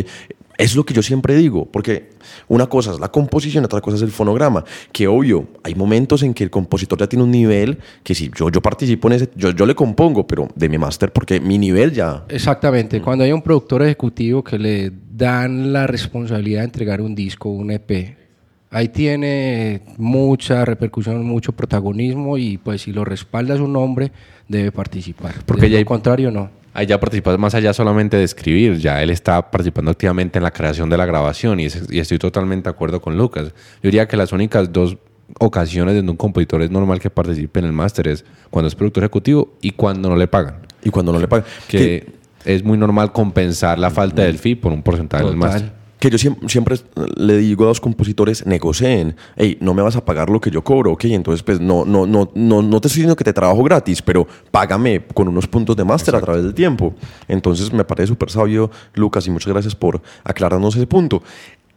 Es 0.57 0.75
lo 0.75 0.85
que 0.85 0.93
yo 0.93 1.01
siempre 1.01 1.35
digo, 1.35 1.65
porque 1.65 2.09
una 2.47 2.67
cosa 2.67 2.91
es 2.91 2.99
la 2.99 3.09
composición, 3.09 3.65
otra 3.65 3.81
cosa 3.81 3.97
es 3.97 4.03
el 4.03 4.11
fonograma, 4.11 4.63
que 4.91 5.07
obvio, 5.07 5.47
hay 5.63 5.73
momentos 5.75 6.21
en 6.23 6.33
que 6.33 6.43
el 6.43 6.49
compositor 6.49 6.99
ya 6.99 7.07
tiene 7.07 7.23
un 7.23 7.31
nivel 7.31 7.79
que 8.03 8.13
si 8.13 8.29
yo, 8.35 8.49
yo 8.49 8.61
participo 8.61 9.07
en 9.07 9.13
ese, 9.13 9.29
yo, 9.35 9.51
yo 9.51 9.65
le 9.65 9.73
compongo, 9.75 10.27
pero 10.27 10.47
de 10.55 10.69
mi 10.69 10.77
máster, 10.77 11.11
porque 11.11 11.39
mi 11.39 11.57
nivel 11.57 11.91
ya... 11.93 12.25
Exactamente. 12.29 13.01
Cuando 13.01 13.23
hay 13.23 13.31
un 13.31 13.41
productor 13.41 13.81
ejecutivo 13.83 14.43
que 14.43 14.59
le 14.59 14.91
dan 15.15 15.73
la 15.73 15.87
responsabilidad 15.87 16.59
de 16.59 16.65
entregar 16.65 17.01
un 17.01 17.15
disco, 17.15 17.49
un 17.49 17.71
EP, 17.71 18.15
ahí 18.69 18.89
tiene 18.89 19.81
mucha 19.97 20.63
repercusión, 20.65 21.25
mucho 21.25 21.51
protagonismo 21.53 22.37
y 22.37 22.57
pues 22.57 22.81
si 22.83 22.93
lo 22.93 23.03
respalda 23.03 23.57
su 23.57 23.67
nombre, 23.67 24.11
debe 24.47 24.71
participar. 24.71 25.35
Porque 25.45 25.63
de 25.63 25.69
ya 25.69 25.73
lo 25.75 25.79
hay- 25.79 25.85
contrario, 25.85 26.31
no. 26.31 26.49
Ahí 26.73 26.85
ya 26.85 26.99
participas 26.99 27.37
más 27.37 27.53
allá 27.53 27.73
solamente 27.73 28.15
de 28.17 28.23
escribir, 28.23 28.77
ya 28.77 29.01
él 29.03 29.09
está 29.09 29.51
participando 29.51 29.91
activamente 29.91 30.39
en 30.39 30.43
la 30.43 30.51
creación 30.51 30.89
de 30.89 30.97
la 30.97 31.05
grabación 31.05 31.59
y, 31.59 31.65
es- 31.65 31.83
y 31.89 31.99
estoy 31.99 32.17
totalmente 32.17 32.65
de 32.65 32.69
acuerdo 32.71 33.01
con 33.01 33.17
Lucas. 33.17 33.45
Yo 33.45 33.51
diría 33.83 34.07
que 34.07 34.15
las 34.15 34.31
únicas 34.31 34.71
dos 34.71 34.97
ocasiones 35.39 35.95
donde 35.95 36.11
un 36.11 36.17
compositor 36.17 36.61
es 36.61 36.71
normal 36.71 36.99
que 36.99 37.09
participe 37.09 37.59
en 37.59 37.65
el 37.65 37.71
máster 37.73 38.07
es 38.07 38.23
cuando 38.49 38.67
es 38.67 38.75
productor 38.75 39.03
ejecutivo 39.03 39.53
y 39.61 39.71
cuando 39.71 40.09
no 40.09 40.15
le 40.15 40.27
pagan. 40.27 40.55
Y 40.83 40.89
cuando 40.89 41.11
no 41.13 41.19
le 41.19 41.27
pagan. 41.27 41.45
Que 41.67 42.07
es 42.45 42.63
muy 42.63 42.77
normal 42.77 43.11
compensar 43.11 43.77
la 43.77 43.89
falta 43.89 44.23
del 44.23 44.37
fee 44.39 44.55
por 44.55 44.71
un 44.71 44.81
porcentaje 44.81 45.23
del 45.25 45.35
Total. 45.35 45.49
máster. 45.51 45.71
Que 46.01 46.09
yo 46.09 46.17
siempre, 46.17 46.49
siempre 46.49 46.77
le 47.15 47.37
digo 47.37 47.65
a 47.65 47.67
los 47.67 47.79
compositores, 47.79 48.43
negocien. 48.47 49.15
Hey, 49.37 49.57
no 49.61 49.75
me 49.75 49.83
vas 49.83 49.95
a 49.95 50.03
pagar 50.03 50.31
lo 50.31 50.41
que 50.41 50.49
yo 50.49 50.63
cobro, 50.63 50.93
ok. 50.93 51.05
Entonces, 51.05 51.43
pues 51.43 51.59
no, 51.61 51.85
no, 51.85 52.07
no, 52.07 52.31
no, 52.33 52.63
no 52.63 52.81
te 52.81 52.87
estoy 52.87 53.01
diciendo 53.01 53.15
que 53.15 53.23
te 53.23 53.33
trabajo 53.33 53.63
gratis, 53.63 54.01
pero 54.01 54.25
págame 54.49 55.05
con 55.13 55.27
unos 55.27 55.45
puntos 55.47 55.75
de 55.75 55.83
máster 55.83 56.15
a 56.15 56.19
través 56.21 56.41
del 56.43 56.55
tiempo. 56.55 56.95
Entonces, 57.27 57.71
me 57.71 57.83
parece 57.83 58.07
súper 58.07 58.31
sabio, 58.31 58.71
Lucas, 58.95 59.27
y 59.27 59.29
muchas 59.29 59.53
gracias 59.53 59.75
por 59.75 60.01
aclararnos 60.23 60.75
ese 60.75 60.87
punto. 60.87 61.21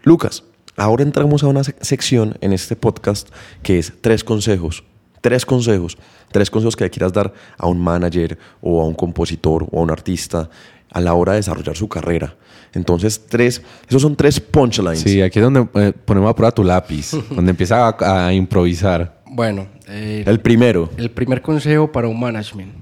Lucas, 0.05 0.43
ahora 0.79 1.03
entramos 1.03 1.43
a 1.45 1.49
una 1.49 1.61
sec- 1.61 1.77
sección 1.83 2.39
en 2.41 2.55
este 2.55 2.77
podcast 2.77 3.29
que 3.63 3.79
es 3.79 3.93
tres 4.01 4.25
consejos. 4.25 4.85
Tres 5.21 5.45
consejos. 5.45 5.99
Tres 6.33 6.51
consejos 6.51 6.77
que 6.77 6.85
le 6.85 6.91
quieras 6.91 7.13
dar 7.13 7.33
a 7.57 7.67
un 7.67 7.81
manager 7.81 8.37
o 8.61 8.83
a 8.83 8.87
un 8.87 8.95
compositor 8.95 9.67
o 9.71 9.79
a 9.79 9.83
un 9.83 9.91
artista 9.91 10.51
a 10.95 11.01
la 11.01 11.13
hora 11.15 11.33
de 11.33 11.39
desarrollar 11.39 11.77
su 11.77 11.89
carrera. 11.89 12.37
Entonces, 12.73 13.27
tres, 13.29 13.63
esos 13.89 14.01
son 14.03 14.17
tres 14.17 14.41
punchlines. 14.41 15.01
Sí, 15.01 15.21
aquí 15.21 15.39
es 15.39 15.45
donde 15.45 15.69
eh, 15.75 15.93
ponemos 16.05 16.31
a 16.31 16.35
prueba 16.35 16.51
tu 16.53 16.65
lápiz, 16.65 17.11
donde 17.31 17.51
empieza 17.51 17.89
a, 17.89 18.27
a 18.29 18.33
improvisar. 18.33 19.23
Bueno, 19.27 19.67
eh, 19.89 20.25
El 20.27 20.41
primero, 20.41 20.91
El 20.97 21.11
primer 21.11 21.43
consejo 21.43 21.93
para 21.93 22.09
un 22.09 22.19
management. 22.19 22.73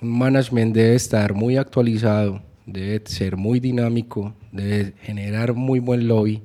Un 0.00 0.18
management 0.18 0.74
debe 0.74 0.94
estar 0.94 1.34
muy 1.34 1.56
actualizado, 1.56 2.40
debe 2.66 3.02
ser 3.06 3.36
muy 3.36 3.60
dinámico, 3.60 4.34
debe 4.52 4.94
generar 5.02 5.54
muy 5.54 5.78
buen 5.80 6.08
lobby, 6.08 6.42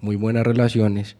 muy 0.00 0.16
buenas 0.16 0.44
relaciones, 0.46 1.16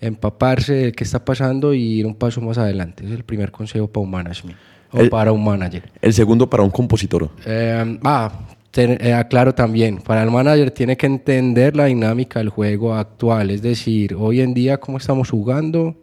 empaparse 0.00 0.72
de 0.74 0.92
qué 0.92 1.04
está 1.04 1.24
pasando 1.24 1.74
y 1.74 1.82
ir 1.82 2.06
un 2.06 2.14
paso 2.14 2.40
más 2.40 2.58
adelante. 2.58 3.04
Ese 3.04 3.14
es 3.14 3.18
el 3.18 3.24
primer 3.24 3.50
consejo 3.50 3.88
para 3.88 4.04
un 4.04 4.10
management 4.10 4.56
o 4.92 5.00
El- 5.00 5.10
para 5.10 5.32
un 5.32 5.42
manager. 5.44 5.90
el 6.00 6.12
segundo 6.12 6.48
para 6.48 6.62
un 6.62 6.70
compositor. 6.70 7.30
Eh, 7.46 7.98
ah, 8.04 8.32
te- 8.74 9.08
eh, 9.08 9.14
aclaro 9.14 9.54
también, 9.54 9.98
para 9.98 10.24
el 10.24 10.32
manager 10.32 10.72
tiene 10.72 10.96
que 10.96 11.06
entender 11.06 11.76
la 11.76 11.84
dinámica 11.84 12.40
del 12.40 12.48
juego 12.48 12.94
actual, 12.94 13.50
es 13.50 13.62
decir, 13.62 14.16
hoy 14.18 14.40
en 14.40 14.52
día 14.52 14.78
cómo 14.78 14.98
estamos 14.98 15.30
jugando 15.30 15.94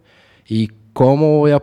y 0.47 0.69
cómo 0.93 1.39
voy 1.39 1.51
a, 1.51 1.61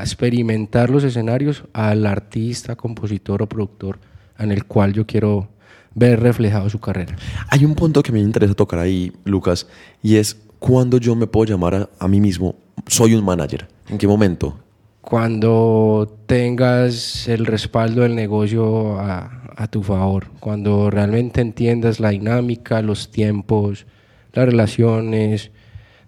experimentar 0.00 0.88
los 0.88 1.02
escenarios 1.02 1.64
al 1.72 2.06
artista, 2.06 2.76
compositor 2.76 3.42
o 3.42 3.48
productor 3.48 3.98
en 4.38 4.52
el 4.52 4.66
cual 4.66 4.92
yo 4.92 5.04
quiero 5.04 5.48
ver 5.94 6.20
reflejado 6.20 6.70
su 6.70 6.78
carrera. 6.78 7.16
Hay 7.48 7.64
un 7.64 7.74
punto 7.74 8.00
que 8.02 8.12
me 8.12 8.20
interesa 8.20 8.54
tocar 8.54 8.78
ahí, 8.78 9.12
Lucas, 9.24 9.66
y 10.00 10.14
es 10.16 10.36
cuando 10.60 10.98
yo 10.98 11.16
me 11.16 11.26
puedo 11.26 11.46
llamar 11.46 11.74
a, 11.74 11.88
a 11.98 12.06
mí 12.06 12.20
mismo, 12.20 12.54
soy 12.86 13.14
un 13.14 13.24
manager. 13.24 13.66
¿En 13.88 13.98
qué 13.98 14.06
momento? 14.06 14.56
Cuando 15.04 16.18
tengas 16.26 17.28
el 17.28 17.44
respaldo 17.44 18.02
del 18.02 18.14
negocio 18.14 18.98
a, 18.98 19.30
tu 19.70 19.82
favor, 19.82 20.28
cuando 20.40 20.90
realmente 20.90 21.40
entiendas 21.40 22.00
la 22.00 22.08
dinámica, 22.10 22.80
los 22.80 23.10
tiempos, 23.10 23.86
las 24.32 24.46
relaciones, 24.46 25.50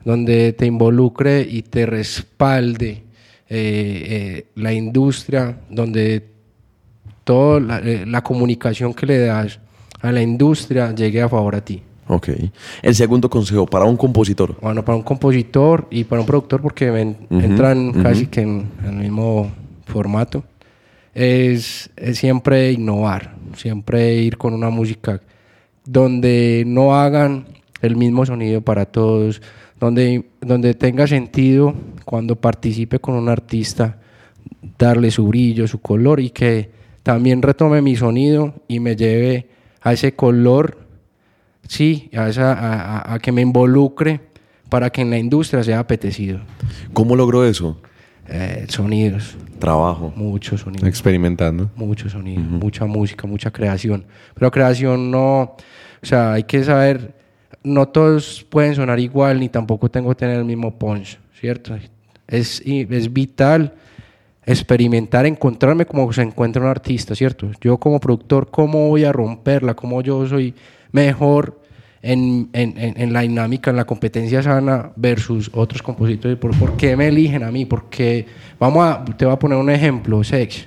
donde 0.04 0.52
te 0.54 0.66
involucre 0.66 1.46
y 1.48 1.62
te 1.62 1.84
respalde 1.84 2.88
eh, 2.88 3.04
eh, 3.48 4.46
la 4.54 4.72
industria, 4.72 5.60
donde 5.68 6.28
toda 7.22 7.60
la, 7.60 7.78
eh, 7.78 8.04
la 8.06 8.22
comunicación 8.22 8.94
que 8.94 9.06
le 9.06 9.18
das 9.18 9.60
a 10.00 10.10
la 10.10 10.22
industria 10.22 10.94
llegue 10.94 11.20
a 11.20 11.28
favor 11.28 11.54
a 11.54 11.60
ti. 11.60 11.82
Ok. 12.08 12.28
El 12.82 12.94
segundo 12.94 13.28
consejo 13.28 13.66
para 13.66 13.84
un 13.84 13.96
compositor. 13.96 14.56
Bueno, 14.60 14.84
para 14.84 14.96
un 14.96 15.02
compositor 15.02 15.86
y 15.90 16.04
para 16.04 16.20
un 16.20 16.26
productor, 16.26 16.62
porque 16.62 17.16
entran 17.30 17.92
casi 18.02 18.26
que 18.26 18.42
en, 18.42 18.68
en 18.82 18.88
el 18.88 18.96
mismo 18.96 19.50
formato, 19.86 20.44
es, 21.14 21.90
es 21.96 22.18
siempre 22.18 22.72
innovar, 22.72 23.34
siempre 23.56 24.14
ir 24.16 24.36
con 24.36 24.52
una 24.52 24.68
música 24.68 25.20
donde 25.86 26.64
no 26.66 26.94
hagan 26.94 27.46
el 27.80 27.96
mismo 27.96 28.26
sonido 28.26 28.60
para 28.60 28.84
todos, 28.84 29.40
donde, 29.80 30.26
donde 30.40 30.74
tenga 30.74 31.06
sentido 31.06 31.74
cuando 32.04 32.36
participe 32.36 32.98
con 32.98 33.14
un 33.14 33.28
artista, 33.28 33.98
darle 34.78 35.10
su 35.10 35.26
brillo, 35.26 35.66
su 35.66 35.80
color 35.80 36.20
y 36.20 36.30
que 36.30 36.70
también 37.02 37.40
retome 37.40 37.80
mi 37.82 37.96
sonido 37.96 38.54
y 38.68 38.80
me 38.80 38.96
lleve 38.96 39.48
a 39.80 39.92
ese 39.92 40.12
color, 40.12 40.85
sí, 41.68 42.10
a, 42.14 42.28
esa, 42.28 43.12
a, 43.12 43.18
que 43.18 43.32
me 43.32 43.42
involucre 43.42 44.20
para 44.68 44.90
que 44.90 45.02
en 45.02 45.10
la 45.10 45.18
industria 45.18 45.62
sea 45.62 45.78
apetecido. 45.78 46.40
¿Cómo 46.92 47.16
logró 47.16 47.44
eso? 47.44 47.80
Eh, 48.28 48.66
sonidos, 48.68 49.36
Trabajo. 49.58 50.12
muchos 50.16 50.62
sonidos. 50.62 50.88
Experimentando. 50.88 51.70
Mucho 51.76 52.08
sonido, 52.08 52.40
mucha 52.40 52.84
música, 52.84 53.26
mucha 53.26 53.52
creación. 53.52 54.04
Pero 54.34 54.50
creación 54.50 55.10
no, 55.10 55.40
o 56.02 56.06
sea, 56.06 56.32
hay 56.32 56.42
que 56.42 56.64
saber, 56.64 57.14
no 57.62 57.86
todos 57.86 58.44
pueden 58.48 58.74
sonar 58.74 58.98
igual, 58.98 59.38
ni 59.38 59.48
tampoco 59.48 59.88
tengo 59.88 60.08
que 60.08 60.16
tener 60.16 60.38
el 60.38 60.44
mismo 60.44 60.76
punch, 60.76 61.18
¿cierto? 61.38 61.76
Es, 62.26 62.60
es 62.66 63.12
vital 63.12 63.74
experimentar, 64.46 65.26
encontrarme 65.26 65.84
como 65.84 66.10
se 66.12 66.22
encuentra 66.22 66.62
un 66.62 66.68
artista, 66.68 67.14
¿cierto? 67.14 67.50
Yo 67.60 67.78
como 67.78 67.98
productor, 67.98 68.48
¿cómo 68.50 68.88
voy 68.88 69.04
a 69.04 69.12
romperla? 69.12 69.74
¿Cómo 69.74 70.00
yo 70.02 70.26
soy 70.26 70.54
mejor 71.00 71.60
en, 72.02 72.48
en- 72.52 72.74
en- 72.76 73.12
la 73.12 73.20
dinámica, 73.20 73.70
en 73.70 73.76
la 73.76 73.84
competencia 73.84 74.42
sana 74.42 74.90
versus 74.96 75.50
otros 75.52 75.82
compositores? 75.82 76.36
¿Por, 76.38 76.56
por 76.58 76.76
qué 76.76 76.96
me 76.96 77.08
eligen 77.08 77.42
a 77.42 77.50
mí? 77.50 77.64
Porque, 77.66 78.26
vamos 78.58 78.84
a, 78.84 79.04
te 79.16 79.24
voy 79.24 79.34
a 79.34 79.38
poner 79.38 79.58
un 79.58 79.70
ejemplo, 79.70 80.22
Sex. 80.24 80.66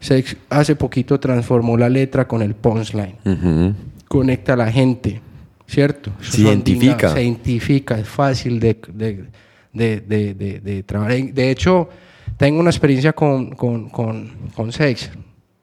Sex 0.00 0.36
hace 0.50 0.76
poquito 0.76 1.18
transformó 1.18 1.76
la 1.78 1.88
letra 1.88 2.26
con 2.26 2.42
el 2.42 2.54
punchline. 2.54 3.16
Ujú. 3.24 3.74
Conecta 4.08 4.52
a 4.52 4.56
la 4.56 4.70
gente, 4.70 5.20
¿cierto? 5.66 6.10
Se 6.20 6.42
identifica. 6.42 7.08
Se 7.14 7.22
identifica, 7.22 7.98
es 7.98 8.08
fácil 8.08 8.60
de, 8.60 8.76
de, 8.92 9.24
de- 9.72 10.60
de 10.60 10.82
trabajar. 10.82 11.16
De 11.32 11.50
hecho, 11.50 11.88
tengo 12.36 12.60
una 12.60 12.70
experiencia 12.70 13.12
con, 13.12 13.50
con, 13.54 13.88
con, 13.88 14.30
con 14.54 14.72
Sex. 14.72 15.10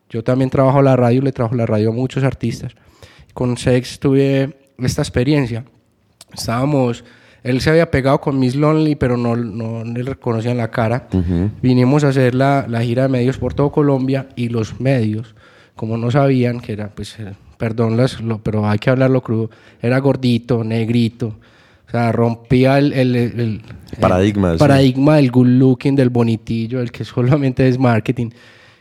Yo 0.10 0.24
también 0.24 0.50
trabajo 0.50 0.82
la 0.82 0.96
radio, 0.96 1.22
le 1.22 1.32
trabajo 1.32 1.56
la 1.56 1.66
radio 1.66 1.90
a 1.90 1.94
muchos 1.94 2.24
artistas. 2.24 2.74
Con 3.34 3.58
Sex 3.58 4.00
tuve 4.00 4.56
esta 4.80 5.02
experiencia. 5.02 5.64
Estábamos, 6.34 7.04
él 7.44 7.62
se 7.62 7.70
había 7.70 7.90
pegado 7.92 8.22
con 8.22 8.40
Miss 8.40 8.56
Lonely, 8.56 8.96
pero 8.96 9.18
no, 9.18 9.36
no 9.36 9.84
le 9.84 10.04
reconocían 10.04 10.58
la 10.58 10.70
cara. 10.72 11.08
Vinimos 11.62 12.04
a 12.04 12.10
hacer 12.10 12.36
la, 12.36 12.66
la 12.68 12.82
gira 12.82 13.04
de 13.04 13.10
medios 13.10 13.38
por 13.38 13.54
todo 13.54 13.72
Colombia 13.72 14.28
y 14.36 14.50
los 14.50 14.80
medios, 14.80 15.36
como 15.76 15.98
no 15.98 16.12
sabían 16.12 16.60
que 16.60 16.74
era, 16.74 16.90
pues, 16.90 17.20
eh, 17.20 17.34
perdón, 17.58 17.98
las- 17.98 18.22
lo- 18.22 18.40
pero 18.42 18.68
hay 18.68 18.80
que 18.80 18.90
hablarlo 18.90 19.22
crudo, 19.22 19.50
era 19.82 20.00
gordito, 20.00 20.64
negrito. 20.64 21.36
O 21.88 21.92
sea, 21.92 22.12
rompía 22.14 22.78
el, 22.78 22.94
el- 22.94 23.16
el- 23.16 23.40
el- 23.40 23.62
Paradigma, 24.00 24.52
el 24.52 24.58
sí. 24.58 24.60
paradigma 24.60 25.16
del 25.18 25.30
good 25.32 25.48
looking, 25.48 25.96
del 25.96 26.10
bonitillo, 26.10 26.80
el 26.80 26.92
que 26.92 27.04
solamente 27.04 27.68
es 27.68 27.78
marketing. 27.78 28.30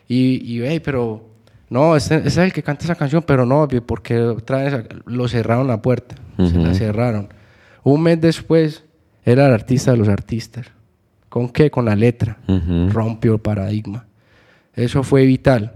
Y, 0.08 0.36
y 0.56 0.60
hey, 0.62 0.80
pero 0.84 1.29
no, 1.70 1.94
ese, 1.94 2.16
ese 2.16 2.26
es 2.26 2.38
el 2.38 2.52
que 2.52 2.64
canta 2.64 2.84
esa 2.84 2.96
canción, 2.96 3.22
pero 3.22 3.46
no, 3.46 3.68
¿por 3.68 4.02
qué 4.02 4.20
otra 4.20 4.58
vez 4.58 4.84
lo 5.06 5.28
cerraron 5.28 5.68
la 5.68 5.80
puerta? 5.80 6.16
Se 6.36 6.58
la 6.58 6.74
cerraron. 6.74 7.28
Un 7.84 8.02
mes 8.02 8.20
después 8.20 8.84
era 9.24 9.46
el 9.46 9.52
artista 9.52 9.92
de 9.92 9.98
los 9.98 10.08
artistas. 10.08 10.66
¿Con 11.28 11.48
qué? 11.48 11.70
Con 11.70 11.84
la 11.84 11.94
letra. 11.94 12.38
Rompió 12.90 13.34
el 13.34 13.40
paradigma. 13.40 14.06
Eso 14.74 15.02
fue 15.04 15.24
vital. 15.26 15.72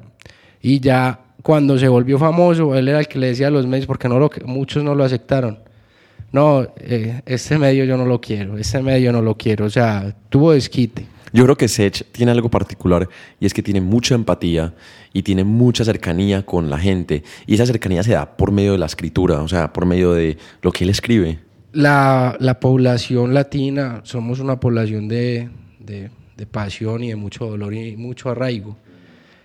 Y 0.61 0.81
ya 0.81 1.21
cuando 1.43 1.79
se 1.79 1.87
volvió 1.87 2.19
famoso, 2.19 2.75
él 2.75 2.89
era 2.89 2.99
el 2.99 3.07
que 3.07 3.19
le 3.19 3.29
decía 3.29 3.47
a 3.47 3.51
los 3.51 3.67
medios, 3.67 3.87
porque 3.87 4.09
no 4.09 4.19
lo, 4.19 4.31
muchos 4.47 4.83
no 4.83 4.95
lo 4.95 5.05
aceptaron. 5.05 5.61
No, 6.33 6.67
eh, 6.79 7.23
este 7.27 7.59
medio 7.59 7.85
yo 7.85 7.97
no 7.97 8.05
lo 8.05 8.21
quiero, 8.21 8.59
este 8.59 8.83
medio 8.83 9.13
no 9.13 9.23
lo 9.23 9.37
quiero. 9.37 9.67
O 9.67 9.71
sea, 9.71 10.13
tuvo 10.29 10.53
desquite. 10.53 11.07
Yo 11.35 11.43
creo 11.45 11.57
que 11.57 11.67
Sech 11.69 12.07
tiene 12.13 12.31
algo 12.31 12.49
particular 12.49 13.09
y 13.41 13.47
es 13.47 13.53
que 13.53 13.63
tiene 13.63 13.81
mucha 13.81 14.15
empatía 14.15 14.73
y 15.13 15.23
tiene 15.23 15.43
mucha 15.45 15.85
cercanía 15.85 16.47
con 16.47 16.71
la 16.71 16.79
gente. 16.79 17.25
Y 17.47 17.55
esa 17.55 17.67
cercanía 17.67 18.03
se 18.05 18.13
da 18.13 18.37
por 18.37 18.53
medio 18.53 18.73
de 18.73 18.79
la 18.79 18.87
escritura, 18.87 19.43
o 19.43 19.49
sea, 19.49 19.73
por 19.73 19.85
medio 19.85 20.13
de 20.13 20.39
lo 20.63 20.71
que 20.71 20.85
él 20.85 20.91
escribe. 20.91 21.41
La, 21.73 22.37
la 22.39 22.61
población 22.61 23.35
latina, 23.35 24.01
somos 24.05 24.39
una 24.39 24.61
población 24.61 25.09
de, 25.09 25.49
de- 25.81 26.11
pasión 26.51 27.03
y 27.03 27.09
de 27.09 27.17
mucho 27.17 27.47
dolor 27.47 27.75
y 27.75 27.97
mucho 27.97 28.31
arraigo. 28.31 28.77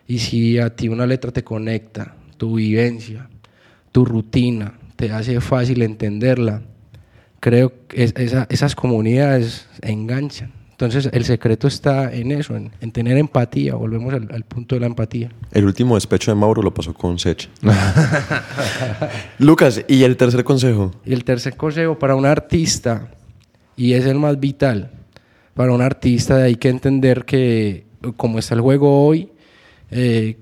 Y 0.08 0.20
si 0.20 0.60
a 0.60 0.76
ti 0.76 0.90
una 0.90 1.08
letra 1.08 1.32
te 1.32 1.44
conecta, 1.44 2.14
tu 2.38 2.56
vivencia, 2.58 3.30
tu 3.92 4.06
rutina, 4.06 4.74
te 4.96 5.12
hace 5.12 5.42
fácil 5.42 5.82
entenderla, 5.82 6.62
creo 7.40 7.74
que 7.88 8.04
es- 8.04 8.14
esa- 8.16 8.46
esas 8.52 8.76
comunidades 8.76 9.68
enganchan. 9.82 10.52
Entonces 10.80 11.10
el 11.12 11.26
secreto 11.26 11.68
está 11.68 12.10
en 12.10 12.32
eso, 12.32 12.56
en, 12.56 12.72
en 12.80 12.94
tener 12.94 13.18
empatía. 13.18 13.76
Volvemos 13.76 14.14
al, 14.14 14.30
al 14.32 14.46
punto 14.46 14.76
de 14.76 14.80
la 14.80 14.88
empatía. 14.88 15.30
El 15.52 15.66
último 15.66 15.96
despecho 15.96 16.32
de 16.32 16.36
Mauro 16.36 16.62
lo 16.62 16.74
pasó 16.74 16.94
con 16.94 17.20
Sech. 17.20 17.50
Lucas, 19.40 19.84
¿y 19.90 20.04
el 20.04 20.16
tercer 20.16 20.46
consejo? 20.46 20.94
Y 21.06 21.12
el 21.12 21.26
tercer 21.26 21.58
consejo 21.58 22.00
para 22.00 22.16
un 22.16 22.26
artista, 22.26 23.12
y 23.76 23.92
es 23.92 24.06
el 24.06 24.20
más 24.20 24.40
vital, 24.40 24.92
para 25.54 25.74
un 25.74 25.82
artista 25.82 26.44
hay 26.44 26.56
que 26.56 26.70
entender 26.70 27.26
que 27.26 27.86
como 28.16 28.40
está 28.40 28.56
el 28.56 28.62
juego 28.62 29.06
hoy, 29.06 29.34
eh, 29.92 30.38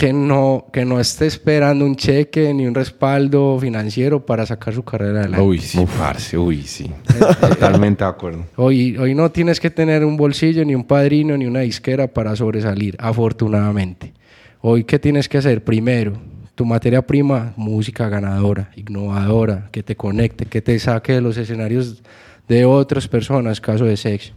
que, 0.00 0.14
no, 0.14 0.64
que 0.72 0.86
no 0.86 0.98
esté 0.98 1.26
esperando 1.26 1.84
un 1.84 1.94
cheque 1.94 2.54
ni 2.54 2.66
un 2.66 2.74
respaldo 2.74 3.58
financiero 3.60 4.24
para 4.24 4.46
sacar 4.46 4.72
su 4.72 4.82
carrera 4.82 5.20
adelante. 5.20 5.44
Uy, 5.44 5.58
sí, 5.58 5.84
parce, 5.98 6.38
uy, 6.38 6.62
sí. 6.62 6.90
Totalmente 7.38 8.02
de 8.02 8.08
acuerdo. 8.08 8.46
Hoy, 8.56 8.96
hoy 8.96 9.14
no 9.14 9.30
tienes 9.30 9.60
que 9.60 9.68
tener 9.68 10.02
un 10.06 10.16
bolsillo, 10.16 10.64
ni 10.64 10.74
un 10.74 10.84
padrino, 10.84 11.36
ni 11.36 11.44
una 11.44 11.60
disquera 11.60 12.08
para 12.08 12.34
sobresalir, 12.34 12.96
afortunadamente. 12.98 14.14
Hoy, 14.62 14.84
¿qué 14.84 14.98
tienes 14.98 15.28
que 15.28 15.36
hacer? 15.36 15.62
Primero, 15.62 16.14
tu 16.54 16.64
materia 16.64 17.02
prima, 17.02 17.52
música 17.56 18.08
ganadora, 18.08 18.70
innovadora, 18.76 19.68
que 19.70 19.82
te 19.82 19.96
conecte, 19.96 20.46
que 20.46 20.62
te 20.62 20.78
saque 20.78 21.12
de 21.12 21.20
los 21.20 21.36
escenarios 21.36 22.02
de 22.48 22.64
otras 22.64 23.06
personas, 23.06 23.60
caso 23.60 23.84
de 23.84 23.98
sexo. 23.98 24.32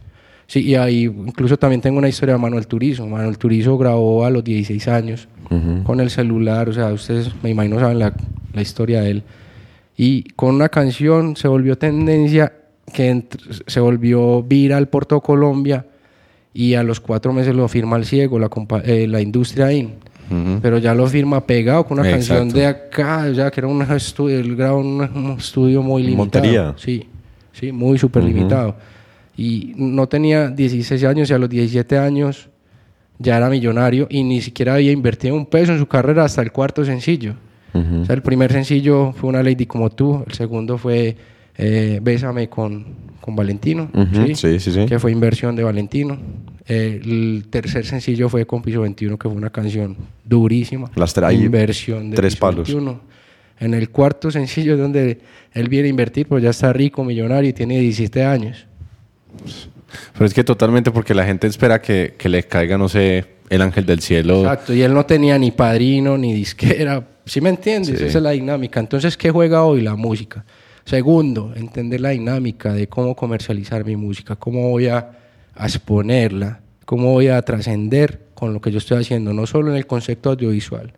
Sí, 0.46 0.60
y 0.60 0.74
ahí 0.74 1.04
incluso 1.04 1.56
también 1.56 1.80
tengo 1.80 1.98
una 1.98 2.08
historia 2.08 2.34
de 2.34 2.40
Manuel 2.40 2.66
Turizo. 2.66 3.06
Manuel 3.06 3.38
Turizo 3.38 3.78
grabó 3.78 4.24
a 4.24 4.30
los 4.30 4.44
16 4.44 4.88
años 4.88 5.28
con 5.84 6.00
el 6.00 6.10
celular, 6.10 6.68
o 6.68 6.72
sea, 6.72 6.92
ustedes 6.92 7.30
me 7.42 7.50
imagino 7.50 7.78
saben 7.78 7.98
la, 7.98 8.12
la 8.52 8.62
historia 8.62 9.02
de 9.02 9.10
él. 9.10 9.22
Y 9.96 10.24
con 10.30 10.54
una 10.54 10.68
canción 10.68 11.36
se 11.36 11.46
volvió 11.46 11.78
tendencia 11.78 12.52
que 12.92 13.24
se 13.66 13.80
volvió 13.80 14.42
viral 14.42 14.88
por 14.88 15.06
todo 15.06 15.20
Colombia 15.20 15.86
y 16.52 16.74
a 16.74 16.82
los 16.82 17.00
cuatro 17.00 17.32
meses 17.32 17.54
lo 17.54 17.66
firma 17.68 17.96
el 17.96 18.04
ciego, 18.04 18.38
la, 18.38 18.48
eh, 18.84 19.06
la 19.08 19.20
industria 19.20 19.72
IN. 19.72 19.94
Pero 20.62 20.78
ya 20.78 20.94
lo 20.94 21.06
firma 21.06 21.46
pegado 21.46 21.84
con 21.84 21.98
una 22.00 22.10
canción 22.10 22.48
de 22.48 22.66
acá, 22.66 23.30
ya 23.30 23.50
que 23.50 23.60
era 23.60 23.68
un 23.68 23.82
estudio, 23.82 24.40
él 24.40 24.56
grabó 24.56 24.80
un, 24.80 25.00
un 25.14 25.36
estudio 25.38 25.82
muy 25.82 26.02
limitado. 26.02 26.42
Montería. 26.44 26.74
Sí, 26.76 27.06
sí, 27.52 27.70
muy 27.70 27.98
súper 27.98 28.24
limitado. 28.24 28.74
Y 29.36 29.72
no 29.76 30.06
tenía 30.08 30.48
16 30.48 31.04
años 31.04 31.30
y 31.30 31.34
a 31.34 31.38
los 31.38 31.48
17 31.48 31.98
años 31.98 32.48
ya 33.18 33.36
era 33.36 33.48
millonario 33.48 34.06
y 34.10 34.22
ni 34.22 34.40
siquiera 34.40 34.74
había 34.74 34.92
invertido 34.92 35.34
un 35.34 35.46
peso 35.46 35.72
en 35.72 35.78
su 35.78 35.86
carrera 35.86 36.24
hasta 36.24 36.42
el 36.42 36.52
cuarto 36.52 36.84
sencillo. 36.84 37.34
O 37.72 38.04
sea, 38.04 38.14
el 38.14 38.22
primer 38.22 38.52
sencillo 38.52 39.12
fue 39.12 39.30
Una 39.30 39.42
Lady 39.42 39.66
como 39.66 39.90
tú, 39.90 40.22
el 40.28 40.32
segundo 40.34 40.78
fue 40.78 41.16
eh, 41.56 41.98
Bésame 42.00 42.48
con, 42.48 42.84
con 43.20 43.34
Valentino, 43.34 43.90
sí, 44.34 44.60
sí, 44.60 44.60
sí. 44.60 44.86
que 44.86 45.00
fue 45.00 45.10
inversión 45.10 45.56
de 45.56 45.64
Valentino. 45.64 46.16
Eh, 46.68 47.00
el 47.04 47.46
tercer 47.50 47.84
sencillo 47.84 48.28
fue 48.28 48.46
con 48.46 48.62
Piso 48.62 48.82
21, 48.82 49.18
que 49.18 49.28
fue 49.28 49.36
una 49.36 49.50
canción 49.50 49.96
durísima. 50.24 50.88
Las 50.94 51.14
inversión 51.32 52.10
de 52.10 52.16
tres 52.16 52.34
Piso 52.34 52.40
palos. 52.40 52.68
21. 52.68 53.00
En 53.60 53.74
el 53.74 53.90
cuarto 53.90 54.30
sencillo 54.30 54.74
es 54.74 54.80
donde 54.80 55.18
él 55.52 55.68
viene 55.68 55.86
a 55.86 55.90
invertir, 55.90 56.26
pues 56.26 56.42
ya 56.42 56.50
está 56.50 56.72
rico, 56.72 57.02
millonario 57.02 57.50
y 57.50 57.52
tiene 57.52 57.80
17 57.80 58.24
años. 58.24 58.66
Pero 60.12 60.26
es 60.26 60.34
que 60.34 60.44
totalmente 60.44 60.90
porque 60.90 61.14
la 61.14 61.24
gente 61.24 61.46
espera 61.46 61.80
que, 61.80 62.14
que 62.18 62.28
le 62.28 62.42
caiga, 62.44 62.76
no 62.78 62.88
sé, 62.88 63.26
el 63.48 63.62
ángel 63.62 63.86
del 63.86 64.00
cielo. 64.00 64.40
Exacto, 64.40 64.74
y 64.74 64.82
él 64.82 64.92
no 64.92 65.06
tenía 65.06 65.38
ni 65.38 65.50
padrino 65.50 66.18
ni 66.18 66.32
disquera. 66.32 67.06
¿Sí 67.24 67.40
me 67.40 67.50
entiendes? 67.50 67.98
Sí. 67.98 68.04
Esa 68.04 68.18
es 68.18 68.24
la 68.24 68.30
dinámica. 68.30 68.80
Entonces, 68.80 69.16
¿qué 69.16 69.30
juega 69.30 69.64
hoy 69.64 69.80
la 69.80 69.94
música? 69.94 70.44
Segundo, 70.84 71.52
entender 71.56 72.00
la 72.00 72.10
dinámica 72.10 72.72
de 72.72 72.88
cómo 72.88 73.14
comercializar 73.14 73.84
mi 73.84 73.96
música, 73.96 74.36
cómo 74.36 74.70
voy 74.70 74.88
a, 74.88 75.10
a 75.54 75.66
exponerla, 75.66 76.60
cómo 76.84 77.12
voy 77.12 77.28
a 77.28 77.40
trascender 77.42 78.26
con 78.34 78.52
lo 78.52 78.60
que 78.60 78.70
yo 78.70 78.78
estoy 78.78 79.00
haciendo, 79.00 79.32
no 79.32 79.46
solo 79.46 79.70
en 79.70 79.76
el 79.76 79.86
concepto 79.86 80.30
audiovisual, 80.30 80.92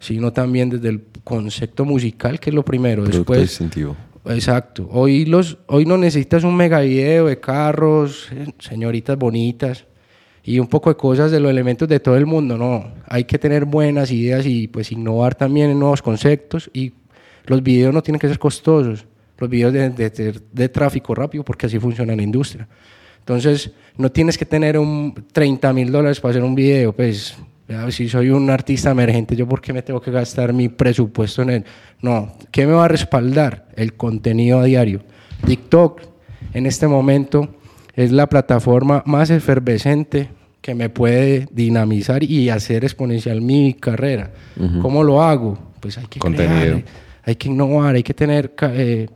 sino 0.00 0.32
también 0.32 0.70
desde 0.70 0.88
el 0.88 1.04
concepto 1.22 1.84
musical, 1.84 2.40
que 2.40 2.50
es 2.50 2.54
lo 2.54 2.64
primero. 2.64 3.02
Producto 3.04 3.32
Después, 3.32 3.40
distintivo. 3.42 3.96
Exacto. 4.26 4.88
Hoy, 4.92 5.24
los, 5.24 5.58
hoy 5.66 5.86
no 5.86 5.96
necesitas 5.96 6.44
un 6.44 6.56
mega 6.56 6.80
video 6.80 7.26
de 7.26 7.40
carros, 7.40 8.28
eh, 8.32 8.52
señoritas 8.58 9.16
bonitas 9.16 9.86
y 10.44 10.58
un 10.58 10.66
poco 10.66 10.90
de 10.90 10.96
cosas 10.96 11.30
de 11.30 11.40
los 11.40 11.50
elementos 11.50 11.88
de 11.88 12.00
todo 12.00 12.16
el 12.16 12.26
mundo. 12.26 12.58
No, 12.58 12.92
hay 13.06 13.24
que 13.24 13.38
tener 13.38 13.64
buenas 13.64 14.10
ideas 14.10 14.44
y 14.46 14.68
pues 14.68 14.92
innovar 14.92 15.34
también 15.34 15.70
en 15.70 15.78
nuevos 15.78 16.02
conceptos 16.02 16.70
y 16.74 16.92
los 17.46 17.62
videos 17.62 17.94
no 17.94 18.02
tienen 18.02 18.18
que 18.20 18.28
ser 18.28 18.38
costosos. 18.38 19.06
Los 19.38 19.48
videos 19.48 19.72
de, 19.72 19.88
de- 19.88 20.10
de- 20.10 20.40
de 20.52 20.68
tráfico 20.68 21.14
rápido 21.14 21.42
porque 21.42 21.64
así 21.66 21.78
funciona 21.78 22.14
la 22.14 22.22
industria. 22.22 22.68
Entonces, 23.20 23.70
no 23.96 24.10
tienes 24.12 24.36
que 24.36 24.44
tener 24.44 24.78
un 24.78 25.14
30 25.32 25.72
mil 25.72 25.90
dólares 25.90 26.20
para 26.20 26.30
hacer 26.32 26.42
un 26.44 26.54
video, 26.54 26.92
pues 26.92 27.36
Ya, 27.70 27.88
Si 27.90 28.08
soy 28.08 28.30
un 28.30 28.50
artista 28.50 28.90
emergente, 28.90 29.36
¿yo 29.36 29.46
por 29.48 29.60
qué 29.60 29.72
me 29.72 29.82
tengo 29.82 30.00
que 30.00 30.10
gastar 30.10 30.52
mi 30.52 30.68
presupuesto 30.68 31.42
en 31.42 31.50
él? 31.50 31.64
No, 32.02 32.32
¿qué 32.50 32.66
me 32.66 32.72
va 32.72 32.86
a 32.86 32.88
respaldar? 32.88 33.68
El 33.76 33.94
contenido 33.94 34.58
a 34.58 34.64
diario. 34.64 35.02
TikTok, 35.46 36.00
en 36.52 36.66
este 36.66 36.88
momento, 36.88 37.48
es 37.94 38.10
la 38.10 38.28
plataforma 38.28 39.04
más 39.06 39.30
efervescente 39.30 40.30
que 40.60 40.74
me 40.74 40.88
puede 40.90 41.46
dinamizar 41.52 42.24
y 42.24 42.50
hacer 42.50 42.84
exponencial 42.84 43.40
mi 43.40 43.74
carrera. 43.74 44.32
¿Cómo 44.82 45.04
lo 45.04 45.22
hago? 45.22 45.56
Pues 45.78 45.96
hay 45.96 46.06
que 46.06 46.18
Contenido. 46.18 46.60
crear, 46.60 46.84
hay 47.22 47.36
que 47.36 47.48
innovar, 47.48 47.94
hay 47.94 48.02
que 48.02 48.14
tener, 48.14 48.52
eh, 48.62 49.06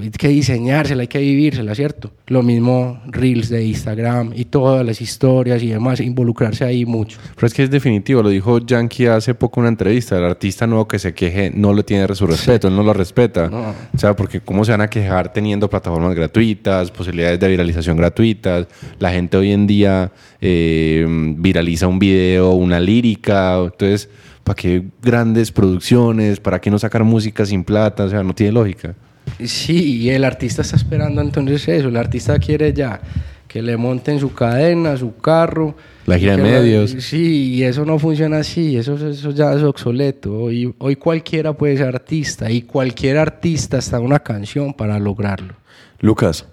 hay 0.00 0.10
que 0.10 0.28
diseñársela, 0.28 1.02
hay 1.02 1.08
que 1.08 1.18
vivírsela, 1.18 1.74
¿cierto? 1.74 2.10
Lo 2.26 2.42
mismo 2.42 3.00
Reels 3.06 3.48
de 3.48 3.64
Instagram 3.64 4.32
y 4.34 4.46
todas 4.46 4.84
las 4.84 5.00
historias 5.00 5.62
y 5.62 5.68
demás, 5.68 6.00
involucrarse 6.00 6.64
ahí 6.64 6.84
mucho. 6.84 7.18
Pero 7.34 7.46
es 7.46 7.54
que 7.54 7.62
es 7.64 7.70
definitivo, 7.70 8.22
lo 8.22 8.28
dijo 8.28 8.58
Yankee 8.58 9.06
hace 9.06 9.34
poco 9.34 9.60
en 9.60 9.62
una 9.62 9.68
entrevista. 9.70 10.16
El 10.16 10.24
artista 10.24 10.66
nuevo 10.66 10.86
que 10.86 10.98
se 10.98 11.14
queje 11.14 11.50
no 11.54 11.72
le 11.72 11.82
tiene 11.82 12.12
su 12.14 12.26
respeto, 12.26 12.68
él 12.68 12.76
no 12.76 12.82
lo 12.82 12.92
respeta. 12.92 13.48
No. 13.48 13.74
O 13.94 13.98
sea, 13.98 14.14
porque 14.16 14.40
cómo 14.40 14.64
se 14.64 14.72
van 14.72 14.80
a 14.80 14.88
quejar 14.88 15.32
teniendo 15.32 15.68
plataformas 15.68 16.14
gratuitas, 16.14 16.90
posibilidades 16.90 17.40
de 17.40 17.48
viralización 17.48 17.96
gratuitas. 17.96 18.66
La 18.98 19.10
gente 19.10 19.36
hoy 19.36 19.52
en 19.52 19.66
día 19.66 20.12
eh, 20.40 21.06
viraliza 21.36 21.86
un 21.86 21.98
video, 21.98 22.52
una 22.52 22.80
lírica. 22.80 23.58
Entonces, 23.58 24.08
¿para 24.44 24.56
qué 24.56 24.84
grandes 25.02 25.52
producciones? 25.52 26.40
¿Para 26.40 26.60
qué 26.60 26.70
no 26.70 26.78
sacar 26.78 27.04
música 27.04 27.44
sin 27.46 27.64
plata? 27.64 28.04
O 28.04 28.08
sea, 28.08 28.22
no 28.22 28.34
tiene 28.34 28.52
lógica. 28.52 28.94
Sí, 29.44 29.98
y 30.02 30.10
el 30.10 30.24
artista 30.24 30.62
está 30.62 30.76
esperando 30.76 31.20
entonces 31.20 31.66
eso. 31.68 31.88
El 31.88 31.96
artista 31.96 32.38
quiere 32.38 32.72
ya 32.72 33.00
que 33.48 33.62
le 33.62 33.76
monten 33.76 34.20
su 34.20 34.32
cadena, 34.32 34.96
su 34.96 35.16
carro. 35.16 35.74
La 36.06 36.18
gira 36.18 36.36
de 36.36 36.42
medios. 36.42 36.90
Sí, 37.00 37.54
y 37.54 37.62
eso 37.64 37.84
no 37.84 37.98
funciona 37.98 38.38
así. 38.38 38.76
Eso, 38.76 38.94
eso 39.08 39.30
ya 39.32 39.52
es 39.54 39.62
obsoleto. 39.62 40.32
Hoy, 40.34 40.74
hoy 40.78 40.96
cualquiera 40.96 41.52
puede 41.52 41.76
ser 41.76 41.88
artista 41.88 42.50
y 42.50 42.62
cualquier 42.62 43.18
artista 43.18 43.78
está 43.78 43.96
en 43.98 44.04
una 44.04 44.18
canción 44.20 44.72
para 44.74 44.98
lograrlo. 44.98 45.54
Lucas, 46.00 46.46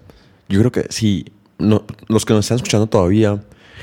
yo 0.48 0.58
creo 0.60 0.72
que 0.72 0.86
si 0.90 1.24
no, 1.58 1.84
los 2.08 2.24
que 2.24 2.34
nos 2.34 2.44
están 2.44 2.56
escuchando 2.56 2.86
todavía, 2.86 3.40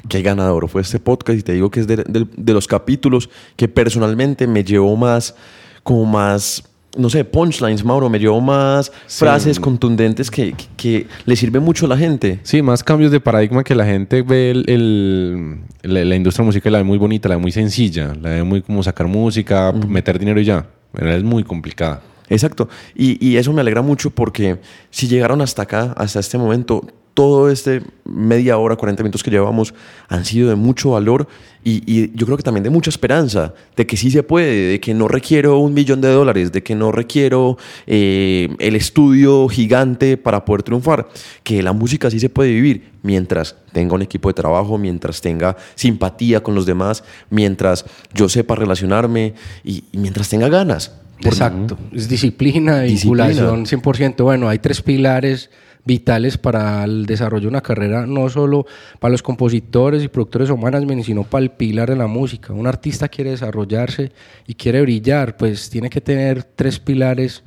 que 0.09 0.21
ganador 0.21 0.67
fue 0.69 0.81
este 0.81 0.99
podcast 0.99 1.39
y 1.39 1.41
te 1.41 1.53
digo 1.53 1.71
que 1.71 1.79
es 1.79 1.87
de, 1.87 1.97
de- 1.97 2.27
de 2.35 2.53
los 2.53 2.67
capítulos 2.67 3.29
que 3.55 3.67
personalmente 3.67 4.45
me 4.45 4.63
llevó 4.63 4.95
más, 4.95 5.35
como 5.83 6.05
más, 6.05 6.63
no 6.97 7.09
sé, 7.09 7.25
punchlines, 7.25 7.83
Mauro, 7.83 8.09
me 8.09 8.19
llevó 8.19 8.39
más 8.41 8.91
frases 9.07 9.59
contundentes 9.59 10.29
que, 10.31 10.53
que, 10.53 10.65
que 10.77 11.07
le 11.25 11.35
sirve 11.35 11.59
mucho 11.59 11.85
a 11.85 11.89
la 11.89 11.97
gente. 11.97 12.39
Sí, 12.43 12.61
más 12.61 12.83
cambios 12.83 13.11
de 13.11 13.19
paradigma 13.19 13.63
que 13.63 13.75
la 13.75 13.85
gente 13.85 14.21
ve 14.21 14.51
el, 14.51 14.63
el- 14.67 15.59
la, 15.83 16.03
la 16.05 16.15
industria 16.15 16.45
musical 16.45 16.71
la 16.73 16.79
ve 16.79 16.83
muy 16.83 16.97
bonita, 16.97 17.29
la 17.29 17.35
ve 17.35 17.41
muy 17.41 17.51
sencilla, 17.51 18.13
la 18.21 18.29
ve 18.29 18.43
muy 18.43 18.61
como 18.61 18.81
sacar 18.83 19.07
música, 19.07 19.71
meter 19.87 20.17
dinero 20.19 20.39
y 20.39 20.45
ya. 20.45 20.65
Pero 20.93 21.11
es 21.11 21.23
muy 21.23 21.43
complicada. 21.43 22.01
Exacto. 22.29 22.69
Y, 22.95 23.23
y 23.25 23.37
eso 23.37 23.51
me 23.53 23.61
alegra 23.61 23.81
mucho 23.81 24.09
porque 24.09 24.59
si 24.89 25.07
llegaron 25.07 25.41
hasta 25.41 25.63
acá, 25.63 25.93
hasta 25.97 26.19
este 26.19 26.37
momento, 26.37 26.87
todo 27.15 27.49
este 27.49 27.81
media 28.03 28.57
hora, 28.59 28.75
40 28.75 29.01
minutos 29.01 29.23
que 29.23 29.31
llevamos 29.31 29.73
han 30.09 30.25
sido 30.25 30.49
de 30.49 30.55
mucho 30.55 30.91
valor 30.91 31.27
y, 31.63 31.81
y 31.91 32.11
yo 32.13 32.25
creo 32.27 32.37
que 32.37 32.43
también 32.43 32.63
de 32.63 32.69
mucha 32.69 32.89
esperanza, 32.91 33.53
de 33.75 33.87
que 33.87 33.97
sí 33.97 34.11
se 34.11 34.21
puede, 34.21 34.67
de 34.73 34.79
que 34.79 34.93
no 34.93 35.07
requiero 35.07 35.57
un 35.57 35.73
millón 35.73 36.01
de 36.01 36.09
dólares, 36.09 36.51
de 36.51 36.61
que 36.61 36.75
no 36.75 36.91
requiero 36.91 37.57
eh, 37.87 38.49
el 38.59 38.75
estudio 38.75 39.47
gigante 39.47 40.17
para 40.17 40.45
poder 40.45 40.61
triunfar, 40.63 41.07
que 41.43 41.63
la 41.63 41.71
música 41.73 42.11
sí 42.11 42.19
se 42.19 42.29
puede 42.29 42.51
vivir 42.51 42.91
mientras 43.01 43.55
tenga 43.71 43.95
un 43.95 44.01
equipo 44.03 44.29
de 44.29 44.33
trabajo, 44.33 44.77
mientras 44.77 45.21
tenga 45.21 45.55
simpatía 45.75 46.43
con 46.43 46.53
los 46.53 46.65
demás, 46.67 47.03
mientras 47.31 47.85
yo 48.13 48.27
sepa 48.29 48.55
relacionarme 48.55 49.33
y- 49.63 49.85
y 49.91 49.97
mientras 49.97 50.29
tenga 50.29 50.49
ganas. 50.49 50.91
Exacto. 51.21 51.77
Es 51.93 52.09
disciplina, 52.09 52.81
Disciplina. 52.81 53.27
vinculación 53.29 53.65
100%. 53.65 54.23
Bueno, 54.23 54.49
hay 54.49 54.59
tres 54.59 54.81
pilares 54.81 55.49
vitales 55.85 56.37
para 56.37 56.83
el 56.83 57.05
desarrollo 57.05 57.43
de 57.43 57.47
una 57.49 57.61
carrera, 57.61 58.05
no 58.05 58.27
solo 58.29 58.65
para 58.99 59.11
los 59.11 59.21
compositores 59.21 60.03
y 60.03 60.07
productores 60.07 60.49
o 60.49 60.57
management, 60.57 61.03
sino 61.03 61.23
para 61.23 61.43
el 61.43 61.51
pilar 61.51 61.89
de 61.89 61.95
la 61.95 62.07
música. 62.07 62.53
Un 62.53 62.67
artista 62.67 63.07
quiere 63.07 63.31
desarrollarse 63.31 64.11
y 64.47 64.55
quiere 64.55 64.81
brillar, 64.81 65.37
pues 65.37 65.69
tiene 65.69 65.89
que 65.89 66.01
tener 66.01 66.43
tres 66.43 66.79
pilares 66.79 67.43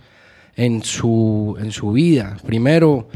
en 0.55 0.83
su, 0.83 1.57
en 1.61 1.73
su 1.73 1.93
vida. 1.93 2.37
Primero, 2.47 3.09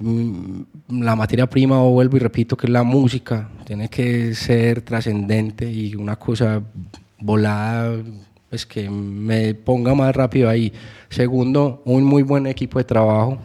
mm, 0.00 0.60
la 1.00 1.14
materia 1.14 1.48
prima, 1.48 1.82
o 1.82 1.90
vuelvo 1.92 2.16
y 2.16 2.20
repito, 2.20 2.56
que 2.56 2.66
es 2.66 2.72
la 2.72 2.82
música, 2.82 3.48
tiene 3.64 3.88
que 3.88 4.34
ser 4.34 4.82
trascendente 4.82 5.70
y 5.70 5.94
una 5.94 6.16
cosa 6.16 6.62
volada, 7.18 7.96
pues 8.48 8.64
que 8.66 8.88
me 8.88 9.54
ponga 9.54 9.94
más 9.94 10.14
rápido 10.14 10.48
ahí. 10.48 10.72
Segundo, 11.08 11.82
un 11.84 12.04
muy 12.04 12.22
buen 12.22 12.46
equipo 12.46 12.78
de 12.78 12.84
trabajo, 12.84 13.38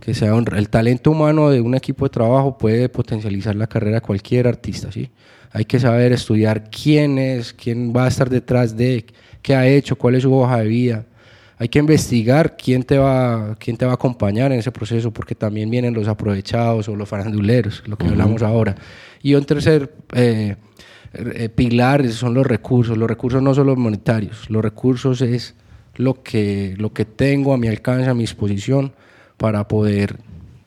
que 0.00 0.14
sea 0.14 0.34
un- 0.34 0.46
el 0.56 0.68
talento 0.68 1.10
humano 1.10 1.50
de 1.50 1.60
un 1.60 1.74
equipo 1.74 2.04
de 2.06 2.10
trabajo 2.10 2.56
puede 2.56 2.88
potencializar 2.88 3.54
la 3.54 3.66
carrera 3.66 3.96
de 3.96 4.00
cualquier 4.00 4.46
artista, 4.46 4.90
¿sí? 4.90 5.10
Hay 5.52 5.64
que 5.64 5.78
saber 5.80 6.12
estudiar 6.12 6.70
quién 6.70 7.18
es, 7.18 7.52
quién 7.52 7.92
va 7.94 8.04
a 8.04 8.08
estar 8.08 8.30
detrás 8.30 8.76
de, 8.76 9.04
qué 9.42 9.54
ha 9.54 9.66
hecho, 9.66 9.96
cuál 9.96 10.14
es 10.14 10.22
su 10.22 10.32
hoja 10.32 10.58
de 10.58 10.66
vida. 10.68 11.04
Hay 11.58 11.68
que 11.68 11.78
investigar 11.78 12.56
quién 12.56 12.82
te 12.84 12.96
va, 12.96 13.56
quién 13.58 13.76
te 13.76 13.84
va 13.84 13.90
a 13.92 13.94
acompañar 13.96 14.50
en 14.52 14.60
ese 14.60 14.72
proceso, 14.72 15.10
porque 15.10 15.34
también 15.34 15.68
vienen 15.68 15.92
los 15.92 16.08
aprovechados 16.08 16.88
o 16.88 16.96
los 16.96 17.06
faranduleros, 17.08 17.82
lo 17.86 17.98
que 17.98 18.06
hablamos 18.06 18.42
ahora. 18.42 18.74
Y 19.22 19.34
un 19.34 19.44
tercer 19.44 19.92
eh, 20.14 20.56
eh, 21.12 21.48
pilar 21.48 22.08
son 22.10 22.34
los 22.34 22.46
recursos. 22.46 22.96
Los 22.96 23.08
recursos 23.08 23.42
no 23.42 23.54
son 23.54 23.66
los 23.66 23.76
monetarios, 23.76 24.48
los 24.50 24.62
recursos 24.62 25.22
es 25.22 25.54
lo 25.96 26.22
que, 26.22 26.74
lo 26.78 26.92
que 26.92 27.04
tengo 27.04 27.52
a 27.52 27.58
mi 27.58 27.68
alcance, 27.68 28.08
a 28.08 28.14
mi 28.14 28.22
disposición, 28.22 28.92
para 29.36 29.66
poder 29.66 30.18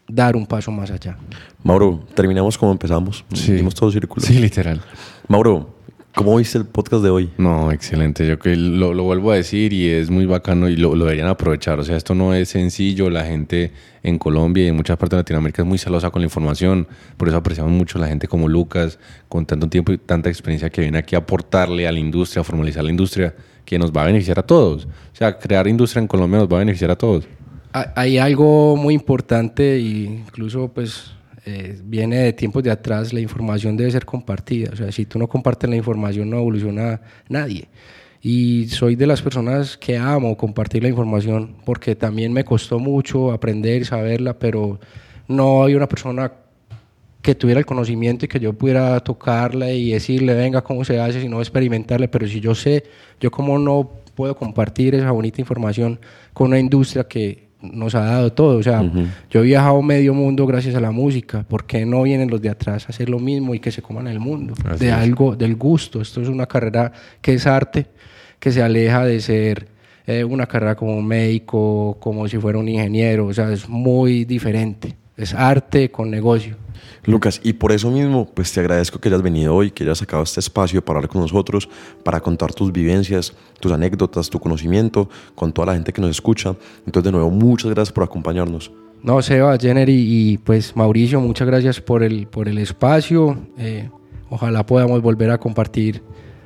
dar 0.07 0.35
un 0.35 0.45
paso 0.45 0.71
más 0.71 0.91
allá. 0.91 1.17
Mauro, 1.63 2.05
terminamos 2.13 2.57
como 2.57 2.71
empezamos. 2.71 3.23
Dimos 3.29 3.73
todo 3.73 3.91
círculo. 3.91 4.25
Sí, 4.25 4.39
literal. 4.39 4.81
Mauro, 5.27 5.75
¿cómo 6.15 6.35
viste 6.37 6.57
el 6.57 6.65
podcast 6.65 7.03
de 7.03 7.09
hoy? 7.09 7.29
No, 7.37 7.71
excelente. 7.71 8.27
Yo 8.27 8.37
que 8.39 8.55
lo, 8.55 8.93
lo 8.93 9.03
vuelvo 9.03 9.31
a 9.31 9.35
decir 9.35 9.73
y 9.73 9.89
es 9.89 10.09
muy 10.09 10.25
bacano 10.25 10.69
y 10.69 10.75
lo, 10.75 10.95
lo 10.95 11.05
deberían 11.05 11.27
aprovechar. 11.27 11.79
O 11.79 11.83
sea, 11.83 11.95
esto 11.97 12.15
no 12.15 12.33
es 12.33 12.49
sencillo. 12.49 13.09
La 13.09 13.25
gente 13.25 13.71
en 14.03 14.17
Colombia 14.17 14.65
y 14.65 14.67
en 14.67 14.75
muchas 14.75 14.97
partes 14.97 15.17
de 15.17 15.21
Latinoamérica 15.21 15.61
es 15.63 15.67
muy 15.67 15.77
celosa 15.77 16.09
con 16.11 16.21
la 16.21 16.25
información. 16.25 16.87
Por 17.17 17.27
eso 17.27 17.37
apreciamos 17.37 17.71
mucho 17.71 17.97
a 17.97 18.01
la 18.01 18.07
gente 18.07 18.27
como 18.27 18.47
Lucas, 18.47 18.99
con 19.29 19.45
tanto 19.45 19.67
tiempo 19.69 19.91
y 19.91 19.97
tanta 19.97 20.29
experiencia 20.29 20.69
que 20.69 20.81
viene 20.81 20.97
aquí 20.97 21.15
a 21.15 21.19
aportarle 21.19 21.87
a 21.87 21.91
la 21.91 21.99
industria, 21.99 22.41
a 22.41 22.43
formalizar 22.43 22.83
la 22.83 22.89
industria, 22.91 23.33
que 23.65 23.79
nos 23.79 23.91
va 23.91 24.03
a 24.03 24.05
beneficiar 24.05 24.39
a 24.39 24.43
todos. 24.43 24.85
O 24.85 25.15
sea, 25.15 25.37
crear 25.39 25.67
industria 25.67 26.01
en 26.01 26.07
Colombia 26.07 26.39
nos 26.39 26.47
va 26.51 26.57
a 26.57 26.59
beneficiar 26.59 26.91
a 26.91 26.95
todos. 26.97 27.25
Hay- 27.71 27.85
Hay 27.95 28.17
algo 28.19 28.75
muy 28.75 28.93
importante 28.93 29.75
e 29.77 29.79
incluso 29.79 30.67
pues 30.67 31.11
eh, 31.45 31.77
viene 31.83 32.17
de 32.17 32.33
tiempos 32.33 32.63
de 32.63 32.71
atrás, 32.71 33.13
la 33.13 33.19
información 33.19 33.75
debe 33.75 33.91
ser 33.91 34.05
compartida. 34.05 34.71
O 34.71 34.75
sea, 34.75 34.91
si 34.91 35.05
tú 35.05 35.19
no 35.19 35.27
compartes 35.27 35.69
la 35.69 35.75
información 35.75 36.29
no 36.29 36.37
evoluciona 36.37 37.01
nadie. 37.27 37.67
Y 38.21 38.67
soy 38.69 38.95
de 38.95 39.05
las 39.05 39.21
personas 39.21 39.77
que 39.77 39.97
amo 39.97 40.37
compartir 40.37 40.81
la 40.83 40.89
información 40.89 41.57
porque 41.65 41.95
también 41.95 42.31
me 42.31 42.45
costó 42.45 42.79
mucho 42.79 43.33
aprender 43.33 43.81
y 43.81 43.85
saberla, 43.85 44.39
pero 44.39 44.79
no 45.27 45.65
hay 45.65 45.75
una 45.75 45.89
persona 45.89 46.31
que 47.21 47.35
tuviera 47.35 47.59
el 47.59 47.65
conocimiento 47.65 48.25
y 48.25 48.27
que 48.29 48.39
yo 48.39 48.53
pudiera 48.53 48.99
tocarla 49.01 49.71
y 49.71 49.91
decirle, 49.91 50.33
venga, 50.35 50.61
cómo 50.61 50.85
se 50.85 50.99
hace, 50.99 51.21
sino 51.21 51.39
experimentarle. 51.39 52.07
Pero 52.07 52.27
si 52.27 52.39
yo 52.39 52.55
sé, 52.55 52.85
yo 53.19 53.31
como 53.31 53.59
no 53.59 53.91
puedo 54.15 54.35
compartir 54.35 54.95
esa 54.95 55.11
bonita 55.11 55.41
información 55.41 55.99
con 56.33 56.47
una 56.47 56.59
industria 56.59 57.05
que 57.05 57.49
nos 57.63 57.95
ha 57.95 58.01
dado 58.01 58.33
todo. 58.33 58.57
O 58.57 58.63
sea, 58.63 58.83
yo 59.29 59.41
he 59.41 59.43
viajado 59.43 59.81
medio 59.81 60.13
mundo 60.13 60.45
gracias 60.45 60.75
a 60.75 60.79
la 60.79 60.91
música. 60.91 61.43
¿Por 61.43 61.65
qué 61.65 61.85
no 61.85 62.03
vienen 62.03 62.29
los 62.29 62.41
de 62.41 62.49
atrás 62.49 62.85
a 62.85 62.89
hacer 62.89 63.09
lo 63.09 63.19
mismo 63.19 63.55
y 63.55 63.59
que 63.59 63.71
se 63.71 63.81
coman 63.81 64.07
el 64.07 64.19
mundo? 64.19 64.53
Así 64.65 64.85
de 64.85 64.91
es. 64.91 64.93
algo, 64.93 65.35
del 65.35 65.55
gusto. 65.55 66.01
Esto 66.01 66.21
es 66.21 66.27
una 66.27 66.45
carrera 66.45 66.91
que 67.21 67.33
es 67.33 67.47
arte, 67.47 67.87
que 68.39 68.51
se 68.51 68.61
aleja 68.61 69.05
de 69.05 69.21
ser 69.21 69.67
eh, 70.05 70.23
una 70.23 70.45
carrera 70.45 70.75
como 70.75 70.97
un 70.97 71.07
médico, 71.07 71.97
como 71.99 72.27
si 72.27 72.37
fuera 72.37 72.59
un 72.59 72.67
ingeniero. 72.67 73.27
O 73.27 73.33
sea, 73.33 73.51
es 73.51 73.69
muy 73.69 74.25
diferente. 74.25 74.95
Es 75.15 75.33
arte 75.33 75.89
con 75.89 76.11
negocio. 76.11 76.57
Lucas, 77.05 77.41
y 77.43 77.53
por 77.53 77.71
eso 77.71 77.91
mismo, 77.91 78.29
pues 78.33 78.51
te 78.51 78.59
agradezco 78.59 78.99
que 78.99 79.09
hayas 79.09 79.21
venido 79.21 79.55
hoy, 79.55 79.71
que 79.71 79.83
hayas 79.83 79.99
sacado 79.99 80.23
este 80.23 80.39
espacio 80.39 80.83
para 80.83 80.99
hablar 80.99 81.09
con 81.09 81.21
nosotros, 81.21 81.69
para 82.03 82.19
contar 82.21 82.53
tus 82.53 82.71
vivencias, 82.71 83.33
tus 83.59 83.71
anécdotas, 83.71 84.29
tu 84.29 84.39
conocimiento 84.39 85.09
con 85.35 85.51
toda 85.51 85.67
la 85.67 85.73
gente 85.73 85.91
que 85.91 86.01
nos 86.01 86.11
escucha. 86.11 86.55
Entonces, 86.85 87.03
de 87.03 87.11
nuevo, 87.11 87.29
muchas 87.29 87.71
gracias 87.71 87.93
por 87.93 88.03
acompañarnos. 88.03 88.71
No, 89.01 89.21
Seba, 89.21 89.57
Jenner 89.57 89.89
y, 89.89 90.31
y, 90.31 90.37
pues 90.37 90.75
Mauricio, 90.77 91.19
muchas 91.19 91.45
gracias 91.45 91.81
por 91.81 92.03
el, 92.03 92.25
por 92.27 92.47
el 92.47 92.57
espacio. 92.57 93.37
Eh, 93.57 93.89
ojalá 94.29 94.65
podamos 94.65 95.01
volver 95.01 95.29
a 95.29 95.37
compartir 95.37 96.01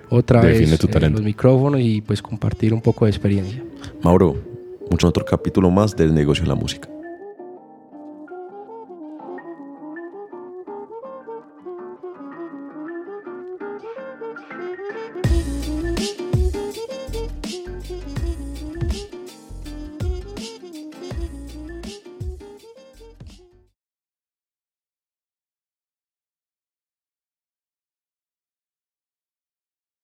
otra 0.10 0.42
Define 0.42 0.72
vez 0.72 0.84
eh, 0.84 1.10
los 1.10 1.22
micrófonos 1.22 1.82
y 1.82 2.02
pues 2.02 2.22
compartir 2.22 2.74
un 2.74 2.82
poco 2.82 3.06
de 3.06 3.12
experiencia. 3.12 3.64
Mauro, 4.02 4.36
mucho 4.90 5.08
otro 5.08 5.24
capítulo 5.24 5.70
más 5.70 5.96
del 5.96 6.14
negocio 6.14 6.44
de 6.44 6.50
la 6.50 6.56
música. 6.56 6.90